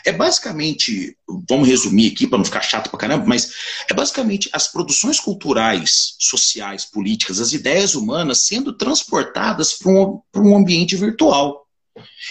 é 0.04 0.12
basicamente, 0.12 1.16
vamos 1.48 1.68
resumir 1.68 2.12
aqui 2.12 2.26
para 2.26 2.38
não 2.38 2.44
ficar 2.44 2.62
chato 2.62 2.90
pra 2.90 2.98
caramba, 2.98 3.24
mas 3.26 3.52
é 3.90 3.94
basicamente 3.94 4.48
as 4.52 4.68
produções 4.68 5.18
culturais, 5.18 6.14
sociais, 6.18 6.84
políticas, 6.84 7.40
as 7.40 7.52
ideias 7.52 7.94
humanas 7.94 8.46
sendo 8.46 8.72
transportadas 8.72 9.74
para 9.74 9.90
um, 9.90 10.20
um 10.36 10.56
ambiente 10.56 10.96
virtual. 10.96 11.63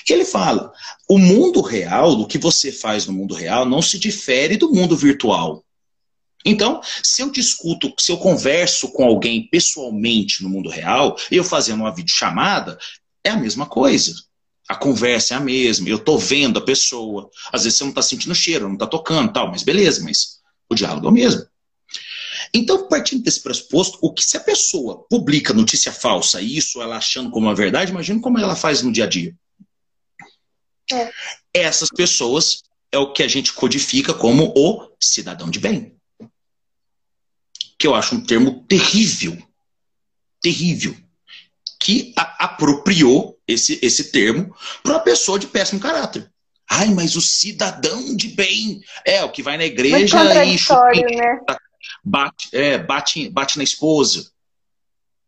E 0.08 0.14
ele 0.14 0.26
fala: 0.26 0.72
o 1.10 1.18
mundo 1.18 1.62
real, 1.62 2.16
do 2.16 2.28
que 2.28 2.38
você 2.38 2.72
faz 2.72 3.06
no 3.06 3.14
mundo 3.14 3.34
real, 3.34 3.66
não 3.66 3.82
se 3.82 3.98
difere 3.98 4.58
do 4.58 4.72
mundo 4.74 4.96
virtual. 4.96 5.64
Então, 6.46 6.82
se 7.02 7.22
eu 7.22 7.32
discuto, 7.32 7.94
se 7.98 8.12
eu 8.12 8.18
converso 8.18 8.92
com 8.92 9.06
alguém 9.06 9.48
pessoalmente 9.48 10.44
no 10.44 10.50
mundo 10.50 10.70
real, 10.70 11.16
eu 11.32 11.44
fazendo 11.44 11.82
uma 11.82 11.96
videochamada, 11.96 12.78
é 13.24 13.30
a 13.30 13.38
mesma 13.38 13.66
coisa. 13.66 14.14
A 14.68 14.76
conversa 14.76 15.34
é 15.34 15.38
a 15.38 15.42
mesma, 15.42 15.90
eu 15.90 15.98
estou 15.98 16.18
vendo 16.18 16.60
a 16.60 16.62
pessoa. 16.62 17.30
Às 17.52 17.64
vezes 17.64 17.78
você 17.78 17.84
não 17.84 17.92
está 17.92 18.02
sentindo 18.02 18.36
cheiro, 18.36 18.66
não 18.66 18.74
está 18.74 18.88
tocando 18.88 19.32
tal, 19.32 19.50
mas 19.50 19.64
beleza, 19.64 20.04
mas 20.04 20.40
o 20.70 20.76
diálogo 20.76 21.08
é 21.08 21.10
o 21.10 21.14
mesmo. 21.14 21.46
Então, 22.54 22.88
partindo 22.88 23.24
desse 23.24 23.42
pressuposto, 23.42 23.98
o 24.02 24.14
que 24.14 24.24
se 24.24 24.38
a 24.38 24.40
pessoa 24.40 25.06
publica 25.10 25.54
notícia 25.54 25.92
falsa, 25.92 26.42
isso 26.42 26.82
ela 26.82 26.98
achando 26.98 27.32
como 27.32 27.48
uma 27.48 27.56
verdade, 27.56 27.92
imagina 27.92 28.22
como 28.22 28.38
ela 28.38 28.56
faz 28.56 28.82
no 28.82 28.92
dia 28.92 29.06
a 29.06 29.08
dia. 29.08 29.36
É. 30.94 31.12
Essas 31.54 31.90
pessoas 31.90 32.64
é 32.92 32.98
o 32.98 33.12
que 33.12 33.24
a 33.24 33.28
gente 33.28 33.54
codifica 33.54 34.14
como 34.14 34.54
o 34.56 34.88
cidadão 35.00 35.50
de 35.50 35.60
bem. 35.60 35.96
Que 37.78 37.88
eu 37.88 37.96
acho 37.96 38.16
um 38.16 38.24
termo 38.24 38.64
terrível. 38.68 39.38
Terrível. 40.42 40.96
Que 41.80 42.14
apropriou 42.16 43.38
esse, 43.48 43.80
esse 43.82 44.12
termo 44.12 44.56
para 44.82 44.94
uma 44.94 45.00
pessoa 45.00 45.40
de 45.40 45.48
péssimo 45.48 45.82
caráter. 45.82 46.32
Ai, 46.70 46.90
mas 46.90 47.16
o 47.16 47.22
cidadão 47.22 48.16
de 48.16 48.30
bem 48.30 48.82
é 49.06 49.24
o 49.24 49.32
que 49.32 49.44
vai 49.44 49.58
na 49.58 49.66
igreja 49.66 50.46
e 50.46 50.58
chupa, 50.58 50.92
né? 50.92 51.40
bate, 52.04 52.50
é, 52.54 52.78
bate, 52.78 53.30
bate 53.30 53.58
na 53.58 53.64
esposa, 53.64 54.32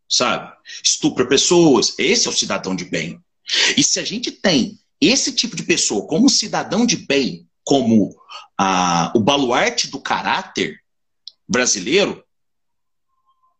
sabe? 0.09 0.51
Estupra 0.83 1.27
pessoas. 1.27 1.93
Esse 1.97 2.27
é 2.27 2.29
o 2.29 2.33
cidadão 2.33 2.75
de 2.75 2.85
bem. 2.85 3.19
E 3.77 3.83
se 3.83 3.99
a 3.99 4.03
gente 4.03 4.31
tem 4.31 4.79
esse 4.99 5.33
tipo 5.33 5.55
de 5.55 5.63
pessoa, 5.63 6.07
como 6.07 6.29
cidadão 6.29 6.85
de 6.85 6.97
bem, 6.97 7.49
como 7.63 8.15
ah, 8.57 9.11
o 9.15 9.19
baluarte 9.19 9.87
do 9.87 9.99
caráter 9.99 10.81
brasileiro, 11.47 12.23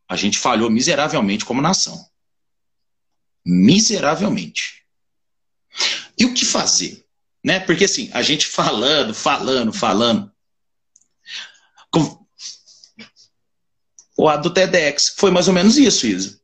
a 0.08 0.16
gente 0.16 0.38
falhou 0.38 0.70
miseravelmente 0.70 1.46
como 1.46 1.62
nação. 1.62 2.08
Miseravelmente. 3.46 4.86
E 6.18 6.26
o 6.26 6.34
que 6.34 6.46
fazer? 6.46 7.06
Né? 7.44 7.60
Porque 7.60 7.86
assim, 7.86 8.10
a 8.14 8.22
gente 8.22 8.48
falando, 8.48 9.14
falando, 9.14 9.74
falando. 9.74 10.32
O 14.18 14.30
a 14.30 14.38
do 14.38 14.54
TEDx 14.54 15.16
foi 15.18 15.30
mais 15.30 15.48
ou 15.48 15.54
menos 15.54 15.78
isso, 15.78 16.08
Isa. 16.08 16.40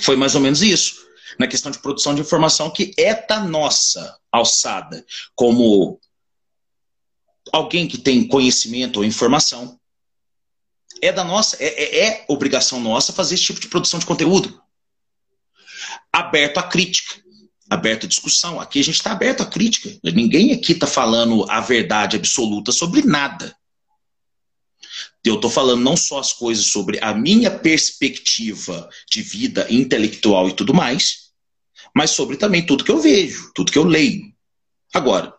Foi 0.00 0.16
mais 0.16 0.34
ou 0.34 0.40
menos 0.40 0.60
isso 0.60 1.03
na 1.38 1.46
questão 1.46 1.70
de 1.70 1.78
produção 1.78 2.14
de 2.14 2.20
informação 2.20 2.70
que 2.70 2.92
é 2.96 3.14
da 3.26 3.40
nossa 3.40 4.18
alçada, 4.30 5.04
como 5.34 6.00
alguém 7.52 7.86
que 7.86 7.98
tem 7.98 8.26
conhecimento 8.26 8.98
ou 8.98 9.04
informação. 9.04 9.78
É 11.02 11.12
da 11.12 11.24
nossa, 11.24 11.56
é, 11.60 11.66
é, 11.66 12.06
é 12.06 12.24
obrigação 12.28 12.80
nossa 12.80 13.12
fazer 13.12 13.34
esse 13.34 13.44
tipo 13.44 13.60
de 13.60 13.68
produção 13.68 13.98
de 13.98 14.06
conteúdo. 14.06 14.60
Aberto 16.12 16.58
à 16.58 16.62
crítica. 16.62 17.22
aberto 17.68 18.06
à 18.06 18.08
discussão. 18.08 18.60
Aqui 18.60 18.80
a 18.80 18.84
gente 18.84 18.96
está 18.96 19.12
aberto 19.12 19.42
à 19.42 19.46
crítica. 19.46 19.98
Ninguém 20.02 20.52
aqui 20.52 20.72
está 20.72 20.86
falando 20.86 21.44
a 21.50 21.60
verdade 21.60 22.16
absoluta 22.16 22.70
sobre 22.72 23.02
nada. 23.02 23.54
Eu 25.24 25.36
estou 25.36 25.50
falando 25.50 25.82
não 25.82 25.96
só 25.96 26.18
as 26.18 26.32
coisas 26.32 26.66
sobre 26.66 26.98
a 27.02 27.14
minha 27.14 27.50
perspectiva 27.50 28.88
de 29.10 29.22
vida 29.22 29.66
intelectual 29.70 30.48
e 30.48 30.52
tudo 30.52 30.74
mais, 30.74 31.23
mas 31.94 32.10
sobre 32.10 32.36
também 32.36 32.64
tudo 32.64 32.84
que 32.84 32.90
eu 32.90 33.00
vejo, 33.00 33.52
tudo 33.54 33.70
que 33.70 33.78
eu 33.78 33.84
leio. 33.84 34.32
Agora, 34.92 35.32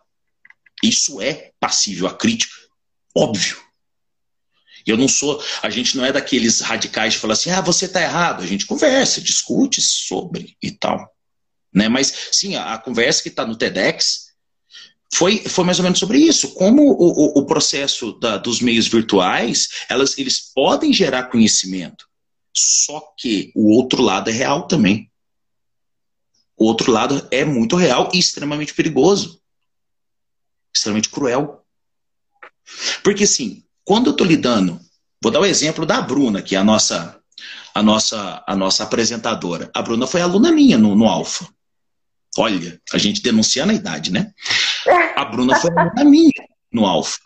isso 0.82 1.20
é 1.20 1.52
passível 1.60 2.06
à 2.06 2.14
crítica? 2.14 2.54
Óbvio. 3.14 3.56
Eu 4.86 4.96
não 4.96 5.08
sou, 5.08 5.42
a 5.62 5.68
gente 5.68 5.96
não 5.96 6.04
é 6.04 6.12
daqueles 6.12 6.60
radicais 6.60 7.14
de 7.14 7.18
falar 7.18 7.32
assim, 7.32 7.50
ah, 7.50 7.60
você 7.60 7.86
está 7.86 8.00
errado. 8.00 8.42
A 8.42 8.46
gente 8.46 8.66
conversa, 8.66 9.20
discute 9.20 9.80
sobre 9.82 10.56
e 10.62 10.70
tal. 10.70 11.12
Né? 11.74 11.88
Mas, 11.88 12.28
sim, 12.32 12.54
a, 12.54 12.74
a 12.74 12.78
conversa 12.78 13.22
que 13.22 13.28
está 13.28 13.44
no 13.44 13.56
TEDx 13.56 14.26
foi, 15.12 15.38
foi 15.38 15.64
mais 15.64 15.78
ou 15.78 15.82
menos 15.82 15.98
sobre 15.98 16.18
isso. 16.18 16.54
Como 16.54 16.82
o, 16.82 17.38
o, 17.38 17.40
o 17.40 17.46
processo 17.46 18.12
da, 18.20 18.36
dos 18.36 18.60
meios 18.60 18.86
virtuais, 18.86 19.68
elas, 19.88 20.16
eles 20.18 20.52
podem 20.54 20.92
gerar 20.92 21.24
conhecimento, 21.24 22.06
só 22.54 23.00
que 23.18 23.52
o 23.54 23.74
outro 23.74 24.02
lado 24.02 24.30
é 24.30 24.32
real 24.32 24.66
também. 24.66 25.10
O 26.56 26.64
outro 26.64 26.90
lado 26.90 27.26
é 27.30 27.44
muito 27.44 27.76
real 27.76 28.10
e 28.14 28.18
extremamente 28.18 28.72
perigoso. 28.72 29.40
Extremamente 30.74 31.10
cruel. 31.10 31.62
Porque, 33.02 33.24
assim, 33.24 33.62
quando 33.84 34.06
eu 34.06 34.12
estou 34.12 34.26
lidando, 34.26 34.80
vou 35.22 35.30
dar 35.30 35.40
o 35.40 35.46
exemplo 35.46 35.84
da 35.84 36.00
Bruna, 36.00 36.42
que 36.42 36.56
é 36.56 36.58
a 36.58 36.64
nossa, 36.64 37.20
a 37.74 37.82
nossa, 37.82 38.42
a 38.46 38.56
nossa 38.56 38.84
apresentadora. 38.84 39.70
A 39.74 39.82
Bruna 39.82 40.06
foi 40.06 40.22
aluna 40.22 40.50
minha 40.50 40.78
no, 40.78 40.94
no 40.94 41.06
Alfa. 41.06 41.46
Olha, 42.38 42.80
a 42.92 42.98
gente 42.98 43.22
denunciando 43.22 43.72
a 43.72 43.76
idade, 43.76 44.10
né? 44.10 44.32
A 45.14 45.24
Bruna 45.24 45.56
foi 45.56 45.70
aluna 45.70 46.04
minha 46.04 46.32
no 46.72 46.86
Alfa. 46.86 47.18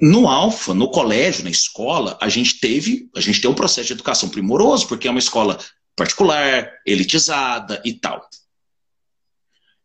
No 0.00 0.28
Alfa, 0.28 0.74
no 0.74 0.90
colégio, 0.90 1.44
na 1.44 1.50
escola, 1.50 2.18
a 2.20 2.28
gente 2.28 2.58
teve, 2.58 3.08
a 3.14 3.20
gente 3.20 3.40
tem 3.40 3.50
um 3.50 3.54
processo 3.54 3.86
de 3.86 3.92
educação 3.92 4.28
primoroso, 4.28 4.88
porque 4.88 5.06
é 5.06 5.10
uma 5.10 5.20
escola 5.20 5.58
particular, 5.96 6.70
elitizada 6.86 7.80
e 7.84 7.92
tal. 7.92 8.26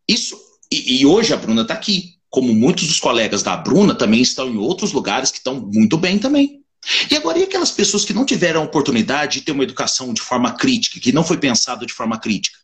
Isso, 0.08 0.38
e, 0.72 1.02
e 1.02 1.06
hoje 1.06 1.34
a 1.34 1.38
Bruna 1.38 1.64
está 1.64 1.74
aqui 1.74 2.18
como 2.30 2.54
muitos 2.54 2.88
dos 2.88 3.00
colegas 3.00 3.42
da 3.42 3.56
Bruna, 3.56 3.96
também 3.96 4.22
estão 4.22 4.50
em 4.50 4.58
outros 4.58 4.92
lugares 4.92 5.32
que 5.32 5.38
estão 5.38 5.60
muito 5.60 5.98
bem 5.98 6.20
também. 6.20 6.64
E 7.10 7.16
agora, 7.16 7.40
e 7.40 7.44
aquelas 7.44 7.72
pessoas 7.72 8.06
que 8.06 8.14
não 8.14 8.26
tiveram 8.26 8.62
a 8.62 8.66
oportunidade 8.66 9.40
de 9.40 9.46
ter 9.46 9.52
uma 9.52 9.64
educação 9.64 10.14
de 10.14 10.22
forma 10.22 10.54
crítica, 10.54 11.00
que 11.00 11.12
não 11.12 11.24
foi 11.24 11.38
pensado 11.38 11.86
de 11.86 11.94
forma 11.94 12.20
crítica? 12.20 12.58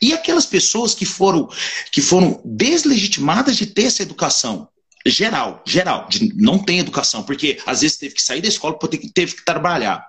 E 0.00 0.12
aquelas 0.12 0.44
pessoas 0.44 0.94
que 0.94 1.06
foram, 1.06 1.48
que 1.90 2.02
foram 2.02 2.40
deslegitimadas 2.44 3.56
de 3.56 3.66
ter 3.66 3.84
essa 3.84 4.02
educação 4.02 4.68
geral, 5.06 5.62
geral, 5.66 6.08
de 6.08 6.34
não 6.34 6.58
ter 6.58 6.76
educação, 6.76 7.22
porque 7.22 7.60
às 7.66 7.80
vezes 7.80 7.96
teve 7.96 8.14
que 8.14 8.22
sair 8.22 8.40
da 8.40 8.48
escola 8.48 8.78
porque 8.78 9.10
teve 9.12 9.36
que 9.36 9.44
trabalhar. 9.44 10.04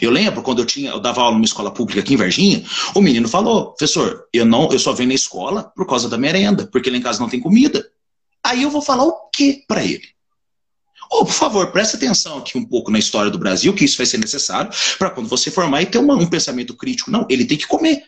Eu 0.00 0.10
lembro 0.10 0.42
quando 0.42 0.60
eu 0.60 0.66
tinha, 0.66 0.90
eu 0.90 1.00
dava 1.00 1.22
aula 1.22 1.34
numa 1.34 1.44
escola 1.44 1.70
pública 1.70 2.00
aqui 2.00 2.14
em 2.14 2.16
Varginha, 2.16 2.64
o 2.94 3.00
menino 3.00 3.28
falou, 3.28 3.72
professor, 3.72 4.26
eu 4.32 4.44
não, 4.44 4.70
eu 4.70 4.78
só 4.78 4.92
venho 4.92 5.08
na 5.08 5.14
escola 5.14 5.72
por 5.74 5.86
causa 5.86 6.08
da 6.08 6.18
merenda, 6.18 6.66
porque 6.66 6.90
lá 6.90 6.96
em 6.96 7.02
casa 7.02 7.20
não 7.20 7.28
tem 7.28 7.40
comida. 7.40 7.90
Aí 8.44 8.62
eu 8.62 8.70
vou 8.70 8.82
falar 8.82 9.04
o 9.04 9.28
que 9.30 9.64
para 9.66 9.84
ele? 9.84 10.08
Oh, 11.12 11.24
por 11.24 11.34
favor, 11.34 11.72
preste 11.72 11.96
atenção 11.96 12.38
aqui 12.38 12.56
um 12.56 12.64
pouco 12.64 12.90
na 12.90 12.98
história 12.98 13.30
do 13.30 13.38
Brasil, 13.38 13.74
que 13.74 13.84
isso 13.84 13.96
vai 13.96 14.06
ser 14.06 14.18
necessário 14.18 14.70
para 14.96 15.10
quando 15.10 15.28
você 15.28 15.50
formar 15.50 15.82
e 15.82 15.86
ter 15.86 15.98
uma, 15.98 16.14
um 16.14 16.26
pensamento 16.26 16.76
crítico. 16.76 17.10
Não, 17.10 17.26
ele 17.28 17.44
tem 17.44 17.58
que 17.58 17.66
comer. 17.66 18.04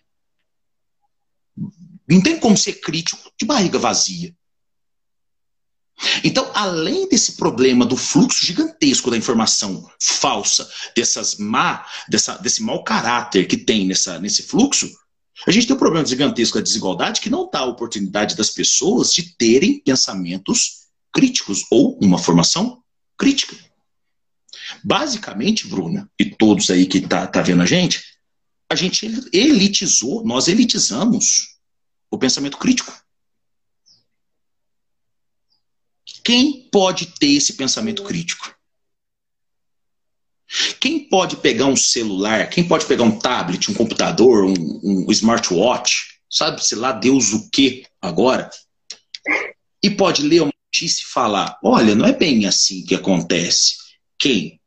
Não 2.09 2.21
tem 2.21 2.39
como 2.39 2.57
ser 2.57 2.75
crítico 2.75 3.31
de 3.37 3.45
barriga 3.45 3.79
vazia. 3.79 4.33
Então, 6.25 6.51
além 6.55 7.09
desse 7.09 7.37
problema 7.37 7.87
do 7.87 7.97
fluxo 7.97 8.45
gigantesco 8.45 9.11
da 9.11 9.17
informação 9.17 9.89
falsa, 10.01 10.69
dessas 10.97 11.37
má, 11.37 11.87
dessa, 12.09 12.37
desse 12.39 12.63
mau 12.63 12.83
caráter 12.83 13.47
que 13.47 13.57
tem 13.57 13.87
nessa, 13.87 14.19
nesse 14.19 14.43
fluxo, 14.43 14.91
a 15.47 15.51
gente 15.51 15.67
tem 15.67 15.75
um 15.75 15.79
problema 15.79 16.07
gigantesco 16.07 16.59
da 16.59 16.63
desigualdade 16.63 17.21
que 17.21 17.31
não 17.31 17.49
dá 17.51 17.61
a 17.61 17.67
oportunidade 17.67 18.37
das 18.37 18.51
pessoas 18.51 19.13
de 19.13 19.35
terem 19.37 19.81
pensamentos 19.81 20.83
críticos 21.13 21.65
ou 21.71 21.99
uma 22.01 22.19
formação 22.19 22.83
crítica. 23.19 23.57
Basicamente, 24.83 25.67
Bruna, 25.67 26.11
e 26.19 26.25
todos 26.25 26.71
aí 26.71 26.87
que 26.87 27.01
tá, 27.01 27.27
tá 27.27 27.43
vendo 27.43 27.63
a 27.63 27.67
gente, 27.67 28.03
a 28.71 28.75
gente 28.75 29.07
elitizou, 29.33 30.25
nós 30.25 30.49
elitizamos 30.49 31.59
o 32.11 32.19
pensamento 32.19 32.57
crítico. 32.57 32.93
Quem 36.25 36.69
pode 36.71 37.07
ter 37.19 37.33
esse 37.33 37.55
pensamento 37.55 38.03
crítico? 38.03 38.55
Quem 40.79 41.09
pode 41.09 41.37
pegar 41.37 41.67
um 41.67 41.77
celular, 41.77 42.49
quem 42.51 42.67
pode 42.67 42.85
pegar 42.85 43.05
um 43.05 43.19
tablet, 43.19 43.71
um 43.71 43.75
computador, 43.75 44.45
um, 44.45 44.81
um 44.85 45.11
smartwatch, 45.11 46.19
sabe-se 46.29 46.75
lá 46.75 46.93
Deus 46.93 47.33
o 47.33 47.49
que 47.51 47.87
agora, 48.01 48.51
e 49.83 49.91
pode 49.91 50.23
ler 50.23 50.43
uma 50.43 50.53
notícia 50.67 51.05
e 51.05 51.11
falar: 51.11 51.59
olha, 51.65 51.95
não 51.95 52.07
é 52.07 52.13
bem 52.13 52.47
assim 52.47 52.85
que 52.85 52.95
acontece. 52.95 53.77
Quem? 54.19 54.61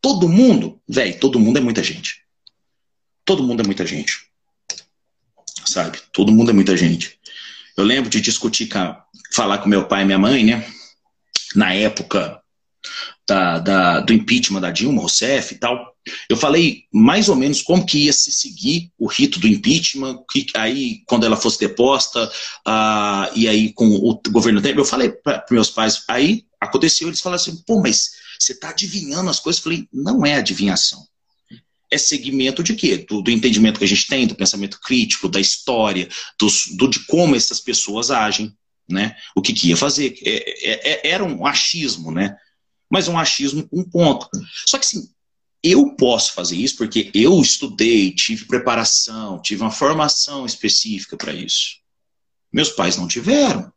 Todo 0.00 0.28
mundo? 0.28 0.80
Velho, 0.88 1.18
todo 1.18 1.38
mundo 1.38 1.58
é 1.58 1.60
muita 1.60 1.82
gente. 1.82 2.22
Todo 3.24 3.42
mundo 3.42 3.62
é 3.62 3.66
muita 3.66 3.86
gente. 3.86 4.28
Sabe? 5.64 6.00
Todo 6.12 6.32
mundo 6.32 6.50
é 6.50 6.54
muita 6.54 6.76
gente. 6.76 7.18
Eu 7.76 7.84
lembro 7.84 8.10
de 8.10 8.20
discutir 8.20 8.66
com, 8.68 8.96
falar 9.32 9.58
com 9.58 9.68
meu 9.68 9.86
pai 9.86 10.02
e 10.02 10.06
minha 10.06 10.18
mãe, 10.18 10.44
né? 10.44 10.66
Na 11.54 11.72
época 11.72 12.40
da, 13.26 13.58
da, 13.58 14.00
do 14.00 14.12
impeachment 14.12 14.60
da 14.60 14.70
Dilma 14.70 15.02
Rousseff 15.02 15.54
e 15.54 15.58
tal. 15.58 15.94
Eu 16.28 16.36
falei 16.36 16.84
mais 16.92 17.28
ou 17.28 17.36
menos 17.36 17.60
como 17.60 17.84
que 17.84 18.06
ia 18.06 18.12
se 18.12 18.32
seguir 18.32 18.90
o 18.98 19.06
rito 19.06 19.38
do 19.38 19.46
impeachment, 19.46 20.24
que 20.30 20.46
aí 20.54 21.02
quando 21.06 21.26
ela 21.26 21.36
fosse 21.36 21.58
deposta, 21.58 22.24
uh, 22.66 23.30
e 23.34 23.46
aí 23.46 23.72
com 23.74 23.86
o 23.86 24.18
governo 24.30 24.60
dele, 24.60 24.80
eu 24.80 24.86
falei 24.86 25.10
para 25.10 25.44
meus 25.50 25.68
pais, 25.68 26.02
aí 26.08 26.44
aconteceu, 26.58 27.08
eles 27.08 27.20
falaram 27.20 27.42
assim, 27.42 27.62
pô, 27.66 27.80
mas 27.80 28.12
você 28.38 28.52
está 28.52 28.70
adivinhando 28.70 29.28
as 29.28 29.38
coisas? 29.38 29.60
Eu 29.60 29.64
falei, 29.64 29.88
não 29.92 30.24
é 30.24 30.36
adivinhação 30.36 31.06
é 31.90 31.96
segmento 31.96 32.62
de 32.62 32.74
quê? 32.74 32.98
Do, 33.08 33.22
do, 33.22 33.30
entendimento 33.30 33.78
que 33.78 33.84
a 33.84 33.88
gente 33.88 34.06
tem, 34.06 34.26
do 34.26 34.34
pensamento 34.34 34.78
crítico, 34.80 35.28
da 35.28 35.40
história, 35.40 36.08
do, 36.38 36.88
de 36.88 37.00
como 37.06 37.34
essas 37.34 37.60
pessoas 37.60 38.10
agem, 38.10 38.54
né? 38.88 39.16
O 39.34 39.42
que, 39.42 39.52
que 39.52 39.68
ia 39.68 39.76
fazer. 39.76 40.18
É, 40.24 40.70
é, 40.70 40.92
é, 40.92 41.10
era 41.10 41.24
um 41.24 41.46
achismo, 41.46 42.10
né? 42.10 42.36
Mas 42.90 43.08
um 43.08 43.18
achismo 43.18 43.68
com 43.68 43.80
um 43.80 43.84
ponto. 43.84 44.28
Só 44.66 44.78
que 44.78 44.84
assim, 44.84 45.08
eu 45.62 45.94
posso 45.94 46.32
fazer 46.32 46.56
isso 46.56 46.76
porque 46.76 47.10
eu 47.14 47.40
estudei, 47.40 48.12
tive 48.12 48.46
preparação, 48.46 49.42
tive 49.42 49.62
uma 49.62 49.70
formação 49.70 50.46
específica 50.46 51.16
para 51.16 51.32
isso. 51.32 51.78
Meus 52.52 52.70
pais 52.70 52.96
não 52.96 53.06
tiveram. 53.06 53.70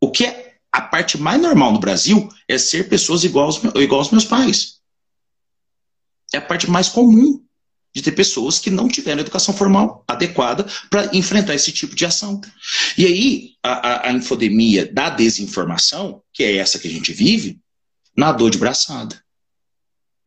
O 0.00 0.10
que 0.10 0.26
é 0.26 0.56
a 0.70 0.82
parte 0.82 1.16
mais 1.16 1.40
normal 1.40 1.72
no 1.72 1.80
Brasil 1.80 2.28
é 2.46 2.58
ser 2.58 2.88
pessoas 2.88 3.24
igual 3.24 3.46
aos, 3.46 3.56
igual 3.76 4.00
aos 4.00 4.10
meus 4.10 4.24
pais 4.24 4.74
é 6.36 6.38
a 6.38 6.42
parte 6.42 6.70
mais 6.70 6.88
comum 6.88 7.43
de 7.94 8.02
ter 8.02 8.12
pessoas 8.12 8.58
que 8.58 8.70
não 8.70 8.88
tiveram 8.88 9.20
educação 9.20 9.54
formal 9.54 10.04
adequada 10.08 10.66
para 10.90 11.14
enfrentar 11.16 11.54
esse 11.54 11.70
tipo 11.70 11.94
de 11.94 12.04
ação. 12.04 12.40
E 12.98 13.06
aí, 13.06 13.50
a, 13.62 13.72
a, 13.72 14.08
a, 14.08 14.12
infodemia 14.12 14.92
da 14.92 15.08
desinformação, 15.08 16.20
que 16.32 16.42
é 16.42 16.56
essa 16.56 16.78
que 16.78 16.88
a 16.88 16.90
gente 16.90 17.12
vive, 17.12 17.60
nadou 18.16 18.50
de 18.50 18.58
braçada. 18.58 19.22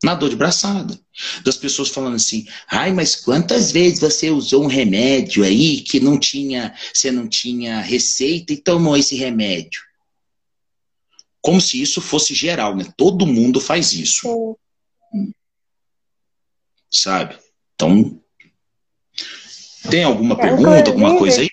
Nadou 0.02 0.28
de 0.28 0.36
braçada. 0.36 0.98
Das 1.44 1.56
pessoas 1.56 1.90
falando 1.90 2.14
assim, 2.14 2.46
ai, 2.68 2.92
mas 2.92 3.16
quantas 3.16 3.70
vezes 3.70 4.00
você 4.00 4.30
usou 4.30 4.64
um 4.64 4.68
remédio 4.68 5.44
aí 5.44 5.82
que 5.82 6.00
não 6.00 6.18
tinha, 6.18 6.74
você 6.94 7.10
não 7.10 7.28
tinha 7.28 7.80
receita 7.80 8.52
e 8.52 8.56
tomou 8.56 8.96
esse 8.96 9.14
remédio? 9.14 9.82
Como 11.42 11.60
se 11.60 11.82
isso 11.82 12.00
fosse 12.00 12.34
geral, 12.34 12.76
né? 12.76 12.86
Todo 12.96 13.26
mundo 13.26 13.60
faz 13.60 13.92
isso. 13.92 14.56
Sabe? 16.90 17.36
Então, 17.80 18.20
tem 19.88 20.02
alguma 20.02 20.34
é, 20.34 20.38
pergunta, 20.38 20.90
alguma 20.90 21.16
coisa 21.16 21.42
aí? 21.42 21.48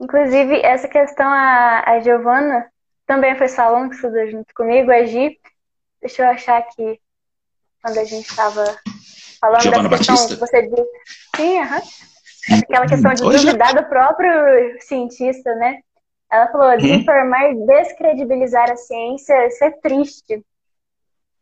Inclusive, 0.00 0.62
essa 0.62 0.88
questão, 0.88 1.26
a, 1.28 1.82
a 1.86 2.00
Giovana 2.00 2.66
também 3.06 3.36
foi 3.36 3.48
salão 3.48 3.90
que 3.90 3.96
estudou 3.96 4.26
junto 4.30 4.54
comigo, 4.54 4.90
a 4.90 5.04
Gi. 5.04 5.38
Deixa 6.00 6.22
eu 6.22 6.28
achar 6.28 6.56
aqui, 6.56 6.98
quando 7.82 7.98
a 7.98 8.04
gente 8.04 8.26
estava 8.26 8.64
falando 9.38 9.62
Giovana 9.62 9.88
da 9.90 9.98
questão 9.98 10.16
Batista? 10.16 10.34
que 10.34 10.40
você 10.40 10.62
disse. 10.62 10.88
Sim, 11.36 11.58
aham. 11.58 11.76
Uhum. 11.76 12.58
Aquela 12.58 12.86
questão 12.86 13.12
de 13.12 13.22
duvidar 13.22 13.74
do 13.74 13.84
próprio 13.84 14.80
cientista, 14.80 15.54
né? 15.56 15.80
Ela 16.30 16.50
falou, 16.50 16.78
desinformar, 16.78 17.54
descredibilizar 17.66 18.70
a 18.70 18.76
ciência, 18.76 19.46
isso 19.48 19.62
é 19.62 19.70
triste. 19.70 20.42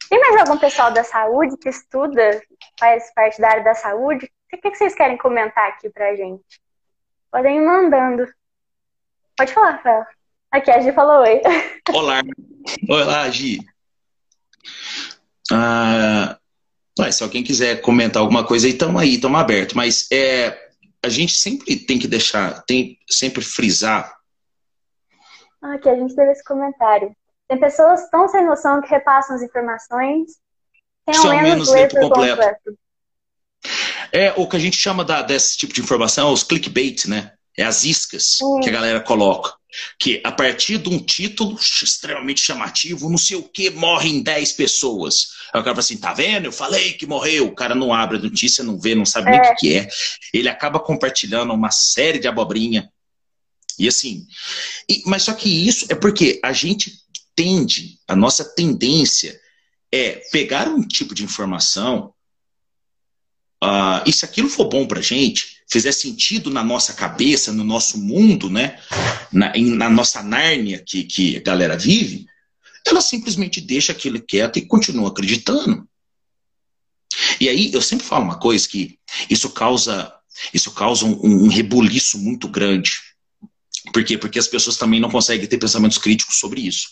Tem 0.09 0.19
mais 0.19 0.41
algum 0.41 0.59
pessoal 0.59 0.93
da 0.93 1.05
saúde 1.05 1.57
que 1.57 1.69
estuda, 1.69 2.43
faz 2.79 3.13
parte 3.15 3.41
da 3.41 3.49
área 3.49 3.65
da 3.65 3.75
saúde? 3.75 4.31
O 4.53 4.59
que 4.59 4.71
vocês 4.71 4.95
querem 4.95 5.17
comentar 5.17 5.69
aqui 5.69 5.89
pra 5.89 6.17
gente? 6.17 6.61
Podem 7.31 7.59
ir 7.59 7.65
mandando. 7.65 8.27
Pode 9.37 9.53
falar, 9.53 9.73
Rafael. 9.73 10.05
Aqui, 10.51 10.71
a 10.71 10.81
Gi 10.81 10.93
falou 10.93 11.23
oi. 11.23 11.41
Olá. 11.95 12.23
Olá, 12.89 13.31
Gi. 13.31 13.61
Ah, 15.53 16.37
se 17.13 17.23
alguém 17.23 17.45
quiser 17.45 17.81
comentar 17.81 18.21
alguma 18.21 18.45
coisa 18.45 18.67
aí, 18.67 18.73
estamos 18.73 19.01
aí, 19.01 19.15
estamos 19.15 19.41
abertos. 19.41 19.75
Mas 19.75 20.11
é, 20.11 20.71
a 21.05 21.09
gente 21.09 21.35
sempre 21.35 21.77
tem 21.77 21.99
que 21.99 22.09
deixar, 22.09 22.63
tem 22.63 22.99
sempre 23.09 23.43
frisar. 23.43 24.13
Aqui, 25.63 25.89
a 25.89 25.95
gente 25.95 26.15
teve 26.15 26.33
esse 26.33 26.43
comentário. 26.43 27.15
Tem 27.51 27.59
pessoas 27.59 28.09
tão 28.11 28.29
sem 28.29 28.47
noção 28.47 28.81
que 28.81 28.89
repassam 28.89 29.35
as 29.35 29.43
informações 29.43 30.37
sem 31.13 31.17
ao 31.17 31.43
menos, 31.43 31.43
menos 31.43 31.69
ler 31.71 31.89
por 31.89 32.01
completo. 32.03 32.37
completo. 32.37 32.79
É 34.13 34.33
o 34.37 34.47
que 34.47 34.55
a 34.55 34.59
gente 34.61 34.77
chama 34.77 35.05
da, 35.05 35.21
desse 35.21 35.57
tipo 35.57 35.75
de 35.75 35.81
informação, 35.81 36.33
os 36.33 36.45
clickbait, 36.45 37.07
né? 37.07 37.33
É 37.59 37.65
as 37.65 37.85
iscas 37.85 38.39
que 38.63 38.69
a 38.69 38.73
galera 38.73 39.01
coloca. 39.01 39.53
Que 39.99 40.21
a 40.25 40.31
partir 40.31 40.79
de 40.79 40.89
um 40.91 41.01
título 41.01 41.59
extremamente 41.59 42.41
chamativo, 42.41 43.11
não 43.11 43.19
sei 43.19 43.37
o 43.37 43.43
que, 43.43 43.69
morrem 43.71 44.23
10 44.23 44.53
pessoas. 44.53 45.31
Aí 45.53 45.61
o 45.61 45.65
cara 45.65 45.75
fala 45.75 45.81
assim: 45.81 45.97
tá 45.97 46.13
vendo? 46.13 46.45
Eu 46.45 46.53
falei 46.53 46.93
que 46.93 47.05
morreu. 47.05 47.49
O 47.49 47.55
cara 47.55 47.75
não 47.75 47.93
abre 47.93 48.17
a 48.17 48.21
notícia, 48.21 48.63
não 48.63 48.79
vê, 48.79 48.95
não 48.95 49.05
sabe 49.05 49.27
é. 49.27 49.31
nem 49.33 49.41
o 49.41 49.43
que, 49.43 49.55
que 49.57 49.77
é. 49.77 49.89
Ele 50.33 50.49
acaba 50.49 50.79
compartilhando 50.79 51.53
uma 51.53 51.73
série 51.73 52.21
de 52.21 52.29
abobrinha. 52.29 52.89
E 53.77 53.89
assim. 53.89 54.25
E, 54.89 55.03
mas 55.07 55.25
só 55.25 55.33
que 55.33 55.49
isso 55.49 55.87
é 55.89 55.97
porque 55.97 56.39
a 56.45 56.53
gente 56.53 57.10
tende, 57.41 57.99
a 58.07 58.15
nossa 58.15 58.45
tendência 58.45 59.41
é 59.91 60.17
pegar 60.31 60.69
um 60.69 60.87
tipo 60.87 61.15
de 61.15 61.25
informação 61.25 62.13
Uh, 63.63 64.01
e 64.07 64.13
se 64.15 64.25
aquilo 64.25 64.49
for 64.49 64.71
bom 64.71 64.87
para 64.87 65.03
gente, 65.03 65.59
fizer 65.71 65.93
sentido 65.93 66.49
na 66.49 66.65
nossa 66.65 66.95
cabeça, 66.95 67.53
no 67.53 67.63
nosso 67.63 67.99
mundo, 67.99 68.49
né, 68.49 68.81
na, 69.31 69.53
na 69.55 69.91
nossa 69.91 70.23
Nárnia 70.23 70.79
que, 70.79 71.05
que 71.05 71.37
a 71.37 71.43
galera 71.43 71.77
vive, 71.77 72.25
ela 72.87 73.03
simplesmente 73.03 73.61
deixa 73.61 73.93
aquilo 73.93 74.19
quieto 74.19 74.59
e 74.59 74.65
continua 74.65 75.11
acreditando. 75.11 75.87
E 77.39 77.51
aí 77.51 77.71
eu 77.71 77.83
sempre 77.83 78.07
falo 78.07 78.25
uma 78.25 78.39
coisa 78.39 78.67
que 78.67 78.99
isso 79.29 79.51
causa 79.51 80.11
isso 80.55 80.71
causa 80.71 81.05
um, 81.05 81.45
um 81.45 81.49
rebuliço 81.49 82.17
muito 82.17 82.49
grande. 82.49 82.93
Por 83.93 84.05
quê? 84.05 84.19
Porque 84.19 84.39
as 84.39 84.47
pessoas 84.47 84.77
também 84.77 85.01
não 85.01 85.11
conseguem 85.11 85.47
ter 85.47 85.59
pensamentos 85.59 85.99
críticos 85.99 86.37
sobre 86.37 86.61
isso. 86.61 86.89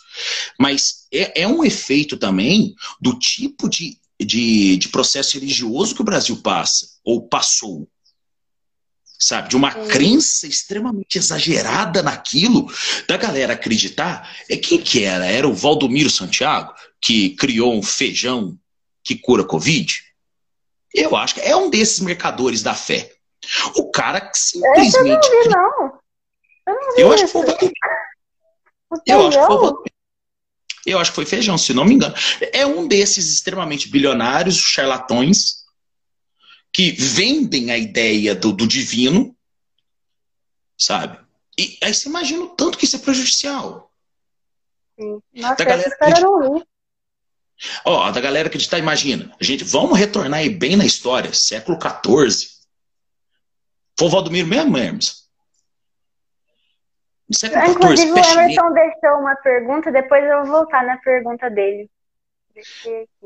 Mas 0.58 1.06
é, 1.12 1.42
é 1.42 1.48
um 1.48 1.64
efeito 1.64 2.16
também 2.16 2.74
do 3.00 3.18
tipo 3.18 3.68
de 3.68 3.98
de, 4.20 4.76
de 4.76 4.88
processo 4.88 5.34
religioso 5.34 5.94
que 5.94 6.00
o 6.00 6.04
Brasil 6.04 6.36
passa, 6.42 6.88
ou 7.04 7.28
passou. 7.28 7.88
Sabe? 9.18 9.48
De 9.48 9.56
uma 9.56 9.70
é. 9.70 9.86
crença 9.88 10.46
extremamente 10.46 11.18
exagerada 11.18 12.02
naquilo, 12.02 12.72
da 13.06 13.16
galera 13.16 13.54
acreditar. 13.54 14.28
É 14.48 14.56
quem 14.56 14.80
que 14.80 15.04
era? 15.04 15.26
Era 15.26 15.48
o 15.48 15.54
Valdomiro 15.54 16.10
Santiago, 16.10 16.72
que 17.00 17.30
criou 17.30 17.74
um 17.74 17.82
feijão 17.82 18.56
que 19.02 19.16
cura 19.16 19.44
Covid? 19.44 19.92
Eu 20.94 21.16
acho 21.16 21.34
que 21.34 21.40
é 21.40 21.56
um 21.56 21.68
desses 21.68 22.00
mercadores 22.00 22.62
da 22.62 22.74
fé. 22.74 23.12
O 23.76 23.90
cara 23.90 24.20
que 24.20 24.38
simplesmente. 24.38 24.96
Eu 24.96 25.04
não 25.04 25.42
vi, 25.42 25.48
não. 25.48 25.98
Eu, 26.96 27.12
acho 27.12 27.26
que 27.26 27.32
foi 27.32 27.42
o 27.42 27.46
Eu 29.06 29.26
acho 29.26 29.38
que 29.38 29.46
foi 29.46 29.56
o 29.56 29.84
eu 30.86 30.98
acho 30.98 31.10
que 31.10 31.16
foi 31.16 31.26
feijão, 31.26 31.58
se 31.58 31.74
não 31.74 31.84
me 31.84 31.94
engano. 31.94 32.14
É 32.52 32.64
um 32.64 32.88
desses 32.88 33.30
extremamente 33.30 33.90
bilionários, 33.90 34.56
charlatões, 34.56 35.66
que 36.72 36.92
vendem 36.92 37.70
a 37.70 37.76
ideia 37.76 38.34
do, 38.34 38.52
do 38.52 38.66
divino, 38.66 39.36
sabe? 40.78 41.18
E 41.58 41.76
aí 41.82 41.92
você 41.92 42.08
imagina 42.08 42.44
o 42.44 42.48
tanto 42.48 42.78
que 42.78 42.86
isso 42.86 42.96
é 42.96 43.00
prejudicial. 43.00 43.92
Sim. 44.98 45.20
Nossa, 45.34 45.56
da 45.56 45.64
galera 45.64 45.94
acredita... 45.94 46.66
Ó, 47.84 48.02
a 48.04 48.10
da 48.10 48.20
galera 48.20 48.48
que 48.48 48.56
está, 48.56 48.78
imagina, 48.78 49.34
a 49.38 49.44
gente, 49.44 49.64
vamos 49.64 49.98
retornar 49.98 50.40
aí 50.40 50.48
bem 50.48 50.76
na 50.76 50.86
história, 50.86 51.34
século 51.34 51.76
XIV. 51.78 52.48
Foi 53.98 54.06
o 54.06 54.10
Valdomiro 54.10 54.46
mesmo, 54.46 54.78
Hermes? 54.78 55.27
Século 57.30 57.70
Inclusive, 57.70 58.12
o 58.12 58.18
Emerson 58.18 58.72
deixou 58.72 59.20
uma 59.20 59.36
pergunta, 59.36 59.92
depois 59.92 60.24
eu 60.24 60.44
vou 60.44 60.60
voltar 60.60 60.84
na 60.84 60.96
pergunta 60.96 61.50
dele. 61.50 61.88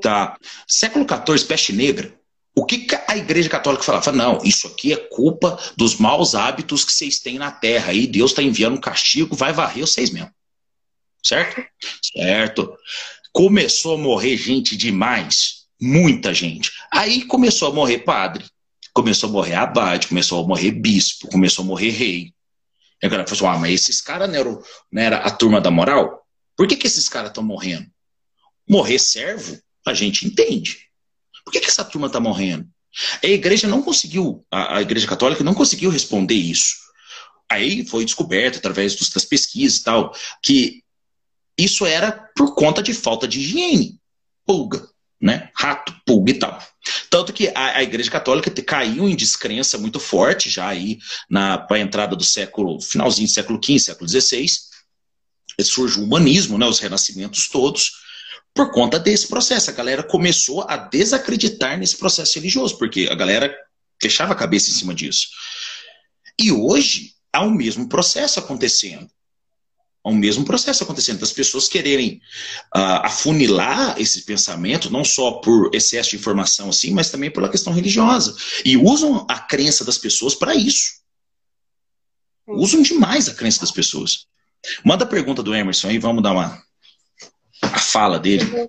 Tá. 0.01 0.37
Século 0.67 1.07
XIV, 1.07 1.47
peste 1.47 1.73
negra. 1.73 2.13
O 2.55 2.67
que 2.67 2.87
a 3.09 3.17
Igreja 3.17 3.49
Católica 3.49 3.83
falava? 3.83 4.05
Fala, 4.05 4.17
não, 4.17 4.39
isso 4.45 4.67
aqui 4.67 4.93
é 4.93 4.97
culpa 4.97 5.59
dos 5.77 5.97
maus 5.97 6.35
hábitos 6.35 6.85
que 6.85 6.93
vocês 6.93 7.19
têm 7.19 7.39
na 7.39 7.51
Terra. 7.51 7.91
Aí 7.91 8.07
Deus 8.07 8.33
está 8.33 8.43
enviando 8.43 8.77
um 8.77 8.81
castigo, 8.81 9.35
vai 9.35 9.53
varrer 9.53 9.87
vocês 9.87 10.11
mesmo. 10.11 10.31
Certo? 11.25 11.65
Certo. 12.13 12.77
Começou 13.33 13.95
a 13.95 13.99
morrer 13.99 14.37
gente 14.37 14.77
demais. 14.77 15.63
Muita 15.81 16.35
gente. 16.35 16.71
Aí 16.93 17.25
começou 17.25 17.69
a 17.69 17.75
morrer 17.75 18.01
padre. 18.01 18.45
Começou 18.93 19.31
a 19.31 19.33
morrer 19.33 19.55
abade, 19.55 20.09
começou 20.09 20.45
a 20.45 20.47
morrer 20.47 20.73
bispo, 20.73 21.29
começou 21.29 21.65
a 21.65 21.69
morrer 21.69 21.91
rei. 21.91 22.35
E 23.03 23.07
a 23.07 23.09
galera 23.09 23.29
falou 23.29 23.51
assim, 23.51 23.59
ah, 23.59 23.61
mas 23.61 23.75
esses 23.75 24.01
caras 24.01 24.29
não, 24.29 24.39
eram, 24.39 24.63
não 24.91 25.03
era 25.03 25.17
a 25.19 25.31
turma 25.31 25.61
da 25.61 25.71
moral? 25.71 26.25
Por 26.57 26.69
que, 26.69 26.77
que 26.77 26.87
esses 26.87 27.09
caras 27.09 27.31
estão 27.31 27.43
morrendo? 27.43 27.87
Morrer 28.69 28.99
servo, 28.99 29.59
a 29.85 29.93
gente 29.93 30.27
entende. 30.27 30.89
Por 31.45 31.53
que, 31.53 31.61
que 31.61 31.69
essa 31.69 31.85
turma 31.85 32.07
está 32.07 32.21
morrendo? 32.21 32.69
A 33.23 33.27
igreja 33.27 33.67
não 33.67 33.83
conseguiu, 33.83 34.45
a, 34.51 34.77
a, 34.77 34.83
igreja 34.83 35.07
católica 35.07 35.43
não 35.43 35.55
conseguiu 35.55 35.91
responder 35.91 36.35
isso. 36.35 36.77
Aí 37.51 37.87
foi 37.87 38.05
descoberto, 38.05 38.59
através 38.59 38.95
dos, 38.95 39.11
das 39.11 39.25
pesquisas 39.25 39.79
e 39.79 39.85
tal, 39.85 40.15
que 40.43 40.83
isso 41.59 41.85
era 41.85 42.13
por 42.37 42.55
conta 42.55 42.83
de 42.83 42.95
falta 42.95 43.27
de 43.27 43.41
higiene. 43.41 43.99
Pulga, 44.47 44.89
né? 45.21 45.51
Rato, 45.55 45.95
pulga 46.07 46.31
e 46.31 46.39
tal. 46.39 46.63
Tanto 47.09 47.33
que 47.33 47.49
a, 47.49 47.77
a, 47.77 47.83
Igreja 47.83 48.11
Católica 48.11 48.51
caiu 48.63 49.09
em 49.09 49.15
descrença 49.15 49.79
muito 49.79 50.01
forte 50.01 50.51
já 50.51 50.67
aí 50.67 50.99
na 51.29 51.67
a 51.69 51.79
entrada 51.79 52.17
do 52.17 52.25
século, 52.25 52.81
finalzinho 52.81 53.29
do 53.29 53.33
século 53.33 53.61
XV, 53.63 53.79
século 53.79 54.09
XVI. 54.09 54.47
Surge 55.61 56.01
o 56.01 56.05
humanismo, 56.05 56.59
né, 56.59 56.67
os 56.67 56.81
renascimentos 56.81 57.49
todos, 57.49 57.93
por 58.55 58.73
conta 58.73 58.99
desse 58.99 59.29
processo. 59.29 59.71
A 59.71 59.75
galera 59.75 60.03
começou 60.03 60.65
a 60.69 60.77
desacreditar 60.77 61.79
nesse 61.79 61.97
processo 61.97 62.35
religioso, 62.35 62.77
porque 62.79 63.09
a 63.11 63.15
galera 63.15 63.55
fechava 64.01 64.33
a 64.33 64.37
cabeça 64.37 64.71
em 64.71 64.75
cima 64.75 64.95
disso. 64.95 65.29
E 66.39 66.51
hoje 66.51 67.13
há 67.33 67.43
o 67.43 67.51
mesmo 67.51 67.89
processo 67.89 68.41
acontecendo 68.41 69.09
ao 70.05 70.13
mesmo 70.13 70.45
processo 70.45 70.83
acontecendo, 70.83 71.21
das 71.21 71.33
pessoas 71.33 71.69
quererem 71.69 72.21
uh, 72.75 73.05
afunilar 73.05 74.01
esse 74.01 74.23
pensamento, 74.25 74.91
não 74.91 75.05
só 75.05 75.33
por 75.33 75.71
excesso 75.73 76.11
de 76.11 76.17
informação 76.17 76.69
assim, 76.71 76.91
mas 76.93 77.11
também 77.11 77.31
pela 77.31 77.49
questão 77.49 77.73
religiosa. 77.73 78.35
E 78.65 78.77
usam 78.77 79.25
a 79.29 79.39
crença 79.39 79.85
das 79.85 79.99
pessoas 79.99 80.35
para 80.35 80.55
isso. 80.55 81.03
Usam 82.47 82.83
demais 82.83 83.29
a 83.29 83.35
crença 83.35 83.61
das 83.61 83.71
pessoas. 83.71 84.27
Manda 84.85 85.05
a 85.05 85.09
pergunta 85.09 85.43
do 85.43 85.55
Emerson 85.55 85.89
aí, 85.89 85.99
vamos 85.99 86.23
dar 86.23 86.33
uma 86.33 86.61
a 87.63 87.79
fala 87.79 88.19
dele. 88.19 88.69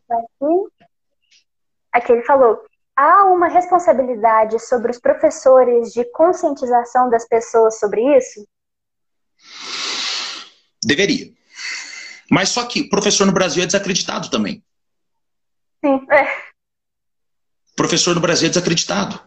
Aqui 1.91 2.11
ele 2.11 2.23
falou: 2.23 2.59
há 2.95 3.25
uma 3.25 3.47
responsabilidade 3.47 4.59
sobre 4.59 4.91
os 4.91 4.99
professores 4.99 5.91
de 5.91 6.05
conscientização 6.11 7.09
das 7.09 7.27
pessoas 7.27 7.79
sobre 7.79 8.17
isso? 8.17 8.47
Deveria. 10.85 11.31
Mas 12.29 12.49
só 12.49 12.65
que 12.65 12.81
o 12.81 12.89
professor 12.89 13.25
no 13.25 13.33
Brasil 13.33 13.63
é 13.63 13.65
desacreditado 13.65 14.29
também. 14.29 14.63
Sim, 15.83 16.05
é. 16.11 16.53
Professor 17.75 18.15
no 18.15 18.21
Brasil 18.21 18.47
é 18.47 18.49
desacreditado. 18.49 19.19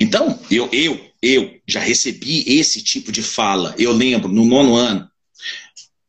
Então, 0.00 0.40
eu, 0.50 0.68
eu, 0.72 1.10
eu 1.22 1.60
já 1.66 1.80
recebi 1.80 2.44
esse 2.58 2.82
tipo 2.82 3.12
de 3.12 3.22
fala. 3.22 3.74
Eu 3.78 3.92
lembro, 3.92 4.28
no 4.28 4.44
nono 4.44 4.74
ano, 4.74 5.08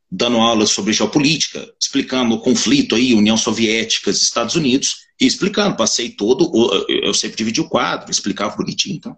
dando 0.09 0.37
aula 0.37 0.65
sobre 0.65 0.93
geopolítica, 0.93 1.71
explicando 1.81 2.35
o 2.35 2.41
conflito 2.41 2.95
aí, 2.95 3.13
União 3.13 3.37
Soviética, 3.37 4.09
Estados 4.09 4.55
Unidos, 4.55 5.07
e 5.19 5.25
explicando, 5.25 5.75
passei 5.75 6.09
todo, 6.09 6.51
eu 6.87 7.13
sempre 7.13 7.37
dividi 7.37 7.59
o 7.59 7.67
quadro, 7.67 8.09
explicava 8.09 8.55
bonitinho, 8.55 8.95
então. 8.95 9.17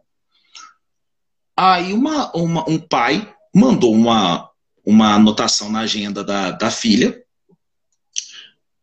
Aí 1.56 1.92
uma, 1.92 2.32
uma, 2.36 2.70
um 2.70 2.80
pai 2.80 3.34
mandou 3.54 3.94
uma, 3.94 4.49
uma 4.90 5.14
anotação 5.14 5.72
na 5.72 5.82
agenda 5.82 6.24
da, 6.24 6.50
da 6.50 6.72
filha, 6.72 7.24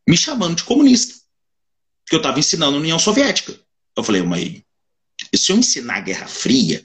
me 0.09 0.17
chamando 0.17 0.55
de 0.55 0.63
comunista. 0.63 1.17
Porque 2.05 2.15
eu 2.15 2.19
estava 2.21 2.39
ensinando 2.39 2.77
a 2.77 2.81
União 2.81 2.97
Soviética. 2.97 3.59
Eu 3.97 4.05
falei, 4.05 4.23
mas 4.23 4.63
se 5.35 5.51
eu 5.51 5.57
ensinar 5.57 5.97
a 5.97 6.01
Guerra 6.01 6.29
Fria, 6.29 6.81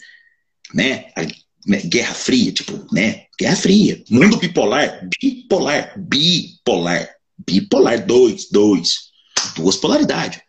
né? 0.73 1.11
A, 1.15 1.21
né, 1.67 1.81
Guerra 1.81 2.15
Fria, 2.15 2.51
tipo, 2.51 2.87
né? 2.91 3.27
Guerra 3.39 3.55
Fria. 3.55 4.03
Mundo 4.09 4.37
bipolar, 4.37 5.07
bipolar, 5.21 5.93
bipolar, 5.95 7.09
bipolar, 7.45 8.03
dois, 8.03 8.49
dois. 8.49 9.11
duas 9.55 9.77
polaridades. 9.77 10.41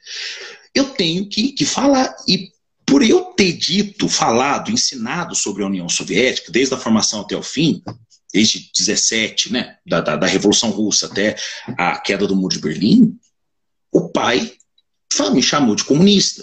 Eu 0.74 0.88
tenho 0.94 1.28
que, 1.28 1.52
que 1.52 1.66
falar. 1.66 2.16
E 2.26 2.50
por 2.86 3.02
eu 3.02 3.26
ter 3.36 3.52
dito, 3.52 4.08
falado, 4.08 4.70
ensinado 4.70 5.34
sobre 5.34 5.62
a 5.62 5.66
União 5.66 5.90
Soviética, 5.90 6.50
desde 6.50 6.74
a 6.74 6.78
formação 6.78 7.20
até 7.20 7.36
o 7.36 7.42
fim, 7.42 7.82
desde 8.32 8.70
17, 8.74 9.52
né, 9.52 9.76
da, 9.86 10.00
da, 10.00 10.16
da 10.16 10.26
Revolução 10.26 10.70
Russa 10.70 11.06
até 11.06 11.36
a 11.76 11.98
queda 11.98 12.26
do 12.26 12.34
Muro 12.34 12.54
de 12.54 12.60
Berlim, 12.60 13.18
o 13.92 14.08
pai 14.08 14.56
me 15.32 15.42
chamou 15.42 15.76
de 15.76 15.84
comunista. 15.84 16.42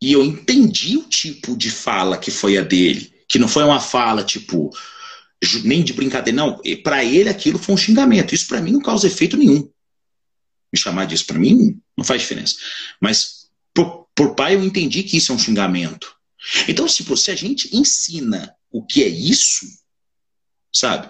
E 0.00 0.12
eu 0.12 0.24
entendi 0.24 0.96
o 0.96 1.08
tipo 1.08 1.56
de 1.56 1.70
fala 1.70 2.18
que 2.18 2.30
foi 2.30 2.58
a 2.58 2.62
dele, 2.62 3.14
que 3.28 3.38
não 3.38 3.46
foi 3.46 3.62
uma 3.62 3.80
fala 3.80 4.24
tipo 4.24 4.70
nem 5.64 5.82
de 5.82 5.92
brincadeira, 5.92 6.36
não. 6.36 6.60
Para 6.82 7.04
ele 7.04 7.28
aquilo 7.28 7.58
foi 7.58 7.74
um 7.74 7.78
xingamento. 7.78 8.34
Isso 8.34 8.48
para 8.48 8.60
mim 8.60 8.72
não 8.72 8.80
causa 8.80 9.06
efeito 9.06 9.36
nenhum. 9.36 9.70
Me 10.72 10.78
chamar 10.78 11.06
disso 11.06 11.26
para 11.26 11.38
mim 11.38 11.80
não 11.96 12.04
faz 12.04 12.20
diferença. 12.22 12.56
Mas 13.00 13.48
por, 13.72 14.08
por 14.14 14.34
pai 14.34 14.54
eu 14.54 14.64
entendi 14.64 15.02
que 15.02 15.16
isso 15.16 15.32
é 15.32 15.34
um 15.34 15.38
xingamento. 15.38 16.14
Então, 16.68 16.86
tipo, 16.86 17.16
se 17.16 17.30
a 17.30 17.36
gente 17.36 17.74
ensina 17.76 18.54
o 18.70 18.84
que 18.84 19.04
é 19.04 19.08
isso, 19.08 19.66
sabe? 20.72 21.06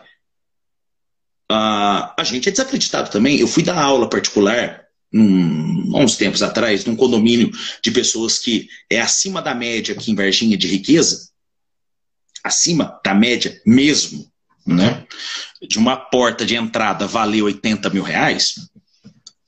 Uh, 1.51 2.09
a 2.17 2.25
gente 2.25 2.49
é 2.49 2.53
desacreditado 2.53 3.11
também. 3.11 3.39
Eu 3.39 3.47
fui 3.47 3.63
dar 3.63 3.79
aula 3.79 4.09
particular 4.09 4.83
num, 5.13 5.95
uns 5.95 6.17
tempos 6.17 6.43
atrás, 6.43 6.85
num 6.85 6.97
condomínio 6.97 7.51
de 7.83 7.91
pessoas 7.91 8.39
que 8.39 8.69
é 8.89 9.01
acima 9.01 9.43
da 9.43 9.55
média 9.55 9.95
aqui 9.95 10.11
em 10.11 10.15
Varginha 10.15 10.57
de 10.57 10.67
riqueza, 10.67 11.29
acima 12.43 12.99
da 13.05 13.15
média 13.15 13.61
mesmo, 13.67 14.27
né? 14.67 15.07
De 15.61 15.79
uma 15.79 15.97
porta 15.97 16.47
de 16.47 16.57
entrada 16.57 17.07
valer 17.07 17.43
80 17.43 17.91
mil 17.91 18.03
reais, 18.03 18.55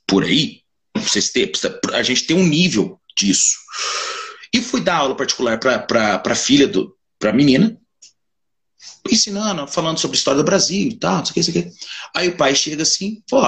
por 0.06 0.24
aí, 0.24 0.60
vocês 0.94 1.30
ter, 1.30 1.50
a 1.92 2.02
gente 2.02 2.24
tem 2.24 2.36
um 2.36 2.46
nível 2.46 3.00
disso. 3.16 3.56
E 4.52 4.60
fui 4.60 4.80
dar 4.80 4.96
aula 4.96 5.16
particular 5.16 5.58
para 5.58 6.22
a 6.24 6.34
filha 6.34 6.68
do, 6.68 6.96
para 7.18 7.30
a 7.30 7.32
menina, 7.32 7.76
ensinando, 9.10 9.66
falando 9.66 9.98
sobre 9.98 10.16
a 10.16 10.18
história 10.18 10.38
do 10.38 10.44
Brasil 10.44 10.88
e 10.88 10.96
tal, 10.96 11.18
não 11.18 11.24
sei 11.24 11.30
o 11.30 11.34
que, 11.34 11.42
sei 11.42 11.60
o 11.60 11.64
que. 11.64 11.76
Aí 12.14 12.28
o 12.28 12.36
pai 12.36 12.54
chega 12.54 12.82
assim, 12.82 13.22
pô, 13.28 13.40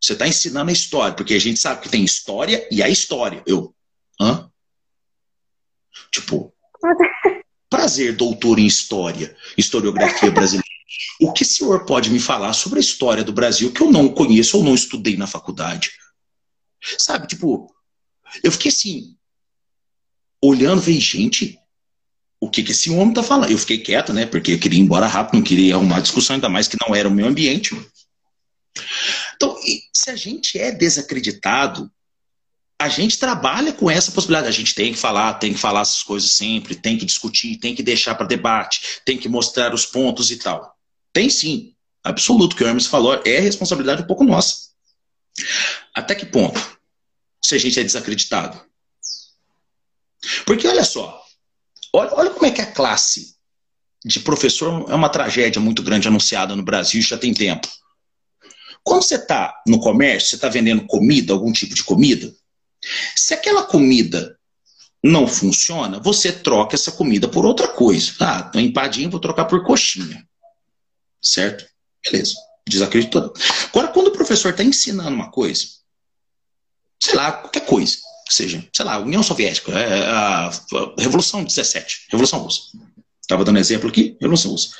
você 0.00 0.12
está 0.12 0.26
ensinando 0.26 0.70
a 0.70 0.72
história, 0.72 1.14
porque 1.14 1.34
a 1.34 1.38
gente 1.38 1.58
sabe 1.58 1.82
que 1.82 1.88
tem 1.88 2.04
história 2.04 2.66
e 2.70 2.82
a 2.82 2.88
história. 2.88 3.42
Eu, 3.46 3.74
hã? 4.20 4.50
Tipo, 6.12 6.54
prazer, 7.68 8.14
doutor 8.14 8.58
em 8.58 8.66
história, 8.66 9.36
historiografia 9.56 10.30
brasileira. 10.30 10.68
O 11.20 11.32
que 11.32 11.42
o 11.42 11.46
senhor 11.46 11.84
pode 11.84 12.10
me 12.10 12.20
falar 12.20 12.52
sobre 12.52 12.78
a 12.78 12.80
história 12.80 13.24
do 13.24 13.32
Brasil 13.32 13.72
que 13.72 13.82
eu 13.82 13.90
não 13.90 14.08
conheço 14.08 14.56
ou 14.56 14.64
não 14.64 14.74
estudei 14.74 15.16
na 15.16 15.26
faculdade? 15.26 15.92
Sabe, 16.98 17.26
tipo, 17.26 17.74
eu 18.42 18.52
fiquei 18.52 18.70
assim, 18.70 19.16
olhando, 20.40 20.80
falei, 20.80 21.00
gente, 21.00 21.57
o 22.40 22.48
que, 22.48 22.62
que 22.62 22.72
esse 22.72 22.90
homem 22.90 23.12
tá 23.12 23.22
falando? 23.22 23.50
Eu 23.50 23.58
fiquei 23.58 23.78
quieto, 23.78 24.12
né? 24.12 24.26
Porque 24.26 24.52
eu 24.52 24.58
queria 24.58 24.78
ir 24.78 24.82
embora 24.82 25.06
rápido, 25.06 25.34
não 25.34 25.42
queria 25.42 25.74
arrumar 25.74 26.00
discussão, 26.00 26.34
ainda 26.34 26.48
mais 26.48 26.68
que 26.68 26.76
não 26.86 26.94
era 26.94 27.08
o 27.08 27.12
meu 27.12 27.26
ambiente. 27.26 27.76
Então, 29.34 29.56
se 29.92 30.10
a 30.10 30.16
gente 30.16 30.58
é 30.58 30.70
desacreditado, 30.70 31.90
a 32.80 32.88
gente 32.88 33.18
trabalha 33.18 33.72
com 33.72 33.90
essa 33.90 34.12
possibilidade. 34.12 34.48
A 34.48 34.52
gente 34.52 34.74
tem 34.74 34.92
que 34.92 34.98
falar, 34.98 35.34
tem 35.34 35.52
que 35.52 35.58
falar 35.58 35.80
essas 35.80 36.02
coisas 36.02 36.30
sempre, 36.30 36.76
tem 36.76 36.96
que 36.96 37.04
discutir, 37.04 37.56
tem 37.58 37.74
que 37.74 37.82
deixar 37.82 38.14
para 38.14 38.26
debate, 38.26 39.00
tem 39.04 39.18
que 39.18 39.28
mostrar 39.28 39.74
os 39.74 39.84
pontos 39.84 40.30
e 40.30 40.36
tal. 40.36 40.76
Tem 41.12 41.28
sim, 41.28 41.74
absoluto, 42.04 42.54
que 42.54 42.62
o 42.62 42.66
Hermes 42.66 42.86
falou, 42.86 43.20
é 43.24 43.40
responsabilidade 43.40 44.02
um 44.02 44.06
pouco 44.06 44.22
nossa. 44.22 44.68
Até 45.92 46.14
que 46.14 46.26
ponto? 46.26 46.78
Se 47.42 47.56
a 47.56 47.58
gente 47.58 47.78
é 47.80 47.82
desacreditado. 47.82 48.60
Porque 50.44 50.66
olha 50.66 50.84
só, 50.84 51.24
olha, 51.98 52.14
olha 52.14 52.30
como 52.30 52.46
é 52.46 52.50
que 52.50 52.60
a 52.60 52.72
classe 52.72 53.36
de 54.04 54.20
professor 54.20 54.88
é 54.88 54.94
uma 54.94 55.08
tragédia 55.08 55.60
muito 55.60 55.82
grande 55.82 56.08
anunciada 56.08 56.54
no 56.54 56.62
Brasil 56.62 57.02
já 57.02 57.18
tem 57.18 57.34
tempo. 57.34 57.68
Quando 58.82 59.02
você 59.02 59.16
está 59.16 59.60
no 59.66 59.80
comércio, 59.80 60.30
você 60.30 60.36
está 60.36 60.48
vendendo 60.48 60.86
comida, 60.86 61.32
algum 61.32 61.52
tipo 61.52 61.74
de 61.74 61.82
comida, 61.82 62.32
se 63.16 63.34
aquela 63.34 63.64
comida 63.64 64.38
não 65.02 65.26
funciona, 65.26 65.98
você 65.98 66.32
troca 66.32 66.74
essa 66.74 66.92
comida 66.92 67.28
por 67.28 67.44
outra 67.44 67.68
coisa. 67.68 68.12
Ah, 68.20 68.42
tô 68.42 68.58
empadinho, 68.58 69.10
vou 69.10 69.20
trocar 69.20 69.44
por 69.44 69.64
coxinha. 69.64 70.26
Certo? 71.20 71.66
Beleza. 72.04 72.34
Desacreditou. 72.68 73.32
Agora, 73.68 73.88
quando 73.88 74.08
o 74.08 74.12
professor 74.12 74.50
está 74.50 74.62
ensinando 74.62 75.10
uma 75.10 75.30
coisa, 75.30 75.66
sei 77.02 77.14
lá, 77.14 77.32
qualquer 77.32 77.64
coisa, 77.66 77.98
seja, 78.28 78.66
sei 78.72 78.84
lá, 78.84 78.98
União 78.98 79.22
Soviética, 79.22 79.72
é, 79.72 80.06
a 80.06 80.50
Revolução 80.98 81.44
17, 81.44 82.06
Revolução 82.10 82.40
Russa. 82.40 82.60
Estava 83.20 83.44
dando 83.44 83.58
exemplo 83.58 83.88
aqui, 83.88 84.16
Revolução 84.20 84.52
Russa. 84.52 84.70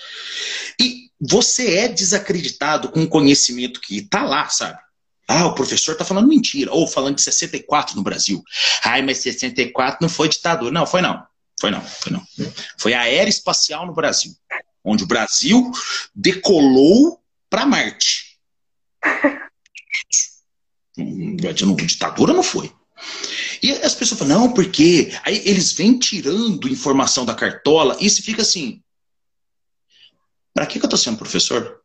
E 0.80 1.10
você 1.20 1.78
é 1.78 1.88
desacreditado 1.88 2.88
com 2.90 3.02
o 3.02 3.08
conhecimento 3.08 3.80
que 3.80 3.98
está 3.98 4.24
lá, 4.24 4.48
sabe? 4.48 4.78
Ah, 5.26 5.46
o 5.46 5.54
professor 5.54 5.92
está 5.92 6.04
falando 6.04 6.26
mentira. 6.26 6.72
Ou 6.72 6.86
falando 6.86 7.16
de 7.16 7.22
64 7.22 7.94
no 7.94 8.02
Brasil. 8.02 8.42
Ai, 8.82 9.02
mas 9.02 9.18
64 9.18 9.98
não 10.00 10.08
foi 10.08 10.28
ditadura. 10.28 10.72
Não, 10.72 10.86
foi 10.86 11.02
não. 11.02 11.22
Foi 11.60 11.70
não, 11.70 11.82
foi 11.82 12.12
não. 12.12 12.26
Foi 12.78 12.94
a 12.94 13.06
era 13.06 13.28
espacial 13.28 13.86
no 13.86 13.92
Brasil. 13.92 14.32
Onde 14.82 15.04
o 15.04 15.06
Brasil 15.06 15.70
decolou 16.14 17.20
para 17.50 17.66
Marte. 17.66 18.38
Não, 20.96 21.76
ditadura 21.76 22.32
não 22.32 22.42
foi. 22.42 22.72
E 23.62 23.72
as 23.72 23.94
pessoas 23.94 24.18
falam, 24.18 24.40
não, 24.40 24.52
porque 24.52 25.12
aí 25.24 25.42
eles 25.44 25.72
vêm 25.72 25.98
tirando 25.98 26.68
informação 26.68 27.24
da 27.24 27.34
cartola 27.34 27.96
e 28.00 28.08
se 28.08 28.22
fica 28.22 28.42
assim. 28.42 28.82
Para 30.54 30.66
que, 30.66 30.78
que 30.78 30.84
eu 30.84 30.88
estou 30.88 30.98
sendo 30.98 31.18
professor? 31.18 31.78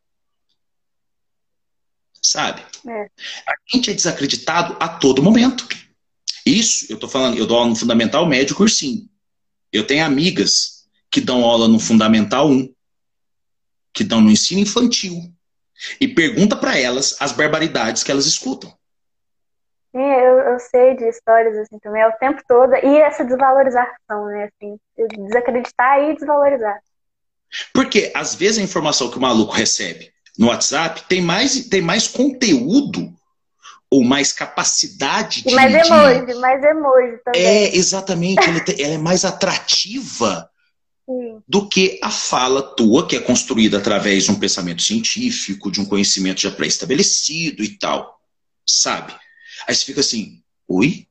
sabe? 2.24 2.64
É. 2.88 3.04
A 3.46 3.54
gente 3.72 3.92
é 3.92 3.94
desacreditado 3.94 4.76
a 4.80 4.88
todo 4.88 5.22
momento. 5.22 5.68
Isso, 6.46 6.86
eu 6.90 6.98
tô 6.98 7.08
falando, 7.08 7.38
eu 7.38 7.46
dou 7.46 7.58
aula 7.58 7.70
no 7.70 7.76
Fundamental 7.76 8.26
Médio 8.26 8.56
Cursinho. 8.56 9.08
Eu 9.72 9.86
tenho 9.86 10.06
amigas 10.06 10.88
que 11.12 11.22
dão 11.22 11.44
aula 11.44 11.68
no 11.68 11.80
Fundamental 11.80 12.50
1, 12.50 12.74
que 13.94 14.04
dão 14.04 14.22
no 14.22 14.32
ensino 14.32 14.62
infantil. 14.62 15.34
E 16.00 16.08
pergunta 16.08 16.56
para 16.56 16.78
elas 16.78 17.16
as 17.20 17.32
barbaridades 17.32 18.04
que 18.04 18.12
elas 18.12 18.26
escutam. 18.26 18.76
Sim, 19.96 20.02
eu, 20.02 20.40
eu, 20.40 20.60
sei 20.60 20.96
de 20.96 21.08
histórias 21.08 21.56
assim 21.56 21.78
também, 21.78 22.02
é 22.02 22.08
o 22.08 22.14
tempo 22.14 22.42
todo. 22.48 22.74
E 22.74 22.98
essa 22.98 23.24
desvalorização, 23.24 24.26
né? 24.26 24.50
Assim, 24.50 24.80
desacreditar 25.28 26.00
e 26.00 26.16
desvalorizar. 26.16 26.80
Porque 27.72 28.12
às 28.16 28.34
vezes 28.34 28.58
a 28.58 28.64
informação 28.64 29.12
que 29.12 29.18
o 29.18 29.22
maluco 29.22 29.54
recebe 29.54 30.12
no 30.38 30.48
WhatsApp 30.48 31.04
tem 31.08 31.22
mais, 31.22 31.68
tem 31.68 31.80
mais 31.80 32.08
conteúdo 32.08 33.14
ou 33.88 34.04
mais 34.04 34.34
capacidade 34.34 35.44
de. 35.44 35.54
mais 35.54 35.72
emoji, 35.72 36.26
de... 36.26 36.34
mais 36.40 36.64
emoji 36.64 37.18
também. 37.24 37.46
É, 37.46 37.76
exatamente. 37.76 38.42
ela, 38.42 38.64
ela, 38.80 38.94
é 38.96 38.98
mais 38.98 39.24
atrativa 39.24 40.50
Sim. 41.08 41.40
do 41.48 41.70
que 41.70 42.00
a 42.02 42.10
fala 42.10 42.64
tua, 42.64 43.08
que 43.08 43.16
é 43.16 43.20
construída 43.20 43.78
através 43.78 44.24
de 44.24 44.32
um 44.32 44.40
pensamento 44.40 44.82
científico, 44.82 45.70
de 45.70 45.80
um 45.80 45.86
conhecimento 45.86 46.42
já 46.42 46.50
pré-estabelecido 46.50 47.64
e 47.64 47.78
tal. 47.78 48.20
Sabe? 48.66 49.14
Aí 49.68 49.76
você 49.76 49.86
fica 49.86 50.02
assim, 50.02 50.42
oi? 50.68 51.08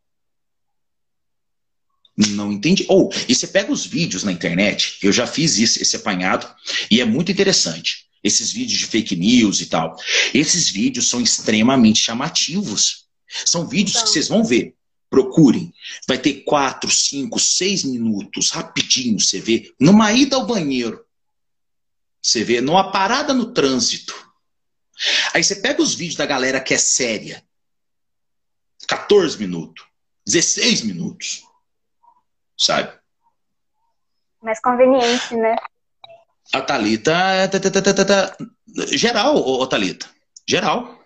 Não 2.17 2.53
entendi. 2.53 2.85
Ou, 2.89 3.11
e 3.29 3.35
você 3.35 3.47
pega 3.47 3.73
os 3.73 3.87
vídeos 3.87 4.23
na 4.25 4.33
internet, 4.33 4.99
eu 5.03 5.13
já 5.13 5.27
fiz 5.27 5.59
isso, 5.59 5.81
esse 5.81 5.97
apanhado, 5.97 6.53
e 6.91 7.01
é 7.01 7.05
muito 7.05 7.33
interessante 7.33 8.07
esses 8.23 8.53
vídeos 8.53 8.79
de 8.79 8.87
fake 8.87 9.17
news 9.17 9.61
e 9.61 9.67
tal. 9.67 9.97
Esses 10.33 10.69
vídeos 10.69 11.09
são 11.09 11.21
extremamente 11.21 12.01
chamativos. 12.01 13.07
São 13.45 13.67
vídeos 13.67 13.97
então. 13.97 14.05
que 14.05 14.13
vocês 14.13 14.29
vão 14.29 14.45
ver. 14.45 14.75
Procurem. 15.11 15.73
Vai 16.07 16.19
ter 16.19 16.45
quatro, 16.45 16.91
cinco, 16.91 17.39
seis 17.41 17.83
minutos, 17.83 18.51
rapidinho, 18.51 19.19
você 19.19 19.41
vê. 19.41 19.73
Numa 19.79 20.13
ida 20.13 20.37
ao 20.37 20.47
banheiro. 20.47 21.05
Você 22.23 22.45
vê, 22.45 22.61
numa 22.61 22.93
parada 22.93 23.35
no 23.35 23.53
trânsito. 23.53 24.15
Aí 25.35 25.43
você 25.43 25.57
pega 25.57 25.83
os 25.83 25.95
vídeos 25.95 26.17
da 26.17 26.25
galera 26.25 26.61
que 26.61 26.73
é 26.73 26.79
séria. 26.79 27.43
14 28.93 29.38
minutos. 29.38 29.84
16 30.26 30.82
minutos. 30.82 31.43
Sabe? 32.59 32.93
Mais 34.43 34.61
conveniente, 34.61 35.34
né? 35.34 35.57
A 36.53 36.61
Thalita. 36.61 37.14
Geral, 38.88 39.36
ô, 39.36 39.66
Thalita. 39.66 40.07
Geral. 40.47 41.03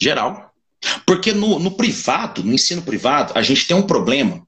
Geral. 0.00 0.54
Porque 1.06 1.32
no, 1.32 1.58
no 1.58 1.72
privado, 1.72 2.42
no 2.42 2.52
ensino 2.52 2.82
privado, 2.82 3.32
a 3.36 3.42
gente 3.42 3.66
tem 3.66 3.76
um 3.76 3.86
problema 3.86 4.46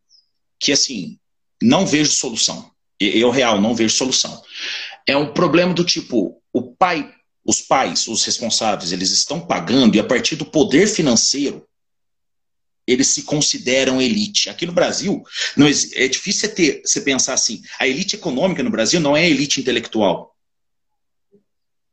que, 0.59 0.73
assim, 0.73 1.19
não 1.63 1.87
vejo 1.87 2.13
solução. 2.13 2.73
Eu, 2.99 3.31
real, 3.31 3.61
não 3.61 3.75
vejo 3.75 3.95
solução. 3.95 4.43
É 5.07 5.17
um 5.17 5.33
problema 5.35 5.75
do 5.75 5.85
tipo: 5.85 6.41
o 6.53 6.75
pai 6.75 7.13
os 7.45 7.61
pais, 7.61 8.09
os 8.09 8.25
responsáveis, 8.25 8.91
eles 8.91 9.11
estão 9.11 9.39
pagando 9.39 9.97
e 9.97 10.01
a 10.01 10.05
partir 10.05 10.35
do 10.35 10.47
poder 10.47 10.87
financeiro, 10.87 11.67
eles 12.87 13.09
se 13.09 13.23
consideram 13.23 14.01
elite. 14.01 14.51
Aqui 14.51 14.67
no 14.67 14.73
Brasil, 14.73 15.23
não, 15.57 15.67
é 15.67 16.09
difícil 16.09 16.55
ter, 16.55 16.83
você 16.85 17.01
pensar 17.01 17.35
assim, 17.35 17.63
a 17.79 17.87
elite 17.87 18.17
econômica 18.17 18.63
no 18.63 18.71
Brasil 18.71 19.01
não 19.01 19.17
é 19.17 19.23
a 19.23 19.29
elite 19.29 19.61
intelectual. 19.61 20.35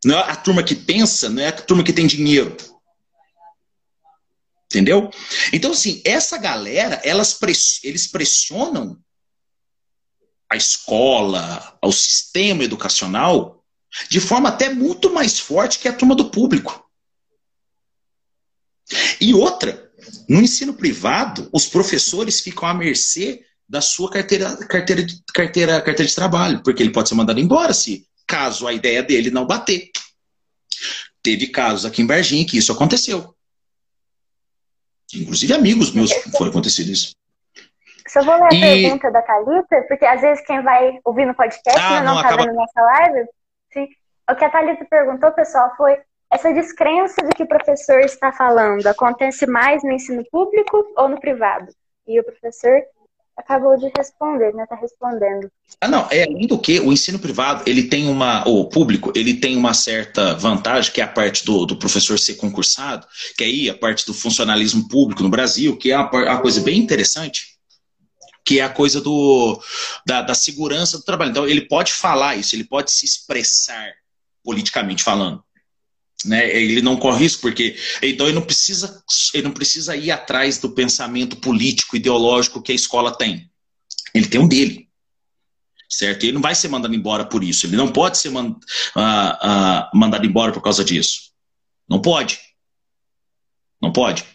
Não 0.03 0.17
é 0.17 0.21
a 0.23 0.35
turma 0.35 0.63
que 0.63 0.75
pensa, 0.75 1.29
não 1.29 1.41
é 1.41 1.47
a 1.47 1.51
turma 1.51 1.83
que 1.83 1.93
tem 1.93 2.07
dinheiro. 2.07 2.55
Entendeu? 4.65 5.11
Então, 5.51 5.71
assim, 5.71 6.01
essa 6.05 6.37
galera, 6.37 7.01
elas 7.03 7.37
eles 7.83 8.07
pressionam 8.07 8.97
a 10.49 10.55
escola, 10.55 11.77
ao 11.81 11.91
sistema 11.91 12.63
educacional, 12.63 13.63
de 14.09 14.19
forma 14.19 14.49
até 14.49 14.69
muito 14.69 15.11
mais 15.11 15.39
forte 15.39 15.79
que 15.79 15.87
a 15.87 15.93
turma 15.93 16.15
do 16.15 16.29
público. 16.29 16.89
E 19.19 19.33
outra, 19.33 19.90
no 20.27 20.39
ensino 20.41 20.73
privado, 20.73 21.49
os 21.51 21.67
professores 21.67 22.39
ficam 22.39 22.67
à 22.67 22.73
mercê 22.73 23.43
da 23.67 23.81
sua 23.81 24.11
carteira, 24.11 24.55
carteira, 24.67 25.05
carteira, 25.33 25.81
carteira 25.81 26.09
de 26.09 26.15
trabalho, 26.15 26.61
porque 26.63 26.83
ele 26.83 26.91
pode 26.91 27.09
ser 27.09 27.15
mandado 27.15 27.39
embora 27.39 27.73
se 27.73 28.05
caso 28.27 28.67
a 28.67 28.73
ideia 28.73 29.01
dele 29.01 29.31
não 29.31 29.45
bater. 29.45 29.89
Teve 31.23 31.47
casos 31.47 31.85
aqui 31.85 32.01
em 32.01 32.07
Varginha 32.07 32.45
que 32.45 32.57
isso 32.57 32.71
aconteceu. 32.71 33.35
Inclusive 35.13 35.53
amigos 35.53 35.91
meus 35.91 36.11
foi 36.37 36.49
acontecido 36.49 36.91
isso. 36.91 37.15
Só 38.07 38.23
vou 38.23 38.35
ler 38.35 38.49
a 38.51 38.53
e... 38.53 38.81
pergunta 38.81 39.11
da 39.11 39.21
Thalita, 39.21 39.85
porque 39.87 40.05
às 40.05 40.19
vezes 40.19 40.45
quem 40.45 40.61
vai 40.61 40.99
ouvir 41.05 41.25
no 41.25 41.33
podcast 41.33 41.79
ah, 41.79 42.01
não, 42.01 42.15
não 42.15 42.21
tá 42.21 42.27
acaba... 42.27 42.43
vendo 42.43 42.55
nossa 42.55 42.81
live. 42.81 43.27
Sim. 43.71 43.87
O 44.29 44.35
que 44.35 44.45
a 44.45 44.49
Thalita 44.49 44.85
perguntou, 44.85 45.31
pessoal, 45.31 45.73
foi 45.77 45.97
essa 46.31 46.53
descrença 46.53 47.21
do 47.21 47.35
que 47.35 47.43
o 47.43 47.47
professor 47.47 47.99
está 47.99 48.31
falando 48.31 48.87
acontece 48.87 49.45
mais 49.45 49.83
no 49.83 49.91
ensino 49.91 50.23
público 50.31 50.85
ou 50.95 51.09
no 51.09 51.19
privado? 51.19 51.67
E 52.07 52.19
o 52.19 52.23
professor 52.23 52.81
acabou 53.37 53.77
de 53.77 53.91
responder, 53.95 54.53
né? 54.53 54.63
Está 54.63 54.75
respondendo. 54.75 55.51
Ah, 55.79 55.87
não. 55.87 56.07
É 56.09 56.23
além 56.23 56.47
do 56.47 56.59
que 56.59 56.79
o 56.79 56.91
ensino 56.91 57.19
privado, 57.19 57.63
ele 57.65 57.83
tem 57.83 58.07
uma, 58.07 58.47
o 58.47 58.65
público, 58.65 59.11
ele 59.15 59.35
tem 59.35 59.57
uma 59.57 59.73
certa 59.73 60.33
vantagem, 60.35 60.93
que 60.93 61.01
é 61.01 61.03
a 61.03 61.07
parte 61.07 61.45
do, 61.45 61.65
do 61.65 61.75
professor 61.75 62.17
ser 62.17 62.35
concursado, 62.35 63.05
que 63.37 63.43
aí 63.43 63.69
a 63.69 63.77
parte 63.77 64.05
do 64.05 64.13
funcionalismo 64.13 64.87
público 64.87 65.23
no 65.23 65.29
Brasil, 65.29 65.77
que 65.77 65.91
é 65.91 65.97
uma, 65.97 66.09
uma 66.09 66.41
coisa 66.41 66.61
bem 66.61 66.79
interessante, 66.79 67.57
que 68.45 68.59
é 68.59 68.63
a 68.63 68.69
coisa 68.69 69.01
do, 69.01 69.61
da, 70.05 70.21
da 70.21 70.33
segurança 70.33 70.97
do 70.97 71.03
trabalho. 71.03 71.31
Então, 71.31 71.47
ele 71.47 71.61
pode 71.61 71.93
falar 71.93 72.35
isso, 72.35 72.55
ele 72.55 72.63
pode 72.63 72.91
se 72.91 73.05
expressar 73.05 73.91
politicamente 74.43 75.03
falando. 75.03 75.43
Né? 76.25 76.55
Ele 76.55 76.81
não 76.81 76.97
corre 76.97 77.25
isso 77.25 77.39
porque 77.39 77.75
então 78.01 78.27
ele 78.27 78.35
não 78.35 78.41
precisa 78.41 79.03
ele 79.33 79.43
não 79.43 79.51
precisa 79.51 79.95
ir 79.95 80.11
atrás 80.11 80.59
do 80.59 80.69
pensamento 80.69 81.35
político 81.37 81.95
ideológico 81.95 82.61
que 82.61 82.71
a 82.71 82.75
escola 82.75 83.15
tem. 83.15 83.49
Ele 84.13 84.27
tem 84.27 84.39
um 84.39 84.47
dele, 84.47 84.87
certo? 85.89 86.23
Ele 86.23 86.33
não 86.33 86.41
vai 86.41 86.53
ser 86.53 86.67
mandado 86.67 86.93
embora 86.93 87.25
por 87.25 87.43
isso. 87.43 87.65
Ele 87.65 87.77
não 87.77 87.91
pode 87.91 88.17
ser 88.17 88.29
man, 88.29 88.49
uh, 88.49 88.53
uh, 88.53 89.97
mandado 89.97 90.25
embora 90.25 90.51
por 90.51 90.61
causa 90.61 90.83
disso. 90.83 91.31
Não 91.89 92.01
pode. 92.01 92.39
Não 93.81 93.91
pode. 93.91 94.25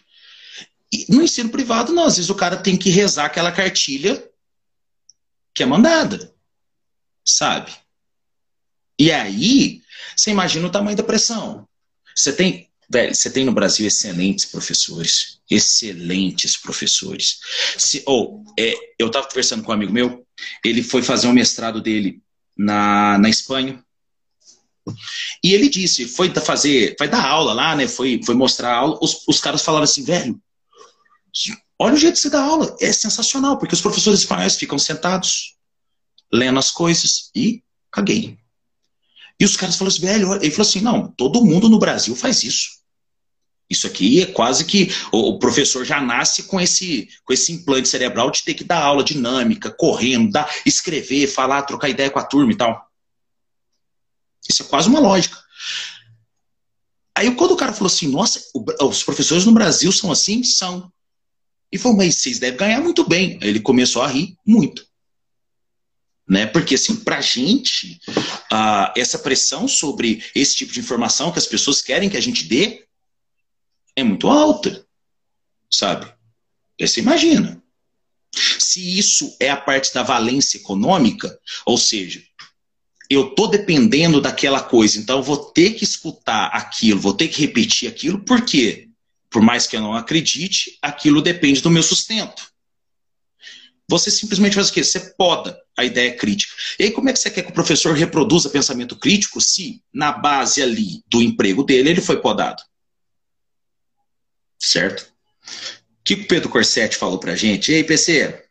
E 0.91 1.05
no 1.09 1.21
ensino 1.21 1.49
privado, 1.49 1.93
não. 1.93 2.05
Às 2.05 2.17
vezes 2.17 2.29
o 2.29 2.35
cara 2.35 2.57
tem 2.57 2.77
que 2.77 2.89
rezar 2.89 3.25
aquela 3.25 3.51
cartilha 3.51 4.23
que 5.53 5.63
é 5.63 5.65
mandada, 5.65 6.33
sabe? 7.25 7.71
E 8.99 9.11
aí, 9.11 9.81
você 10.15 10.31
imagina 10.31 10.67
o 10.67 10.71
tamanho 10.71 10.97
da 10.97 11.03
pressão. 11.03 11.66
Você 12.17 12.33
tem, 12.33 12.67
velho, 12.89 13.13
você 13.13 13.29
tem 13.29 13.45
no 13.45 13.51
Brasil 13.51 13.85
excelentes 13.85 14.45
professores. 14.45 15.39
Excelentes 15.49 16.57
professores. 16.57 17.39
Se, 17.77 18.03
oh, 18.07 18.43
é, 18.59 18.73
eu 18.97 19.07
estava 19.07 19.27
conversando 19.27 19.63
com 19.63 19.71
um 19.71 19.75
amigo 19.75 19.93
meu, 19.93 20.25
ele 20.65 20.81
foi 20.81 21.03
fazer 21.03 21.27
um 21.27 21.33
mestrado 21.33 21.79
dele 21.79 22.19
na, 22.57 23.19
na 23.19 23.29
Espanha. 23.29 23.83
E 25.43 25.53
ele 25.53 25.69
disse, 25.69 26.07
foi 26.07 26.33
fazer, 26.33 26.95
vai 26.97 27.07
dar 27.07 27.23
aula 27.23 27.53
lá, 27.53 27.75
né? 27.75 27.87
Foi, 27.87 28.19
foi 28.25 28.33
mostrar 28.33 28.71
a 28.71 28.77
aula. 28.77 28.97
Os, 28.99 29.27
os 29.27 29.39
caras 29.39 29.61
falaram 29.61 29.83
assim, 29.83 30.03
velho, 30.03 30.41
olha 31.77 31.93
o 31.93 31.99
jeito 31.99 32.15
de 32.15 32.21
você 32.21 32.31
dar 32.31 32.43
aula. 32.43 32.75
É 32.81 32.91
sensacional, 32.91 33.59
porque 33.59 33.75
os 33.75 33.81
professores 33.81 34.21
espanhóis 34.21 34.55
ficam 34.55 34.79
sentados, 34.79 35.55
lendo 36.33 36.57
as 36.57 36.71
coisas 36.71 37.29
e 37.35 37.61
caguei. 37.91 38.39
E 39.39 39.45
os 39.45 39.55
caras 39.55 39.75
falaram 39.75 39.95
assim, 39.95 40.05
velho, 40.05 40.33
ele 40.35 40.51
falou 40.51 40.67
assim, 40.67 40.81
não, 40.81 41.07
todo 41.11 41.45
mundo 41.45 41.69
no 41.69 41.77
Brasil 41.77 42.15
faz 42.15 42.43
isso. 42.43 42.77
Isso 43.69 43.85
aqui 43.85 44.21
é 44.21 44.25
quase 44.25 44.65
que 44.65 44.89
o 45.11 45.37
professor 45.37 45.83
já 45.85 45.99
nasce 46.01 46.43
com 46.43 46.59
esse, 46.59 47.09
com 47.25 47.33
esse 47.33 47.51
implante 47.51 47.87
cerebral 47.87 48.31
de 48.31 48.43
ter 48.43 48.53
que 48.53 48.63
dar 48.63 48.81
aula 48.81 49.03
dinâmica, 49.03 49.69
correndo, 49.69 50.31
dar, 50.31 50.49
escrever, 50.65 51.27
falar, 51.27 51.63
trocar 51.63 51.89
ideia 51.89 52.09
com 52.09 52.17
a 52.17 52.23
turma 52.23 52.51
e 52.53 52.55
tal. 52.55 52.87
Isso 54.49 54.63
é 54.63 54.65
quase 54.65 54.87
uma 54.87 55.01
lógica. 55.01 55.37
Aí 57.13 57.33
quando 57.35 57.51
o 57.51 57.57
cara 57.57 57.73
falou 57.73 57.87
assim, 57.87 58.07
nossa, 58.07 58.41
os 58.81 59.03
professores 59.03 59.45
no 59.45 59.51
Brasil 59.51 59.91
são 59.91 60.11
assim? 60.11 60.43
São. 60.43 60.91
E 61.69 61.77
falou, 61.77 61.97
mas 61.97 62.15
vocês 62.15 62.39
devem 62.39 62.57
ganhar 62.57 62.79
muito 62.79 63.07
bem. 63.07 63.37
Aí 63.41 63.49
ele 63.49 63.59
começou 63.59 64.01
a 64.01 64.07
rir 64.07 64.37
muito 64.45 64.86
né? 66.27 66.45
Porque 66.45 66.75
assim, 66.75 66.97
para 66.97 67.17
a 67.17 67.21
gente, 67.21 67.99
uh, 68.51 68.91
essa 68.95 69.17
pressão 69.19 69.67
sobre 69.67 70.23
esse 70.35 70.55
tipo 70.55 70.73
de 70.73 70.79
informação 70.79 71.31
que 71.31 71.39
as 71.39 71.45
pessoas 71.45 71.81
querem 71.81 72.09
que 72.09 72.17
a 72.17 72.21
gente 72.21 72.43
dê 72.43 72.85
é 73.95 74.03
muito 74.03 74.27
alta, 74.27 74.85
sabe? 75.71 76.11
Você 76.79 76.99
imagina. 76.99 77.61
Se 78.59 78.97
isso 78.99 79.35
é 79.39 79.49
a 79.49 79.57
parte 79.57 79.93
da 79.93 80.03
valência 80.03 80.57
econômica, 80.57 81.39
ou 81.65 81.77
seja, 81.77 82.21
eu 83.09 83.33
tô 83.33 83.47
dependendo 83.47 84.19
daquela 84.19 84.61
coisa, 84.61 84.99
então 84.99 85.17
eu 85.17 85.23
vou 85.23 85.37
ter 85.37 85.71
que 85.71 85.83
escutar 85.83 86.47
aquilo, 86.47 86.99
vou 86.99 87.13
ter 87.13 87.29
que 87.29 87.41
repetir 87.41 87.89
aquilo, 87.89 88.19
por 88.19 88.43
quê? 88.43 88.89
Por 89.29 89.41
mais 89.41 89.65
que 89.65 89.75
eu 89.75 89.81
não 89.81 89.95
acredite, 89.95 90.77
aquilo 90.81 91.21
depende 91.21 91.61
do 91.61 91.71
meu 91.71 91.81
sustento. 91.81 92.51
Você 93.89 94.11
simplesmente 94.11 94.55
faz 94.55 94.69
o 94.69 94.73
quê? 94.73 94.83
Você 94.83 94.99
poda 95.17 95.57
a 95.77 95.85
ideia 95.85 96.15
crítica. 96.15 96.53
E 96.77 96.83
aí, 96.83 96.91
como 96.91 97.07
é 97.09 97.13
que 97.13 97.19
você 97.19 97.31
quer 97.31 97.43
que 97.43 97.51
o 97.51 97.53
professor 97.53 97.95
reproduza 97.95 98.49
pensamento 98.49 98.99
crítico 98.99 99.39
se, 99.39 99.81
na 99.93 100.11
base 100.11 100.61
ali 100.61 101.03
do 101.07 101.21
emprego 101.21 101.63
dele, 101.63 101.91
ele 101.91 102.01
foi 102.01 102.21
podado? 102.21 102.61
Certo? 104.59 105.01
O 105.01 106.03
que 106.03 106.15
o 106.15 106.27
Pedro 106.27 106.49
Corsetti 106.49 106.97
falou 106.97 107.19
pra 107.19 107.35
gente? 107.35 107.71
E 107.71 107.75
aí, 107.75 107.83
PC? 107.83 108.45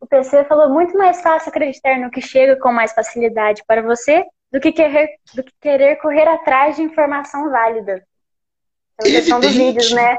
O 0.00 0.06
PC 0.06 0.44
falou 0.44 0.68
muito 0.68 0.96
mais 0.98 1.20
fácil 1.20 1.50
acreditar 1.50 1.98
no 1.98 2.10
que 2.10 2.20
chega 2.20 2.56
com 2.56 2.72
mais 2.72 2.92
facilidade 2.92 3.62
para 3.66 3.82
você 3.82 4.24
do 4.52 4.60
que 4.60 4.72
querer, 4.72 5.08
do 5.34 5.44
que 5.44 5.52
querer 5.60 5.96
correr 5.96 6.26
atrás 6.26 6.76
de 6.76 6.82
informação 6.82 7.50
válida. 7.50 8.04
É 9.00 9.08
a 9.08 9.10
questão 9.10 9.40
dos 9.40 9.52
vídeos, 9.52 9.92
né? 9.92 10.16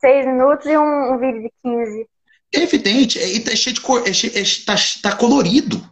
Seis 0.00 0.26
minutos 0.26 0.66
e 0.66 0.76
um, 0.76 1.14
um 1.14 1.18
vídeo 1.18 1.42
de 1.42 1.52
15. 1.62 2.08
É 2.54 2.60
evidente, 2.60 3.18
é, 3.18 3.40
tá 3.40 3.54
cheio 3.54 3.74
de 3.74 3.80
cor, 3.80 4.02
é, 4.06 4.10
é, 4.10 4.44
tá, 4.64 4.74
tá 5.02 5.16
colorido. 5.16 5.86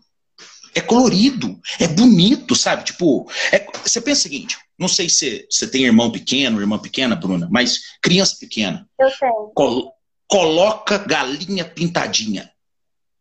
É 0.75 0.81
colorido, 0.81 1.59
é 1.81 1.89
bonito, 1.89 2.55
sabe? 2.55 2.85
Tipo, 2.85 3.31
é, 3.51 3.67
você 3.83 4.01
pensa 4.01 4.21
o 4.21 4.23
seguinte: 4.23 4.59
não 4.79 4.89
sei 4.89 5.09
se 5.09 5.47
você 5.51 5.67
tem 5.67 5.85
irmão 5.85 6.11
pequeno, 6.11 6.61
irmã 6.61 6.79
pequena, 6.79 7.17
Bruna, 7.17 7.49
mas 7.51 7.81
criança 8.03 8.37
pequena. 8.39 8.87
Eu 8.99 9.11
tenho. 9.19 9.53
Col 9.55 9.97
coloca 10.29 10.99
galinha 10.99 11.65
pintadinha. 11.65 12.51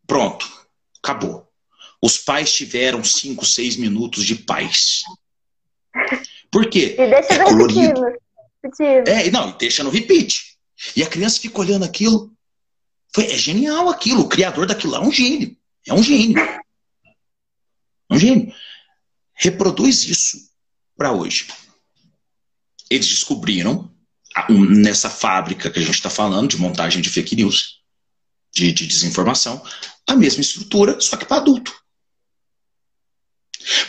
Pronto, 0.08 0.46
acabou. 1.02 1.48
Os 2.02 2.18
pais 2.18 2.52
tiveram 2.52 3.04
cinco, 3.04 3.46
seis 3.46 3.78
minutos 3.78 4.26
de 4.26 4.36
paz. 4.36 5.04
Por 6.52 6.70
quê? 6.70 6.96
E 6.98 7.08
deixa 7.08 7.34
é 7.34 7.44
colorido. 7.44 8.02
Repetindo. 8.64 9.08
É, 9.08 9.32
não, 9.32 9.52
deixa 9.58 9.84
no 9.84 9.90
repeat. 9.90 10.58
E 10.96 11.04
a 11.04 11.08
criança 11.08 11.40
fica 11.40 11.60
olhando 11.60 11.86
aquilo. 11.86 12.35
Foi, 13.16 13.32
é 13.32 13.38
genial 13.38 13.88
aquilo. 13.88 14.24
O 14.24 14.28
criador 14.28 14.68
daquilo 14.68 14.94
é 14.94 15.00
um 15.00 15.10
gênio. 15.10 15.56
É 15.88 15.94
um 15.94 16.04
gênio. 16.04 16.38
É 16.38 18.14
um 18.14 18.20
gênio. 18.20 18.54
Reproduz 19.34 20.04
isso 20.04 20.38
para 20.98 21.14
hoje. 21.14 21.48
Eles 22.90 23.08
descobriram, 23.08 23.90
nessa 24.50 25.10
fábrica 25.10 25.72
que 25.72 25.80
a 25.80 25.82
gente 25.82 25.96
está 25.96 26.10
falando, 26.10 26.50
de 26.50 26.58
montagem 26.58 27.02
de 27.02 27.10
fake 27.10 27.38
news, 27.38 27.80
de, 28.54 28.74
de 28.74 28.86
desinformação, 28.86 29.66
a 30.06 30.14
mesma 30.14 30.42
estrutura, 30.42 31.00
só 31.00 31.16
que 31.16 31.26
para 31.26 31.38
adulto. 31.38 31.74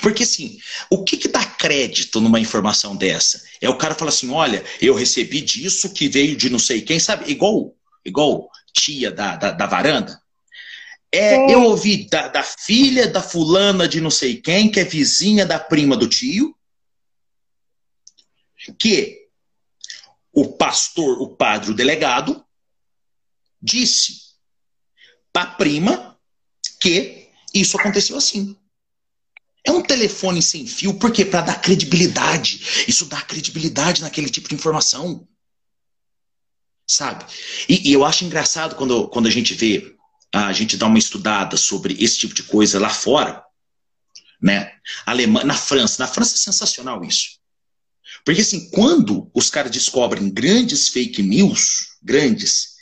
Porque 0.00 0.22
assim, 0.22 0.60
o 0.88 1.02
que, 1.02 1.16
que 1.16 1.26
dá 1.26 1.44
crédito 1.44 2.20
numa 2.20 2.38
informação 2.38 2.94
dessa? 2.94 3.42
É 3.60 3.68
o 3.68 3.76
cara 3.76 3.96
falar 3.96 4.10
assim: 4.10 4.30
olha, 4.30 4.64
eu 4.80 4.94
recebi 4.94 5.40
disso 5.40 5.92
que 5.92 6.08
veio 6.08 6.36
de 6.36 6.48
não 6.48 6.60
sei 6.60 6.80
quem, 6.80 7.00
sabe? 7.00 7.28
Igual, 7.28 7.75
igual 8.06 8.48
tia 8.72 9.10
da, 9.10 9.36
da, 9.36 9.50
da 9.52 9.66
varanda. 9.66 10.20
É, 11.12 11.52
eu 11.52 11.62
ouvi 11.62 12.08
da, 12.08 12.28
da, 12.28 12.42
filha 12.42 13.06
da 13.08 13.22
fulana 13.22 13.88
de 13.88 14.00
não 14.00 14.10
sei 14.10 14.40
quem, 14.40 14.70
que 14.70 14.80
é 14.80 14.84
vizinha 14.84 15.46
da 15.46 15.58
prima 15.58 15.96
do 15.96 16.08
tio, 16.08 16.54
que 18.78 19.28
o 20.32 20.52
pastor, 20.52 21.22
o 21.22 21.28
padre, 21.28 21.70
o 21.70 21.74
delegado, 21.74 22.44
disse 23.62 24.26
para 25.32 25.42
a 25.42 25.54
prima 25.54 26.18
que 26.80 27.28
isso 27.54 27.78
aconteceu 27.78 28.16
assim. 28.16 28.56
É 29.64 29.70
um 29.70 29.82
telefone 29.82 30.42
sem 30.42 30.66
fio, 30.66 30.94
por 30.94 31.10
quê? 31.10 31.24
Para 31.24 31.40
dar 31.40 31.60
credibilidade. 31.60 32.84
Isso 32.86 33.06
dá 33.06 33.20
credibilidade 33.22 34.02
naquele 34.02 34.28
tipo 34.28 34.48
de 34.48 34.54
informação. 34.54 35.26
Sabe? 36.86 37.24
E, 37.68 37.90
e, 37.90 37.92
eu 37.92 38.04
acho 38.04 38.24
engraçado 38.24 38.76
quando, 38.76 39.08
quando 39.08 39.26
a 39.26 39.30
gente 39.30 39.54
vê, 39.54 39.96
a 40.32 40.52
gente 40.52 40.76
dá 40.76 40.86
uma 40.86 40.98
estudada 40.98 41.56
sobre 41.56 41.96
esse 41.98 42.18
tipo 42.18 42.34
de 42.34 42.44
coisa 42.44 42.78
lá 42.78 42.90
fora, 42.90 43.42
né? 44.40 44.72
Alemanha, 45.04 45.46
na 45.46 45.54
França. 45.54 46.02
Na 46.02 46.08
França 46.08 46.34
é 46.34 46.38
sensacional 46.38 47.04
isso. 47.04 47.38
Porque 48.24 48.40
assim, 48.40 48.70
quando 48.70 49.30
os 49.34 49.50
caras 49.50 49.70
descobrem 49.70 50.30
grandes 50.30 50.88
fake 50.88 51.22
news, 51.22 51.96
grandes, 52.02 52.76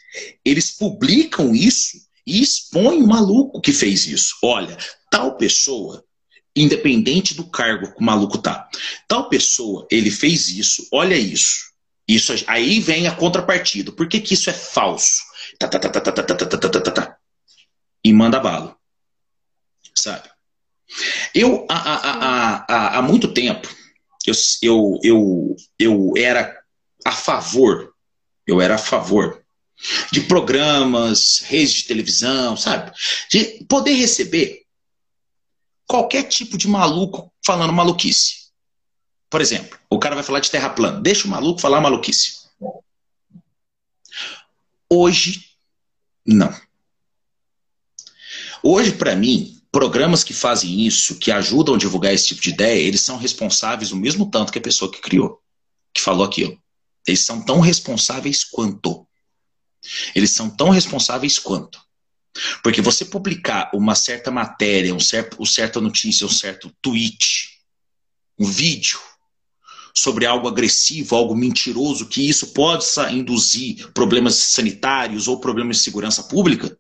eles 0.44 0.70
publicam 0.70 1.55
isso 1.55 1.98
e 2.26 2.42
expõem 2.42 3.02
o 3.02 3.07
maluco 3.07 3.61
que 3.61 3.72
fez 3.72 4.07
isso. 4.07 4.36
Olha, 4.42 4.76
tal 5.11 5.36
pessoa, 5.36 6.05
independente 6.55 7.34
do 7.34 7.44
cargo 7.44 7.92
que 7.92 8.00
o 8.00 8.05
maluco 8.05 8.38
tá, 8.38 8.68
tal 9.09 9.28
pessoa, 9.28 9.86
ele 9.90 10.11
fez 10.11 10.48
isso, 10.48 10.86
olha 10.92 11.16
isso. 11.16 11.73
Isso 12.07 12.32
aí 12.46 12.80
vem 12.80 13.07
a 13.07 13.14
contrapartida. 13.14 13.90
Por 13.92 14.09
que, 14.09 14.20
que 14.20 14.34
isso 14.34 14.50
é 14.50 14.52
falso? 14.52 15.22
Tá, 15.59 15.68
tá, 15.68 15.78
tá, 15.78 15.88
tá, 15.88 16.00
tá, 16.00 16.12
tá, 16.12 16.24
tá, 16.24 16.46
tá, 16.46 16.59
tá, 16.59 16.80
tá, 16.80 16.90
tá. 16.90 17.16
E 18.05 18.12
manda 18.12 18.40
bala. 18.40 18.76
Sabe? 19.94 20.28
Eu, 21.34 21.66
há, 21.68 21.76
há, 21.76 22.64
há, 22.68 22.98
há 22.98 23.02
muito 23.02 23.32
tempo, 23.32 23.68
eu, 24.26 24.34
eu, 24.62 24.98
eu, 25.02 25.57
eu 25.78 26.12
era 26.16 26.62
a 27.05 27.12
favor, 27.12 27.94
eu 28.46 28.61
era 28.61 28.74
a 28.74 28.78
favor 28.78 29.42
de 30.12 30.22
programas, 30.22 31.40
redes 31.46 31.74
de 31.74 31.84
televisão, 31.84 32.57
sabe? 32.57 32.92
De 33.30 33.64
poder 33.68 33.94
receber 33.94 34.62
qualquer 35.86 36.24
tipo 36.24 36.57
de 36.57 36.68
maluco 36.68 37.32
falando 37.44 37.72
maluquice. 37.72 38.43
Por 39.35 39.41
exemplo, 39.41 39.76
o 39.91 39.99
cara 39.99 40.14
vai 40.14 40.22
falar 40.22 40.39
de 40.39 40.49
terra 40.49 40.70
plana. 40.70 41.01
Deixa 41.01 41.26
o 41.26 41.28
maluco 41.28 41.61
falar 41.61 41.80
maluquice. 41.80 42.45
Hoje, 44.89 45.45
não. 46.24 46.55
Hoje, 48.62 48.93
para 48.93 49.16
mim, 49.16 49.61
Programas 49.72 50.22
que 50.22 50.32
fazem 50.32 50.87
isso, 50.87 51.18
que 51.18 51.32
ajudam 51.32 51.74
a 51.74 51.78
divulgar 51.78 52.14
esse 52.14 52.28
tipo 52.28 52.41
de 52.41 52.51
ideia, 52.51 52.80
eles 52.80 53.01
são 53.01 53.16
responsáveis 53.16 53.91
o 53.91 53.97
mesmo 53.97 54.30
tanto 54.30 54.53
que 54.53 54.59
a 54.61 54.62
pessoa 54.62 54.89
que 54.89 55.01
criou, 55.01 55.43
que 55.93 56.01
falou 56.01 56.24
aquilo. 56.24 56.57
Eles 57.05 57.26
são 57.26 57.45
tão 57.45 57.59
responsáveis 57.59 58.45
quanto. 58.45 59.05
Eles 60.14 60.30
são 60.30 60.49
tão 60.49 60.70
responsáveis 60.70 61.41
quanto. 61.41 61.80
Porque 62.62 62.80
você 62.80 63.05
publicar 63.05 63.68
uma 63.74 63.97
certa 63.97 64.30
matéria, 64.30 64.95
um 64.95 65.01
certo, 65.01 65.39
uma 65.39 65.47
certa 65.47 65.80
notícia, 65.80 66.24
um 66.24 66.30
certo 66.30 66.72
tweet, 66.80 67.61
um 68.39 68.47
vídeo 68.47 69.01
sobre 69.97 70.26
algo 70.26 70.49
agressivo, 70.49 71.14
algo 71.14 71.36
mentiroso, 71.36 72.09
que 72.09 72.28
isso 72.28 72.49
possa 72.49 73.11
induzir 73.12 73.92
problemas 73.92 74.34
sanitários 74.34 75.28
ou 75.28 75.38
problemas 75.38 75.76
de 75.76 75.84
segurança 75.84 76.24
pública, 76.24 76.76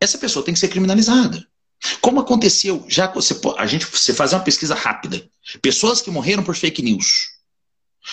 essa 0.00 0.16
pessoa 0.18 0.44
tem 0.44 0.54
que 0.54 0.60
ser 0.60 0.68
criminalizada. 0.68 1.46
Como 2.00 2.20
aconteceu, 2.20 2.84
já 2.88 3.06
você, 3.12 3.38
a 3.58 3.66
gente 3.66 3.84
você 3.84 4.14
faz 4.14 4.32
uma 4.32 4.40
pesquisa 4.40 4.74
rápida. 4.74 5.28
Pessoas 5.60 6.00
que 6.00 6.10
morreram 6.10 6.42
por 6.42 6.56
fake 6.56 6.82
news. 6.82 7.36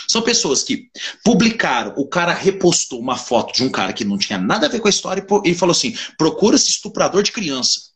São 0.08 0.22
pessoas 0.22 0.64
que 0.64 0.90
publicaram, 1.24 1.94
o 1.96 2.08
cara 2.08 2.34
repostou 2.34 3.00
uma 3.00 3.16
foto 3.16 3.54
de 3.54 3.64
um 3.64 3.70
cara 3.70 3.94
que 3.94 4.04
não 4.04 4.18
tinha 4.18 4.40
nada 4.40 4.66
a 4.66 4.70
ver 4.70 4.80
com 4.80 4.88
a 4.88 4.90
história 4.90 5.26
e 5.46 5.56
falou 5.56 5.72
assim: 5.72 5.96
procura 6.18 6.56
esse 6.56 6.70
estuprador 6.70 7.24
de 7.24 7.32
criança. 7.32 7.93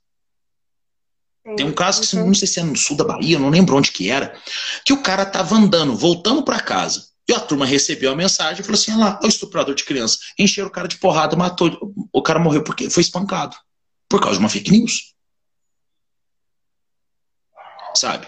Tem 1.56 1.66
um 1.66 1.74
caso 1.74 2.02
que 2.02 2.16
não 2.16 2.34
sei 2.34 2.48
se 2.48 2.60
é 2.60 2.64
no 2.64 2.76
sul 2.76 2.98
da 2.98 3.06
Bahia, 3.06 3.40
não 3.40 3.50
lembro 3.50 3.76
onde 3.76 3.92
que 3.92 4.10
era, 4.10 4.36
que 4.86 4.92
o 4.92 5.02
cara 5.02 5.26
tava 5.26 5.56
andando, 5.56 5.96
voltando 5.96 6.44
para 6.44 6.60
casa. 6.60 7.08
E 7.28 7.34
a 7.34 7.40
turma 7.40 7.66
recebeu 7.66 8.12
a 8.12 8.16
mensagem 8.16 8.62
e 8.62 8.64
falou 8.64 8.80
assim: 8.80 8.92
olha 8.92 9.00
lá, 9.00 9.20
o 9.22 9.28
estuprador 9.28 9.76
de 9.76 9.84
criança. 9.84 10.18
Encheram 10.40 10.70
o 10.70 10.72
cara 10.72 10.88
de 10.88 10.98
porrada, 10.98 11.36
matou. 11.36 11.94
O 12.12 12.22
cara 12.22 12.40
morreu 12.40 12.64
porque 12.64 12.90
foi 12.90 13.02
espancado. 13.02 13.56
Por 14.10 14.22
causa 14.22 14.38
de 14.38 14.40
uma 14.44 14.50
fake 14.50 14.72
news. 14.72 15.14
Sabe? 17.94 18.28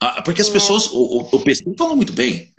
Ah, 0.00 0.22
porque 0.22 0.40
as 0.40 0.48
é. 0.48 0.52
pessoas. 0.52 0.86
O, 0.86 1.18
o, 1.18 1.36
o 1.36 1.40
PC 1.40 1.64
falou 1.76 1.96
muito 1.96 2.12
bem. 2.12 2.52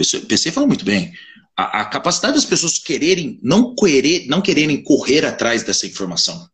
O 0.00 0.26
PC 0.26 0.50
falou 0.50 0.68
muito 0.68 0.84
bem. 0.84 1.12
A, 1.56 1.82
a, 1.82 1.84
capacidade 1.84 2.34
das 2.34 2.44
pessoas 2.44 2.78
quererem, 2.78 3.38
não, 3.42 3.74
querer, 3.74 4.26
não 4.26 4.40
quererem 4.40 4.82
correr 4.82 5.24
atrás 5.24 5.62
dessa 5.62 5.86
informação. 5.86 6.48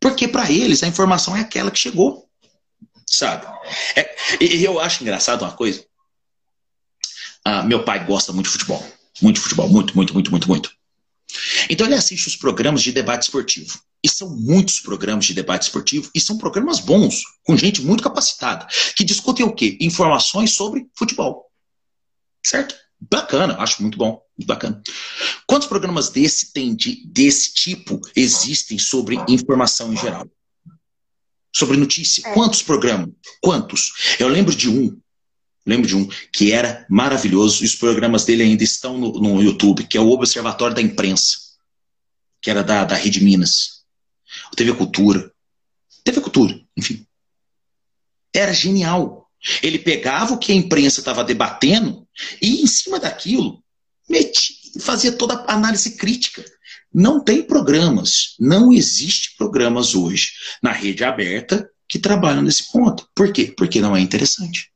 Porque 0.00 0.26
para 0.26 0.50
eles 0.50 0.82
a 0.82 0.88
informação 0.88 1.36
é 1.36 1.40
aquela 1.40 1.70
que 1.70 1.78
chegou. 1.78 2.26
Sabe? 3.06 3.46
É, 3.96 4.16
e 4.40 4.64
eu 4.64 4.80
acho 4.80 5.02
engraçado 5.02 5.42
uma 5.42 5.52
coisa. 5.52 5.84
Ah, 7.44 7.62
meu 7.62 7.84
pai 7.84 8.04
gosta 8.04 8.32
muito 8.32 8.46
de 8.46 8.52
futebol. 8.52 8.84
Muito 9.20 9.36
de 9.36 9.42
futebol. 9.42 9.68
Muito, 9.68 9.94
muito, 9.96 10.14
muito, 10.14 10.30
muito, 10.30 10.48
muito. 10.48 10.72
Então 11.68 11.86
ele 11.86 11.96
assiste 11.96 12.26
os 12.26 12.36
programas 12.36 12.82
de 12.82 12.92
debate 12.92 13.24
esportivo. 13.24 13.78
E 14.02 14.08
são 14.08 14.30
muitos 14.30 14.80
programas 14.80 15.26
de 15.26 15.34
debate 15.34 15.64
esportivo, 15.64 16.10
e 16.14 16.20
são 16.20 16.38
programas 16.38 16.80
bons, 16.80 17.22
com 17.44 17.54
gente 17.54 17.82
muito 17.82 18.02
capacitada, 18.02 18.66
que 18.96 19.04
discutem 19.04 19.44
o 19.44 19.52
quê? 19.52 19.76
Informações 19.78 20.54
sobre 20.54 20.88
futebol. 20.96 21.50
Certo? 22.42 22.74
Bacana, 23.00 23.56
acho 23.58 23.80
muito 23.82 23.96
bom, 23.96 24.22
muito 24.36 24.46
bacana. 24.46 24.82
Quantos 25.46 25.66
programas 25.66 26.10
desse 26.10 26.52
tem 26.52 26.74
de, 26.74 27.06
desse 27.06 27.54
tipo 27.54 28.00
existem 28.14 28.78
sobre 28.78 29.16
informação 29.28 29.92
em 29.92 29.96
geral? 29.96 30.28
Sobre 31.54 31.76
notícia? 31.76 32.26
É. 32.26 32.34
Quantos 32.34 32.62
programas? 32.62 33.08
Quantos? 33.40 34.16
Eu 34.18 34.28
lembro 34.28 34.54
de 34.54 34.68
um 34.68 35.00
lembro 35.66 35.86
de 35.86 35.94
um 35.94 36.08
que 36.32 36.52
era 36.52 36.86
maravilhoso, 36.88 37.62
e 37.62 37.66
os 37.66 37.76
programas 37.76 38.24
dele 38.24 38.42
ainda 38.42 38.64
estão 38.64 38.98
no, 38.98 39.12
no 39.12 39.42
YouTube, 39.42 39.86
que 39.86 39.96
é 39.96 40.00
o 40.00 40.10
Observatório 40.10 40.74
da 40.74 40.82
Imprensa, 40.82 41.38
que 42.40 42.50
era 42.50 42.62
da, 42.62 42.84
da 42.84 42.96
Rede 42.96 43.22
Minas. 43.22 43.84
O 44.52 44.56
TV 44.56 44.72
Cultura. 44.74 45.30
TV 46.02 46.20
Cultura, 46.20 46.60
enfim. 46.76 47.06
Era 48.34 48.52
genial. 48.52 49.30
Ele 49.62 49.78
pegava 49.78 50.34
o 50.34 50.38
que 50.38 50.52
a 50.52 50.54
imprensa 50.54 51.00
estava 51.00 51.24
debatendo 51.24 51.99
e, 52.40 52.62
em 52.62 52.66
cima 52.66 52.98
daquilo, 52.98 53.62
metia, 54.08 54.56
fazia 54.80 55.12
toda 55.12 55.34
a 55.34 55.54
análise 55.54 55.96
crítica. 55.96 56.44
Não 56.92 57.22
tem 57.22 57.42
programas, 57.42 58.34
não 58.38 58.72
existe 58.72 59.36
programas 59.36 59.94
hoje 59.94 60.32
na 60.62 60.72
rede 60.72 61.04
aberta 61.04 61.68
que 61.88 61.98
trabalham 61.98 62.42
nesse 62.42 62.70
ponto. 62.72 63.08
Por 63.14 63.32
quê? 63.32 63.52
Porque 63.56 63.80
não 63.80 63.96
é 63.96 64.00
interessante. 64.00 64.70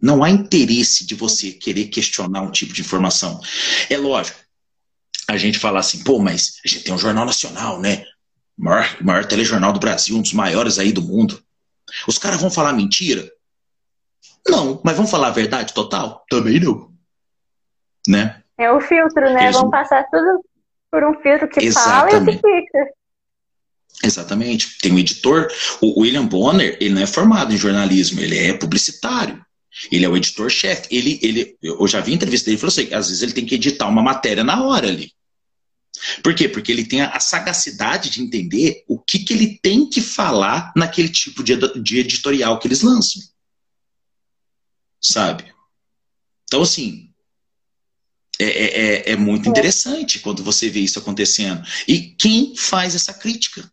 Não 0.00 0.22
há 0.22 0.30
interesse 0.30 1.04
de 1.04 1.14
você 1.14 1.52
querer 1.52 1.86
questionar 1.86 2.42
um 2.42 2.52
tipo 2.52 2.72
de 2.72 2.80
informação. 2.80 3.40
É 3.90 3.96
lógico, 3.96 4.38
a 5.28 5.36
gente 5.36 5.58
fala 5.58 5.80
assim, 5.80 6.02
pô, 6.02 6.18
mas 6.18 6.54
a 6.64 6.68
gente 6.68 6.84
tem 6.84 6.94
um 6.94 6.98
jornal 6.98 7.26
nacional, 7.26 7.80
né? 7.80 8.04
O 8.56 8.64
maior, 8.64 9.02
maior 9.02 9.24
telejornal 9.24 9.72
do 9.72 9.80
Brasil, 9.80 10.16
um 10.16 10.22
dos 10.22 10.32
maiores 10.32 10.78
aí 10.78 10.92
do 10.92 11.02
mundo. 11.02 11.42
Os 12.06 12.16
caras 12.16 12.40
vão 12.40 12.50
falar 12.50 12.72
mentira? 12.72 13.30
Não, 14.46 14.80
mas 14.84 14.96
vão 14.96 15.06
falar 15.06 15.28
a 15.28 15.32
verdade 15.32 15.72
total? 15.72 16.24
Também 16.28 16.60
não. 16.60 16.90
Né? 18.06 18.42
É 18.56 18.70
o 18.70 18.80
filtro, 18.80 19.22
né? 19.32 19.44
Eles... 19.44 19.56
Vão 19.56 19.70
passar 19.70 20.04
tudo 20.10 20.44
por 20.90 21.04
um 21.04 21.14
filtro 21.20 21.48
que 21.48 21.60
Exatamente. 21.60 22.12
fala 22.12 22.22
e 22.22 22.24
que 22.24 22.32
fica. 22.32 22.92
Exatamente. 24.02 24.78
Tem 24.78 24.92
um 24.92 24.98
editor, 24.98 25.48
o 25.80 26.00
William 26.00 26.26
Bonner, 26.26 26.76
ele 26.80 26.94
não 26.94 27.02
é 27.02 27.06
formado 27.06 27.52
em 27.52 27.56
jornalismo, 27.56 28.20
ele 28.20 28.38
é 28.38 28.52
publicitário. 28.52 29.44
Ele 29.92 30.04
é 30.04 30.08
o 30.08 30.16
editor-chefe. 30.16 30.88
Ele, 30.90 31.18
ele, 31.22 31.56
eu 31.62 31.86
já 31.86 32.00
vi 32.00 32.14
entrevista 32.14 32.46
dele, 32.46 32.54
ele 32.54 32.60
falou 32.60 32.72
assim, 32.72 32.94
às 32.94 33.08
vezes 33.08 33.22
ele 33.22 33.32
tem 33.32 33.46
que 33.46 33.54
editar 33.54 33.86
uma 33.86 34.02
matéria 34.02 34.42
na 34.42 34.64
hora 34.64 34.88
ali. 34.88 35.12
Por 36.22 36.34
quê? 36.34 36.48
Porque 36.48 36.70
ele 36.70 36.84
tem 36.84 37.00
a, 37.00 37.18
sagacidade 37.20 38.10
de 38.10 38.22
entender 38.22 38.84
o 38.86 38.98
que, 38.98 39.18
que 39.18 39.32
ele 39.32 39.58
tem 39.60 39.88
que 39.88 40.00
falar 40.00 40.72
naquele 40.76 41.08
tipo 41.08 41.42
de, 41.42 41.56
de 41.80 41.98
editorial 41.98 42.58
que 42.58 42.68
eles 42.68 42.82
lançam. 42.82 43.20
Sabe? 45.00 45.52
Então, 46.44 46.62
assim, 46.62 47.08
é, 48.38 48.44
é, 48.44 49.10
é, 49.10 49.12
é 49.12 49.16
muito 49.16 49.48
interessante 49.48 50.20
quando 50.20 50.44
você 50.44 50.70
vê 50.70 50.80
isso 50.80 50.98
acontecendo. 50.98 51.62
E 51.86 52.00
quem 52.00 52.54
faz 52.56 52.94
essa 52.94 53.12
crítica? 53.12 53.70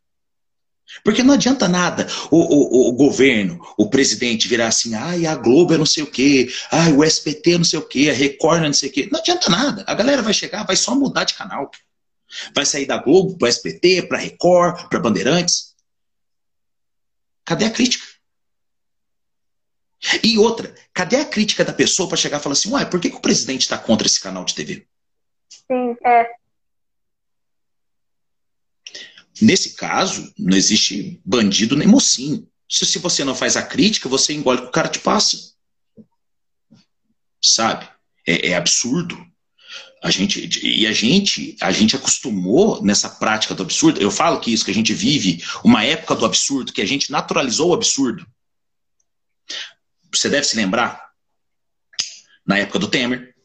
Porque 1.04 1.24
não 1.24 1.34
adianta 1.34 1.68
nada 1.68 2.08
o, 2.32 2.38
o, 2.38 2.90
o, 2.90 2.94
governo, 2.94 3.60
o 3.78 3.90
presidente 3.90 4.48
virar 4.48 4.68
assim, 4.68 4.96
ai, 4.96 5.26
a 5.26 5.36
Globo 5.36 5.74
é 5.74 5.78
não 5.78 5.86
sei 5.86 6.04
o 6.04 6.08
quê, 6.08 6.50
ai, 6.72 6.94
o 6.94 7.04
SBT 7.04 7.54
é 7.54 7.58
não 7.58 7.66
sei 7.66 7.80
o 7.80 7.88
quê, 7.88 8.10
a 8.10 8.14
Record 8.14 8.64
é 8.64 8.68
não 8.68 8.74
sei 8.74 8.90
o 8.90 8.92
quê. 8.92 9.10
Não 9.12 9.20
adianta 9.20 9.50
nada. 9.50 9.84
A 9.88 9.94
galera 9.94 10.22
vai 10.22 10.34
chegar, 10.34 10.64
vai 10.64 10.76
só 10.76 10.96
mudar 10.96 11.26
de 11.26 11.34
canal. 11.34 11.70
Vai 12.54 12.66
sair 12.66 12.86
da 12.86 12.98
Globo 12.98 13.38
para 13.38 13.50
SBT, 13.50 14.04
para 14.04 14.18
Record, 14.18 14.90
para 14.90 15.00
Bandeirantes. 15.00 15.76
Cadê 17.46 17.66
a 17.66 17.72
crítica? 17.72 18.06
E 20.24 20.38
outra, 20.38 20.74
cadê 20.94 21.18
a 21.18 21.26
crítica 21.26 21.66
da 21.66 21.74
pessoa 21.74 22.08
para 22.08 22.18
chegar 22.18 22.40
e 22.40 22.44
falar 22.44 22.54
assim, 22.54 22.70
uai, 22.70 22.90
por 22.90 23.00
que, 23.00 23.10
que 23.10 23.16
o 23.16 23.22
presidente 23.22 23.62
está 23.62 23.78
contra 23.78 24.06
esse 24.06 24.20
canal 24.20 24.46
de 24.46 24.54
TV? 24.54 24.86
Sim, 25.50 25.96
é. 26.06 26.30
Nesse 29.42 29.76
caso, 29.76 30.34
não 30.38 30.56
existe 30.56 31.20
bandido 31.26 31.76
nem 31.76 31.88
mocinho. 31.88 32.48
Se, 32.70 32.86
se 32.86 33.00
você 33.00 33.24
não 33.24 33.36
faz 33.36 33.58
a 33.58 33.64
crítica, 33.64 34.08
você 34.08 34.34
engole 34.34 34.60
o 34.60 34.62
que 34.64 34.70
o 34.70 34.72
cara 34.72 34.88
te 34.88 35.00
passa. 35.00 35.38
Sabe? 37.44 37.88
É, 38.28 38.50
é 38.50 38.56
absurdo. 38.56 39.18
A 40.02 40.12
gente, 40.12 40.50
e 40.64 40.86
a 40.86 40.94
gente, 40.94 41.56
a 41.60 41.72
gente 41.72 41.96
acostumou 41.96 42.82
nessa 42.84 43.10
prática 43.10 43.56
do 43.56 43.64
absurdo. 43.64 44.00
Eu 44.00 44.12
falo 44.12 44.40
que 44.40 44.54
isso, 44.54 44.64
que 44.64 44.72
a 44.72 44.74
gente 44.74 44.94
vive 44.94 45.44
uma 45.64 45.84
época 45.84 46.16
do 46.16 46.26
absurdo, 46.26 46.72
que 46.72 46.82
a 46.82 46.86
gente 46.86 47.12
naturalizou 47.12 47.72
o 47.72 47.74
absurdo. 47.74 48.26
Você 50.16 50.30
deve 50.30 50.46
se 50.46 50.56
lembrar, 50.56 51.12
na 52.46 52.58
época 52.58 52.80
do 52.80 52.88
Temer, 52.88 53.36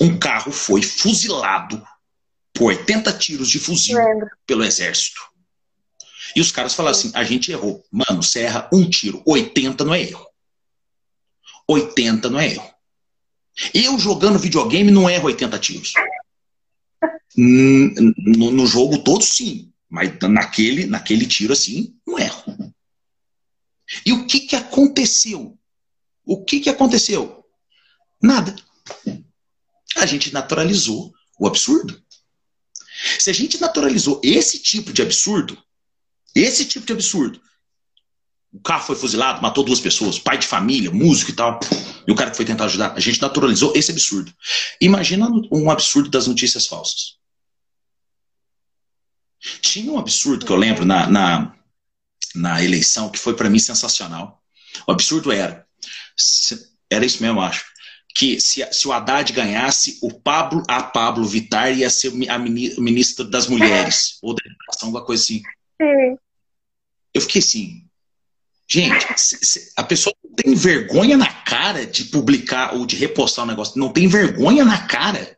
um 0.00 0.18
carro 0.18 0.52
foi 0.52 0.82
fuzilado 0.82 1.82
por 2.52 2.66
80 2.66 3.12
tiros 3.14 3.48
de 3.48 3.58
fuzil 3.58 3.98
Lembro. 3.98 4.28
pelo 4.46 4.64
exército. 4.64 5.20
E 6.34 6.40
os 6.40 6.50
caras 6.50 6.74
falaram 6.74 6.96
assim: 6.96 7.10
a 7.14 7.24
gente 7.24 7.50
errou. 7.50 7.84
Mano, 7.90 8.22
você 8.22 8.40
erra 8.40 8.68
um 8.72 8.88
tiro. 8.88 9.22
80 9.26 9.84
não 9.84 9.94
é 9.94 10.02
erro. 10.02 10.26
80 11.68 12.30
não 12.30 12.40
é 12.40 12.52
erro. 12.52 12.74
Eu 13.72 13.98
jogando 13.98 14.38
videogame 14.38 14.90
não 14.90 15.08
erro 15.08 15.26
80 15.26 15.58
tiros. 15.58 15.94
No, 17.36 18.50
no 18.50 18.66
jogo 18.66 18.98
todo, 18.98 19.22
sim. 19.22 19.72
Mas 19.88 20.12
naquele, 20.22 20.86
naquele 20.86 21.26
tiro 21.26 21.52
assim, 21.52 21.94
não 22.06 22.18
erro. 22.18 22.74
E 24.04 24.12
o 24.12 24.26
que, 24.26 24.40
que 24.40 24.56
aconteceu? 24.56 25.56
O 26.26 26.44
que, 26.44 26.58
que 26.58 26.68
aconteceu? 26.68 27.44
Nada. 28.20 28.54
A 29.96 30.04
gente 30.04 30.32
naturalizou 30.32 31.14
o 31.38 31.46
absurdo. 31.46 32.02
Se 33.18 33.30
a 33.30 33.32
gente 33.32 33.60
naturalizou 33.60 34.20
esse 34.24 34.58
tipo 34.58 34.92
de 34.92 35.02
absurdo, 35.02 35.56
esse 36.34 36.64
tipo 36.64 36.84
de 36.84 36.92
absurdo, 36.92 37.40
o 38.52 38.60
carro 38.60 38.84
foi 38.84 38.96
fuzilado, 38.96 39.40
matou 39.40 39.62
duas 39.62 39.80
pessoas, 39.80 40.18
pai 40.18 40.38
de 40.38 40.46
família, 40.46 40.90
músico 40.90 41.30
e 41.30 41.34
tal, 41.34 41.60
e 42.06 42.10
o 42.10 42.14
cara 42.14 42.30
que 42.30 42.36
foi 42.36 42.44
tentar 42.44 42.64
ajudar, 42.64 42.92
a 42.92 43.00
gente 43.00 43.20
naturalizou 43.20 43.72
esse 43.76 43.90
absurdo. 43.90 44.32
Imagina 44.80 45.28
um 45.52 45.70
absurdo 45.70 46.08
das 46.08 46.26
notícias 46.26 46.66
falsas. 46.66 47.16
Tinha 49.60 49.92
um 49.92 49.98
absurdo 49.98 50.44
que 50.44 50.50
eu 50.50 50.56
lembro 50.56 50.84
na, 50.84 51.06
na, 51.06 51.56
na 52.34 52.64
eleição 52.64 53.10
que 53.10 53.18
foi 53.18 53.34
para 53.34 53.50
mim 53.50 53.58
sensacional. 53.58 54.42
O 54.86 54.92
absurdo 54.92 55.30
era, 55.30 55.65
era 56.90 57.04
isso 57.04 57.22
mesmo, 57.22 57.40
acho, 57.40 57.64
que 58.14 58.40
se, 58.40 58.66
se 58.72 58.88
o 58.88 58.92
Haddad 58.92 59.32
ganhasse, 59.32 59.98
o 60.02 60.12
Pablo, 60.12 60.62
a 60.68 60.82
Pablo 60.82 61.26
Vittar 61.26 61.76
ia 61.76 61.90
ser 61.90 62.12
a 62.30 62.38
ministra 62.38 63.24
das 63.24 63.46
mulheres, 63.46 64.18
ou 64.22 64.34
da 64.34 64.42
educação, 64.44 64.88
alguma 64.88 65.04
coisa 65.04 65.22
assim. 65.22 65.42
Sim. 65.80 66.16
Eu 67.12 67.20
fiquei 67.20 67.40
assim, 67.40 67.86
gente, 68.68 69.06
a 69.76 69.82
pessoa 69.82 70.14
não 70.24 70.32
tem 70.34 70.54
vergonha 70.54 71.16
na 71.16 71.30
cara 71.42 71.86
de 71.86 72.04
publicar 72.04 72.74
ou 72.74 72.86
de 72.86 72.96
repostar 72.96 73.44
um 73.44 73.48
negócio, 73.48 73.78
não 73.78 73.92
tem 73.92 74.08
vergonha 74.08 74.64
na 74.64 74.86
cara 74.86 75.36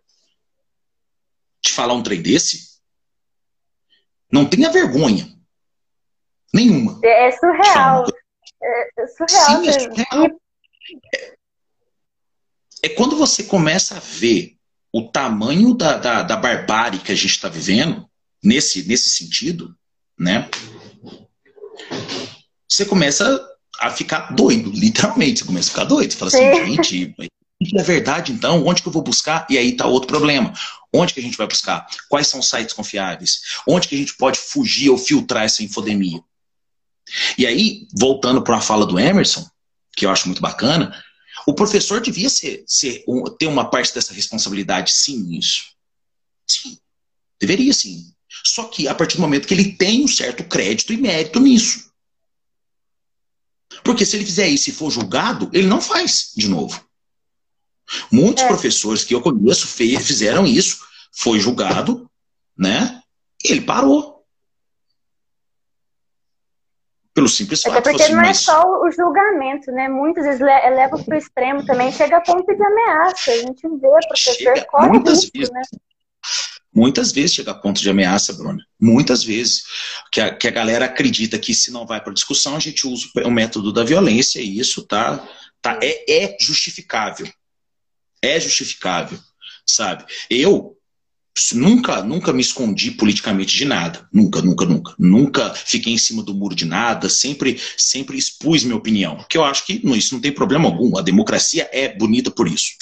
de 1.61 1.72
falar 1.72 1.95
um 1.95 2.03
trem 2.03 2.22
desse? 2.22 2.79
Não 4.31 4.49
tenha 4.49 4.70
vergonha. 4.70 5.26
Nenhuma. 6.53 7.01
É, 7.03 7.31
surreal. 7.33 8.05
É, 8.62 9.07
surreal. 9.09 9.62
Sim, 9.62 9.68
é 9.68 9.81
surreal. 9.81 10.41
É 12.82 12.89
quando 12.89 13.16
você 13.16 13.45
começa 13.45 13.97
a 13.97 14.01
ver 14.01 14.57
o 14.93 15.09
tamanho 15.11 15.74
da, 15.74 15.97
da, 15.97 16.22
da 16.22 16.36
barbárie 16.36 17.01
que 17.01 17.12
a 17.12 17.14
gente 17.14 17.30
está 17.30 17.49
vivendo, 17.49 18.09
nesse, 18.43 18.86
nesse 18.86 19.11
sentido, 19.11 19.76
né? 20.18 20.49
Você 22.68 22.84
começa 22.84 23.47
a 23.80 23.91
ficar 23.91 24.34
doido, 24.34 24.70
literalmente. 24.70 25.41
Você 25.41 25.47
começa 25.47 25.68
a 25.68 25.70
ficar 25.70 25.84
doido. 25.84 26.12
Você 26.12 26.18
fala 26.18 26.30
assim, 26.30 26.74
gente, 26.74 27.14
é 27.76 27.82
verdade 27.82 28.32
então? 28.32 28.64
Onde 28.66 28.82
que 28.82 28.89
eu 28.89 28.93
vou 28.93 29.03
buscar? 29.03 29.47
E 29.51 29.59
aí 29.59 29.76
tá 29.76 29.86
outro 29.86 30.09
problema. 30.09 30.53
Onde 30.93 31.12
que 31.12 31.20
a 31.20 31.22
gente 31.22 31.36
vai 31.36 31.47
buscar? 31.47 31.86
Quais 32.09 32.26
são 32.26 32.41
os 32.41 32.49
sites 32.49 32.72
confiáveis? 32.72 33.41
Onde 33.66 33.89
que 33.89 33.95
a 33.95 33.99
gente 33.99 34.16
pode 34.16 34.39
fugir 34.39 34.91
ou 34.91 34.99
filtrar 34.99 35.45
essa 35.45 35.62
infodemia? 35.62 36.20
E 37.36 37.47
aí, 37.47 37.86
voltando 37.99 38.43
para 38.43 38.59
a 38.59 38.61
fala 38.61 38.86
do 38.86 38.99
Emerson, 38.99 39.47
que 39.99 40.07
eu 40.07 40.11
acho 40.11 40.26
muito 40.26 40.40
bacana, 40.40 40.94
o 41.46 41.53
professor 41.53 42.01
devia 42.01 42.30
ser, 42.30 42.64
ser 42.66 43.05
ter 43.38 43.46
uma 43.46 43.68
parte 43.68 43.92
dessa 43.92 44.14
responsabilidade, 44.14 44.92
sim, 44.92 45.18
nisso. 45.18 45.64
Sim, 46.46 46.78
deveria 47.38 47.72
sim. 47.72 48.12
Só 48.44 48.64
que 48.64 48.86
a 48.86 48.94
partir 48.94 49.16
do 49.16 49.22
momento 49.22 49.46
que 49.46 49.55
ele 49.55 49.72
tem 49.72 50.05
um 50.05 50.09
certo 50.09 50.44
crédito 50.44 50.92
e 50.92 50.96
mérito 50.96 51.40
nisso. 51.40 51.90
Porque 53.82 54.07
se 54.07 54.16
ele 54.16 54.24
fizer 54.24 54.49
isso 54.49 54.70
e 54.70 54.72
for 54.72 54.90
julgado, 54.90 55.51
ele 55.53 55.66
não 55.66 55.80
faz 55.80 56.32
de 56.36 56.49
novo. 56.49 56.86
Muitos 58.11 58.44
é. 58.44 58.46
professores 58.46 59.05
que 59.05 59.14
eu 59.14 59.20
conheço 59.20 59.66
fizeram 59.66 60.46
isso, 60.46 60.80
foi 61.12 61.40
julgado, 61.40 62.09
né? 62.57 63.03
E 63.44 63.53
ele 63.53 63.62
parou. 63.62 64.18
Pelo 67.19 67.29
simples 67.29 67.62
fato. 67.62 67.79
Até 67.79 67.91
porque 67.91 68.09
não 68.11 68.23
é 68.23 68.33
só 68.33 68.62
o 68.62 68.93
julgamento, 68.93 69.73
né? 69.73 69.89
Muitas 69.89 70.25
vezes 70.25 70.41
leva 70.41 70.97
para 70.97 71.16
o 71.16 71.19
extremo 71.19 71.66
também, 71.66 71.91
chega 71.91 72.19
a 72.19 72.21
ponto 72.21 72.47
de 72.47 72.64
ameaça. 72.64 73.33
A 73.33 73.39
gente 73.39 73.61
vê 73.69 73.89
professor 74.07 74.35
chega, 74.35 74.64
corre 74.66 74.89
muitas 74.89 75.25
risco, 75.25 75.37
vezes, 75.37 75.53
né? 75.53 75.62
Muitas 76.73 77.11
vezes 77.11 77.35
chega 77.35 77.51
a 77.51 77.55
ponto 77.55 77.81
de 77.81 77.91
ameaça, 77.91 78.33
Bruna. 78.35 78.64
Muitas 78.81 79.25
vezes. 79.25 79.64
Que 80.12 80.21
a, 80.21 80.33
que 80.33 80.47
a 80.47 80.53
galera 80.53 80.85
acredita 80.85 81.41
que 81.41 81.53
se 81.53 81.73
não 81.73 81.85
vai 81.85 82.01
para 82.01 82.12
discussão, 82.12 82.55
a 82.55 82.61
gente 82.61 82.87
usa 82.87 83.09
o 83.25 83.31
método 83.33 83.73
da 83.73 83.83
violência 83.83 84.39
e 84.39 84.61
isso 84.61 84.87
tá, 84.87 85.19
tá, 85.61 85.77
é, 85.83 86.25
é 86.25 86.37
justificável. 86.41 87.29
É 88.23 88.39
justificável, 88.39 89.19
sabe? 89.66 90.05
Eu 90.31 90.78
nunca, 91.55 92.03
nunca 92.03 92.33
me 92.33 92.41
escondi 92.41 92.91
politicamente 92.91 93.57
de 93.57 93.64
nada. 93.64 94.08
Nunca, 94.13 94.41
nunca, 94.41 94.64
nunca. 94.64 94.95
Nunca 94.99 95.54
fiquei 95.54 95.92
em 95.92 95.99
cima 95.99 96.22
do 96.22 96.34
muro 96.34 96.54
de 96.54 96.64
nada. 96.64 97.08
Sempre, 97.08 97.61
sempre 97.76 98.17
expus 98.17 98.64
minha 98.64 98.76
opinião. 98.76 99.17
Porque 99.17 99.37
eu 99.37 99.45
acho 99.45 99.64
que 99.67 99.80
isso 99.96 100.14
não 100.14 100.21
tem 100.21 100.33
problema 100.33 100.67
algum. 100.67 100.96
A 100.96 101.03
democracia 101.03 101.68
é 101.72 101.95
bonita 101.95 102.30
por 102.30 102.49
isso. 102.49 102.72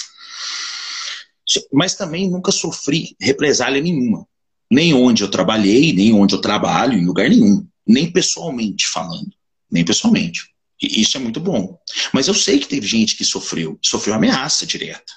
Mas 1.71 1.95
também 1.95 2.29
nunca 2.29 2.51
sofri 2.51 3.15
represália 3.19 3.81
nenhuma. 3.81 4.25
Nem 4.69 4.93
onde 4.93 5.23
eu 5.23 5.29
trabalhei, 5.29 5.93
nem 5.93 6.13
onde 6.13 6.35
eu 6.35 6.41
trabalho, 6.41 6.97
em 6.97 7.05
lugar 7.05 7.29
nenhum. 7.29 7.65
Nem 7.87 8.11
pessoalmente 8.11 8.87
falando. 8.87 9.31
Nem 9.71 9.83
pessoalmente. 9.83 10.49
E 10.81 11.01
isso 11.01 11.17
é 11.17 11.19
muito 11.19 11.39
bom. 11.39 11.77
Mas 12.13 12.27
eu 12.27 12.33
sei 12.33 12.59
que 12.59 12.67
teve 12.67 12.85
gente 12.85 13.15
que 13.15 13.23
sofreu. 13.23 13.79
Sofreu 13.81 14.13
ameaça 14.13 14.65
direta 14.65 15.13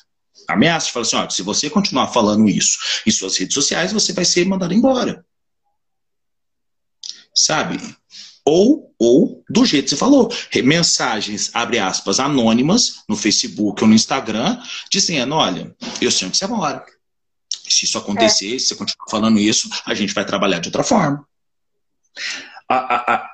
ameaça, 0.53 0.91
fala 0.91 1.05
assim, 1.05 1.17
ó, 1.17 1.29
se 1.29 1.43
você 1.43 1.71
continuar 1.71 2.09
falando 2.09 2.49
isso 2.49 2.79
em 3.07 3.11
suas 3.11 3.37
redes 3.37 3.55
sociais, 3.55 3.93
você 3.93 4.13
vai 4.13 4.25
ser 4.25 4.47
mandado 4.47 4.75
embora. 4.75 5.25
Sabe? 7.35 7.79
Ou, 8.45 8.95
ou 8.99 9.45
do 9.49 9.65
jeito 9.65 9.85
que 9.85 9.91
você 9.91 9.97
falou, 9.97 10.33
mensagens, 10.65 11.51
abre 11.55 11.79
aspas, 11.79 12.19
anônimas 12.19 13.03
no 13.09 13.17
Facebook 13.17 13.83
ou 13.83 13.89
no 13.89 13.95
Instagram, 13.95 14.61
dizendo, 14.91 15.35
olha, 15.35 15.75
eu 16.01 16.11
sei 16.11 16.29
onde 16.29 16.37
você 16.37 16.47
mora. 16.47 16.85
Se 17.49 17.85
isso 17.85 17.99
acontecer, 17.99 18.57
é. 18.57 18.59
se 18.59 18.69
você 18.69 18.75
continuar 18.75 19.09
falando 19.09 19.39
isso, 19.39 19.69
a 19.87 19.95
gente 19.95 20.13
vai 20.13 20.25
trabalhar 20.25 20.59
de 20.59 20.69
outra 20.69 20.83
forma. 20.83 21.25
A, 22.69 22.77
a, 22.77 23.15
a, 23.17 23.31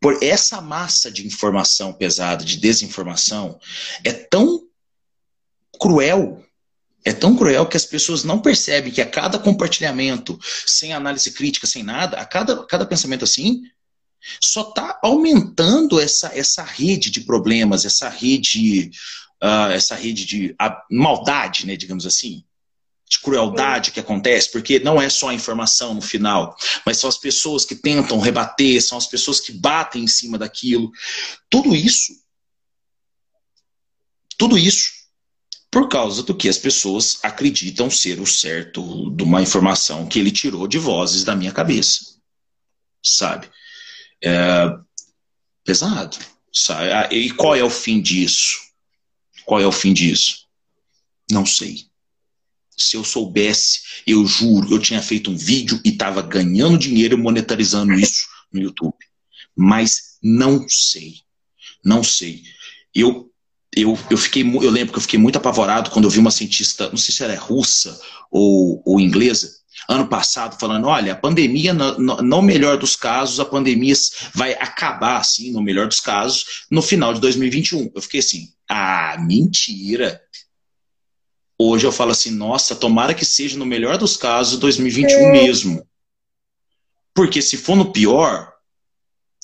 por 0.00 0.22
essa 0.22 0.60
massa 0.60 1.10
de 1.10 1.26
informação 1.26 1.92
pesada, 1.92 2.44
de 2.44 2.58
desinformação, 2.58 3.58
é 4.04 4.12
tão 4.12 4.65
cruel. 5.78 6.42
É 7.04 7.12
tão 7.12 7.36
cruel 7.36 7.66
que 7.66 7.76
as 7.76 7.84
pessoas 7.84 8.24
não 8.24 8.40
percebem 8.40 8.92
que 8.92 9.00
a 9.00 9.06
cada 9.06 9.38
compartilhamento, 9.38 10.38
sem 10.66 10.92
análise 10.92 11.30
crítica, 11.30 11.66
sem 11.66 11.84
nada, 11.84 12.16
a 12.16 12.24
cada, 12.24 12.66
cada 12.66 12.84
pensamento 12.84 13.22
assim, 13.22 13.62
só 14.40 14.62
está 14.62 14.98
aumentando 15.02 16.00
essa, 16.00 16.36
essa 16.36 16.64
rede 16.64 17.10
de 17.10 17.20
problemas, 17.20 17.84
essa 17.84 18.08
rede, 18.08 18.90
uh, 19.42 19.70
essa 19.70 19.94
rede 19.94 20.24
de 20.24 20.50
uh, 20.60 20.74
maldade, 20.90 21.66
né, 21.66 21.76
digamos 21.76 22.06
assim, 22.06 22.44
de 23.08 23.20
crueldade 23.20 23.92
que 23.92 24.00
acontece, 24.00 24.50
porque 24.50 24.80
não 24.80 25.00
é 25.00 25.08
só 25.08 25.28
a 25.28 25.34
informação 25.34 25.94
no 25.94 26.02
final, 26.02 26.56
mas 26.84 26.98
são 26.98 27.08
as 27.08 27.16
pessoas 27.16 27.64
que 27.64 27.76
tentam 27.76 28.18
rebater, 28.18 28.82
são 28.82 28.98
as 28.98 29.06
pessoas 29.06 29.38
que 29.38 29.52
batem 29.52 30.02
em 30.02 30.08
cima 30.08 30.36
daquilo. 30.36 30.90
Tudo 31.48 31.74
isso, 31.74 32.12
tudo 34.36 34.58
isso 34.58 34.95
por 35.76 35.88
causa 35.88 36.22
do 36.22 36.34
que 36.34 36.48
as 36.48 36.56
pessoas 36.56 37.18
acreditam 37.22 37.90
ser 37.90 38.18
o 38.18 38.26
certo 38.26 39.10
de 39.10 39.22
uma 39.22 39.42
informação 39.42 40.06
que 40.06 40.18
ele 40.18 40.30
tirou 40.30 40.66
de 40.66 40.78
vozes 40.78 41.22
da 41.22 41.36
minha 41.36 41.52
cabeça. 41.52 42.16
Sabe? 43.04 43.46
É 44.24 44.74
pesado, 45.62 46.16
Sabe? 46.50 46.90
Ah, 46.90 47.08
e 47.12 47.30
qual 47.30 47.54
é 47.54 47.62
o 47.62 47.68
fim 47.68 48.00
disso? 48.00 48.58
Qual 49.44 49.60
é 49.60 49.66
o 49.66 49.72
fim 49.72 49.92
disso? 49.92 50.46
Não 51.30 51.44
sei. 51.44 51.84
Se 52.74 52.96
eu 52.96 53.04
soubesse, 53.04 53.80
eu 54.06 54.24
juro, 54.24 54.72
eu 54.72 54.80
tinha 54.80 55.02
feito 55.02 55.30
um 55.30 55.36
vídeo 55.36 55.78
e 55.84 55.90
estava 55.90 56.22
ganhando 56.22 56.78
dinheiro 56.78 57.18
monetarizando 57.18 57.92
isso 57.92 58.26
no 58.50 58.62
YouTube. 58.62 58.96
Mas 59.54 60.16
não 60.22 60.66
sei. 60.70 61.16
Não 61.84 62.02
sei. 62.02 62.44
Eu, 62.94 63.30
eu, 63.76 63.98
eu 64.10 64.16
fiquei, 64.16 64.42
eu 64.42 64.70
lembro 64.70 64.92
que 64.92 64.98
eu 64.98 65.02
fiquei 65.02 65.18
muito 65.18 65.36
apavorado 65.36 65.90
quando 65.90 66.06
eu 66.06 66.10
vi 66.10 66.18
uma 66.18 66.30
cientista, 66.30 66.88
não 66.88 66.96
sei 66.96 67.14
se 67.14 67.22
ela 67.22 67.34
é 67.34 67.36
russa 67.36 68.00
ou, 68.30 68.82
ou 68.86 68.98
inglesa, 68.98 69.50
ano 69.86 70.08
passado 70.08 70.58
falando, 70.58 70.86
olha, 70.86 71.12
a 71.12 71.16
pandemia, 71.16 71.74
no, 71.74 71.98
no, 71.98 72.16
no, 72.22 72.42
melhor 72.42 72.78
dos 72.78 72.96
casos, 72.96 73.38
a 73.38 73.44
pandemia 73.44 73.94
vai 74.34 74.54
acabar, 74.54 75.18
assim, 75.18 75.52
no 75.52 75.62
melhor 75.62 75.86
dos 75.86 76.00
casos, 76.00 76.64
no 76.70 76.80
final 76.80 77.12
de 77.12 77.20
2021. 77.20 77.92
Eu 77.94 78.02
fiquei 78.02 78.20
assim, 78.20 78.48
ah, 78.68 79.16
mentira. 79.20 80.22
Hoje 81.58 81.86
eu 81.86 81.92
falo 81.92 82.10
assim, 82.10 82.30
nossa, 82.30 82.74
tomara 82.74 83.14
que 83.14 83.24
seja 83.24 83.58
no 83.58 83.66
melhor 83.66 83.98
dos 83.98 84.16
casos 84.16 84.58
2021 84.58 85.18
é. 85.18 85.32
mesmo. 85.32 85.86
Porque 87.14 87.40
se 87.40 87.56
for 87.56 87.76
no 87.76 87.92
pior, 87.92 88.52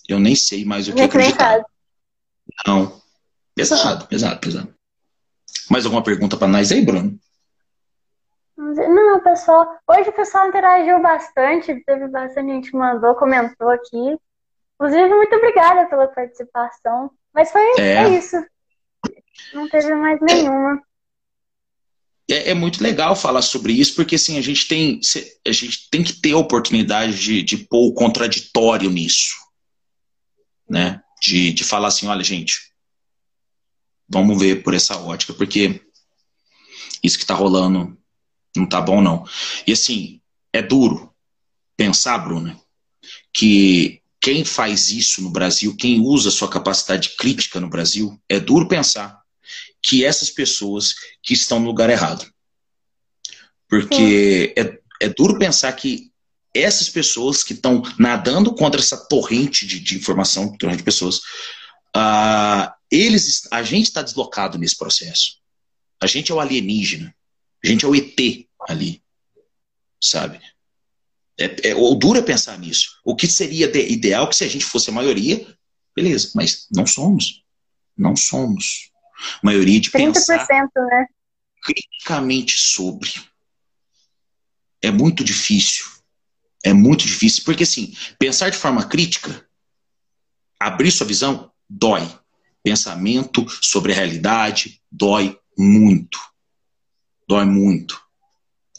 eu 0.08 0.18
nem 0.18 0.34
sei 0.34 0.64
mais 0.64 0.88
o 0.88 0.94
que 0.94 1.02
acreditar. 1.02 1.62
Não. 2.66 3.01
Pesado, 3.54 4.06
pesado, 4.06 4.40
pesado. 4.40 4.74
Mais 5.70 5.84
alguma 5.84 6.02
pergunta 6.02 6.36
para 6.36 6.48
nós 6.48 6.72
aí, 6.72 6.84
Bruno? 6.84 7.18
Não, 8.56 9.20
pessoal. 9.20 9.78
Hoje 9.88 10.10
o 10.10 10.12
pessoal 10.12 10.48
interagiu 10.48 11.00
bastante, 11.00 11.82
teve 11.84 12.08
bastante 12.08 12.52
gente 12.52 12.70
que 12.70 12.76
mandou, 12.76 13.14
comentou 13.14 13.68
aqui. 13.68 14.18
Inclusive, 14.74 15.14
muito 15.14 15.34
obrigada 15.34 15.86
pela 15.88 16.08
participação. 16.08 17.10
Mas 17.34 17.50
foi 17.50 17.62
é. 17.78 18.08
isso. 18.10 18.36
Não 19.54 19.68
teve 19.68 19.94
mais 19.94 20.20
nenhuma. 20.20 20.80
É, 22.30 22.50
é, 22.50 22.54
muito 22.54 22.82
legal 22.82 23.14
falar 23.14 23.42
sobre 23.42 23.72
isso, 23.72 23.94
porque 23.94 24.14
assim, 24.14 24.38
a 24.38 24.40
gente 24.40 24.66
tem, 24.66 25.00
a 25.46 25.52
gente 25.52 25.90
tem 25.90 26.02
que 26.02 26.14
ter 26.14 26.32
a 26.32 26.38
oportunidade 26.38 27.18
de, 27.18 27.42
de 27.42 27.58
pôr 27.58 27.88
o 27.88 27.94
contraditório 27.94 28.90
nisso. 28.90 29.34
Né? 30.68 31.02
De, 31.20 31.52
de 31.52 31.64
falar 31.64 31.88
assim, 31.88 32.06
olha, 32.06 32.24
gente, 32.24 32.71
vamos 34.12 34.38
ver 34.38 34.62
por 34.62 34.74
essa 34.74 34.96
ótica, 34.98 35.32
porque 35.32 35.80
isso 37.02 37.16
que 37.16 37.24
está 37.24 37.34
rolando 37.34 37.96
não 38.54 38.66
tá 38.66 38.80
bom, 38.80 39.00
não. 39.00 39.24
E 39.66 39.72
assim, 39.72 40.20
é 40.52 40.60
duro 40.60 41.10
pensar, 41.76 42.18
Bruna, 42.18 42.60
que 43.32 44.00
quem 44.20 44.44
faz 44.44 44.90
isso 44.90 45.22
no 45.22 45.30
Brasil, 45.30 45.74
quem 45.74 46.00
usa 46.00 46.30
sua 46.30 46.48
capacidade 46.48 47.16
crítica 47.16 47.58
no 47.58 47.70
Brasil, 47.70 48.20
é 48.28 48.38
duro 48.38 48.68
pensar 48.68 49.20
que 49.82 50.04
essas 50.04 50.30
pessoas 50.30 50.94
que 51.22 51.32
estão 51.32 51.58
no 51.58 51.66
lugar 51.66 51.90
errado. 51.90 52.30
Porque 53.68 54.54
é, 54.56 54.78
é 55.00 55.08
duro 55.08 55.38
pensar 55.38 55.72
que 55.72 56.12
essas 56.54 56.88
pessoas 56.88 57.42
que 57.42 57.54
estão 57.54 57.82
nadando 57.98 58.54
contra 58.54 58.80
essa 58.80 59.08
torrente 59.08 59.66
de, 59.66 59.80
de 59.80 59.96
informação, 59.96 60.54
torrente 60.56 60.78
de 60.78 60.84
pessoas, 60.84 61.20
uh, 61.96 62.72
eles, 62.90 63.48
a 63.50 63.62
gente 63.62 63.86
está 63.86 64.02
deslocado 64.02 64.58
nesse 64.58 64.76
processo. 64.76 65.40
A 66.00 66.06
gente 66.06 66.30
é 66.30 66.34
o 66.34 66.40
alienígena. 66.40 67.14
A 67.64 67.66
gente 67.66 67.84
é 67.84 67.88
o 67.88 67.94
ET 67.94 68.18
ali, 68.68 69.02
sabe? 70.02 70.40
É, 71.38 71.70
é, 71.70 71.74
o 71.74 71.94
duro 71.94 72.18
é 72.18 72.22
pensar 72.22 72.58
nisso. 72.58 73.00
O 73.04 73.14
que 73.14 73.26
seria 73.26 73.70
ideal 73.90 74.28
que 74.28 74.36
se 74.36 74.44
a 74.44 74.48
gente 74.48 74.64
fosse 74.64 74.90
a 74.90 74.92
maioria, 74.92 75.46
beleza, 75.94 76.32
mas 76.34 76.66
não 76.70 76.86
somos. 76.86 77.44
Não 77.96 78.16
somos. 78.16 78.90
A 79.42 79.46
maioria 79.46 79.80
de 79.80 79.90
30%, 79.90 80.12
pensar 80.12 80.68
né? 80.76 81.06
criticamente 81.62 82.58
sobre. 82.58 83.12
É 84.82 84.90
muito 84.90 85.22
difícil. 85.22 85.86
É 86.64 86.72
muito 86.72 87.06
difícil, 87.06 87.42
porque 87.44 87.64
assim, 87.64 87.94
pensar 88.18 88.50
de 88.50 88.56
forma 88.56 88.86
crítica, 88.86 89.48
abrir 90.60 90.92
sua 90.92 91.06
visão, 91.06 91.51
dói. 91.72 92.08
Pensamento 92.62 93.44
sobre 93.60 93.92
a 93.92 93.96
realidade 93.96 94.80
dói 94.90 95.38
muito 95.58 96.18
dói 97.32 97.46
muito. 97.46 98.00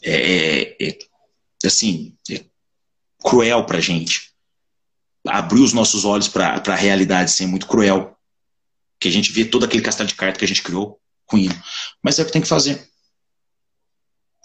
É, 0.02 0.76
é, 0.80 0.88
é 0.88 0.98
assim, 1.66 2.16
é 2.30 2.44
cruel 3.22 3.64
pra 3.64 3.80
gente. 3.80 4.32
Abrir 5.26 5.60
os 5.60 5.72
nossos 5.72 6.04
olhos 6.04 6.28
para 6.28 6.62
a 6.64 6.74
realidade 6.74 7.24
assim, 7.24 7.44
é 7.44 7.48
muito 7.48 7.66
cruel. 7.66 8.16
Que 9.00 9.08
a 9.08 9.10
gente 9.10 9.32
vê 9.32 9.44
todo 9.44 9.64
aquele 9.64 9.82
castelo 9.82 10.08
de 10.08 10.14
carta 10.14 10.38
que 10.38 10.44
a 10.44 10.48
gente 10.48 10.62
criou 10.62 11.00
com 11.26 11.36
ele. 11.36 11.54
Mas 12.02 12.18
é 12.18 12.22
o 12.22 12.26
que 12.26 12.32
tem 12.32 12.42
que 12.42 12.48
fazer. 12.48 12.88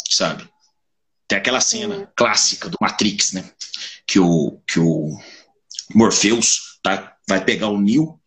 Sabe? 0.10 0.50
Tem 1.28 1.38
aquela 1.38 1.62
cena 1.62 2.12
clássica 2.16 2.68
do 2.68 2.78
Matrix, 2.82 3.34
né? 3.34 3.52
Que 4.08 4.20
o, 4.20 4.60
que 4.66 4.80
o 4.80 5.16
Morpheus 5.94 6.80
tá, 6.82 7.16
vai 7.30 7.46
pegar 7.46 7.70
o 7.70 7.80
Neo 7.80 8.20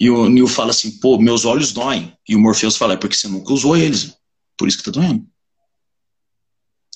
e 0.00 0.10
o 0.10 0.28
Neo 0.28 0.46
fala 0.46 0.70
assim, 0.70 0.98
pô, 0.98 1.18
meus 1.18 1.44
olhos 1.44 1.72
doem. 1.72 2.16
E 2.28 2.34
o 2.36 2.38
Morpheus 2.38 2.76
fala, 2.76 2.94
é 2.94 2.96
porque 2.96 3.16
você 3.16 3.28
nunca 3.28 3.52
usou 3.52 3.76
eles. 3.76 4.16
Por 4.56 4.68
isso 4.68 4.76
que 4.76 4.88
está 4.88 5.00
doendo. 5.00 5.26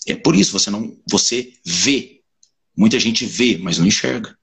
É 0.06 0.16
por 0.16 0.34
isso 0.34 0.52
você 0.52 0.68
não, 0.68 1.00
você 1.08 1.54
vê. 1.64 2.20
Muita 2.76 2.98
gente 2.98 3.24
vê, 3.24 3.56
mas 3.56 3.78
não 3.78 3.86
enxerga. 3.86 4.36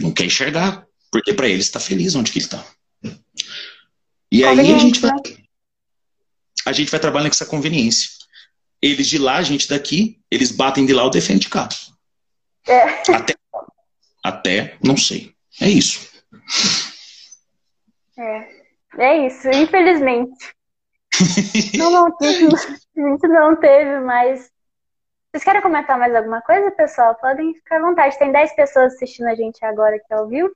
Não 0.00 0.12
quer 0.12 0.24
enxergar, 0.24 0.84
porque 1.10 1.32
para 1.32 1.48
ele 1.48 1.60
está 1.60 1.78
feliz 1.78 2.14
onde 2.14 2.32
que 2.32 2.38
ele 2.38 2.46
está. 2.46 2.66
E 4.30 4.44
aí 4.44 4.58
a 4.58 4.78
gente 4.78 4.98
vai, 4.98 5.12
a 6.66 6.72
gente 6.72 6.90
vai 6.90 6.98
trabalhar 6.98 7.28
com 7.28 7.34
essa 7.34 7.46
conveniência. 7.46 8.08
Eles 8.82 9.08
de 9.08 9.18
lá, 9.18 9.36
a 9.36 9.42
gente 9.42 9.68
daqui, 9.68 10.20
eles 10.30 10.50
batem 10.50 10.84
de 10.84 10.92
lá, 10.92 11.04
o 11.04 11.10
defende 11.10 11.40
de 11.40 11.48
cá. 11.48 11.68
É. 12.66 13.12
Até, 13.12 13.36
até, 14.22 14.78
não 14.82 14.96
sei. 14.96 15.33
É 15.60 15.68
isso. 15.68 16.12
É, 18.18 18.48
é 18.98 19.26
isso, 19.26 19.48
infelizmente. 19.50 20.54
Não, 21.78 21.92
não, 21.92 22.08
gente 22.10 23.28
não 23.28 23.54
teve, 23.54 24.00
mas. 24.00 24.50
Vocês 25.30 25.44
querem 25.44 25.62
comentar 25.62 25.96
mais 25.98 26.14
alguma 26.14 26.40
coisa, 26.42 26.70
pessoal? 26.72 27.14
Podem 27.16 27.54
ficar 27.54 27.76
à 27.76 27.80
vontade. 27.80 28.18
Tem 28.18 28.32
10 28.32 28.54
pessoas 28.56 28.94
assistindo 28.94 29.28
a 29.28 29.34
gente 29.34 29.64
agora 29.64 29.96
ao 30.10 30.28
vivo. 30.28 30.50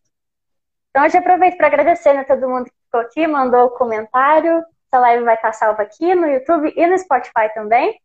Então 0.90 1.04
eu 1.04 1.10
já 1.10 1.18
aproveito 1.20 1.56
para 1.56 1.66
agradecer 1.68 2.10
a 2.10 2.14
né, 2.14 2.24
todo 2.24 2.48
mundo 2.48 2.64
que 2.64 2.84
ficou 2.84 3.00
aqui, 3.00 3.26
mandou 3.26 3.66
o 3.66 3.70
comentário. 3.70 4.64
Essa 4.90 5.00
live 5.00 5.24
vai 5.24 5.34
estar 5.34 5.52
salva 5.52 5.82
aqui 5.82 6.14
no 6.14 6.26
YouTube 6.26 6.72
e 6.74 6.86
no 6.86 6.98
Spotify 6.98 7.52
também. 7.54 8.00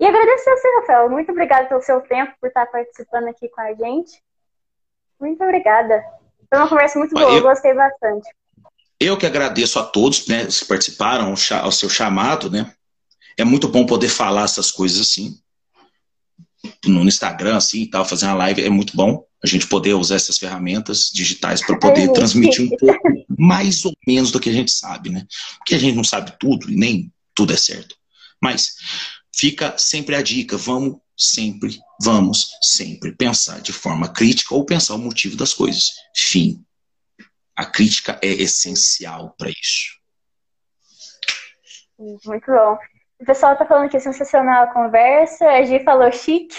E 0.00 0.06
agradecer 0.06 0.50
a 0.50 0.56
você, 0.56 0.68
Rafael. 0.80 1.10
Muito 1.10 1.30
obrigada 1.30 1.68
pelo 1.68 1.80
seu 1.80 2.00
tempo, 2.00 2.34
por 2.40 2.48
estar 2.48 2.66
participando 2.66 3.28
aqui 3.28 3.48
com 3.48 3.60
a 3.60 3.72
gente. 3.74 4.22
Muito 5.22 5.40
obrigada. 5.44 6.02
Foi 6.50 6.58
uma 6.58 6.68
conversa 6.68 6.98
muito 6.98 7.14
boa, 7.14 7.30
eu 7.30 7.42
gostei 7.42 7.72
bastante. 7.72 8.28
Eu 8.98 9.16
que 9.16 9.24
agradeço 9.24 9.78
a 9.78 9.84
todos 9.84 10.26
né, 10.26 10.46
que 10.46 10.64
participaram 10.64 11.32
ao 11.60 11.72
seu 11.72 11.88
chamado, 11.88 12.50
né? 12.50 12.72
É 13.38 13.44
muito 13.44 13.68
bom 13.68 13.86
poder 13.86 14.08
falar 14.08 14.44
essas 14.44 14.72
coisas 14.72 15.00
assim. 15.00 15.38
No 16.84 17.04
Instagram, 17.04 17.56
assim 17.56 17.82
e 17.82 17.86
tal, 17.86 18.04
fazer 18.04 18.26
uma 18.26 18.34
live 18.34 18.64
é 18.64 18.68
muito 18.68 18.96
bom. 18.96 19.24
A 19.42 19.46
gente 19.46 19.66
poder 19.66 19.94
usar 19.94 20.16
essas 20.16 20.38
ferramentas 20.38 21.10
digitais 21.12 21.64
para 21.64 21.78
poder 21.78 22.12
transmitir 22.12 22.64
um 22.64 22.70
pouco 22.76 23.08
mais 23.38 23.84
ou 23.84 23.92
menos 24.06 24.32
do 24.32 24.40
que 24.40 24.50
a 24.50 24.52
gente 24.52 24.72
sabe, 24.72 25.08
né? 25.08 25.24
Porque 25.58 25.74
a 25.74 25.78
gente 25.78 25.94
não 25.94 26.04
sabe 26.04 26.32
tudo 26.38 26.70
e 26.70 26.76
nem 26.76 27.12
tudo 27.34 27.52
é 27.52 27.56
certo. 27.56 27.96
Mas 28.40 28.74
fica 29.34 29.76
sempre 29.78 30.16
a 30.16 30.22
dica, 30.22 30.56
vamos 30.56 30.98
sempre, 31.16 31.78
vamos 32.02 32.50
sempre 32.62 33.12
pensar 33.12 33.60
de 33.60 33.72
forma 33.72 34.12
crítica 34.12 34.54
ou 34.54 34.64
pensar 34.64 34.94
o 34.94 34.98
motivo 34.98 35.36
das 35.36 35.54
coisas. 35.54 35.90
Fim. 36.14 36.64
A 37.56 37.66
crítica 37.66 38.18
é 38.22 38.28
essencial 38.28 39.34
para 39.38 39.50
isso. 39.50 40.00
Muito 41.98 42.46
bom. 42.46 42.78
O 43.20 43.24
pessoal 43.24 43.52
está 43.52 43.64
falando 43.64 43.88
que 43.88 43.96
é 43.96 44.00
sensacional 44.00 44.64
a 44.64 44.72
conversa. 44.72 45.46
A 45.46 45.62
Gi 45.62 45.84
falou 45.84 46.10
chique. 46.10 46.56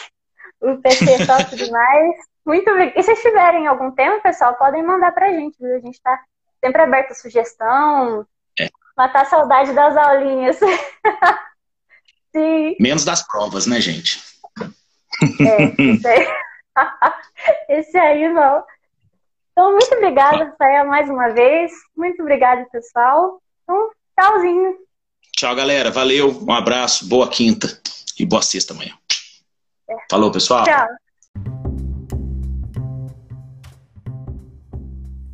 O 0.62 0.78
PC 0.78 1.12
é 1.12 1.26
top 1.26 1.56
demais. 1.58 2.16
Muito 2.46 2.70
obrigada. 2.70 3.00
E 3.00 3.04
se 3.04 3.16
tiverem 3.16 3.68
algum 3.68 3.92
tema, 3.92 4.22
pessoal, 4.22 4.56
podem 4.56 4.82
mandar 4.82 5.12
para 5.12 5.28
a 5.28 5.32
gente. 5.34 5.58
Viu? 5.60 5.76
A 5.76 5.80
gente 5.80 5.96
está 5.96 6.18
sempre 6.64 6.82
aberto 6.82 7.12
a 7.12 7.16
sugestão. 7.16 8.26
É. 8.58 8.70
Matar 8.96 9.24
a 9.24 9.26
saudade 9.26 9.74
das 9.74 9.98
aulinhas. 9.98 10.58
Sim. 12.34 12.76
Menos 12.80 13.04
das 13.04 13.26
provas, 13.28 13.68
né, 13.68 13.82
gente? 13.82 14.23
É, 15.40 15.74
esse 15.84 16.08
aí, 16.08 16.28
esse 17.70 17.98
aí 17.98 18.30
não. 18.34 18.64
Então, 19.52 19.72
muito 19.72 19.94
obrigada, 19.96 20.46
Rafael, 20.46 20.86
mais 20.88 21.10
uma 21.10 21.30
vez. 21.30 21.72
Muito 21.96 22.22
obrigada, 22.22 22.66
pessoal. 22.72 23.42
Então, 23.64 23.92
tchauzinho. 24.20 24.78
Tchau, 25.36 25.56
galera. 25.56 25.92
Valeu. 25.92 26.32
Um 26.42 26.52
abraço. 26.52 27.08
Boa 27.08 27.30
quinta. 27.30 27.68
E 28.20 28.26
boa 28.26 28.42
sexta 28.42 28.74
amanhã. 28.74 28.98
É. 29.90 29.96
Falou, 30.10 30.32
pessoal. 30.32 30.64
Tchau. 30.64 30.88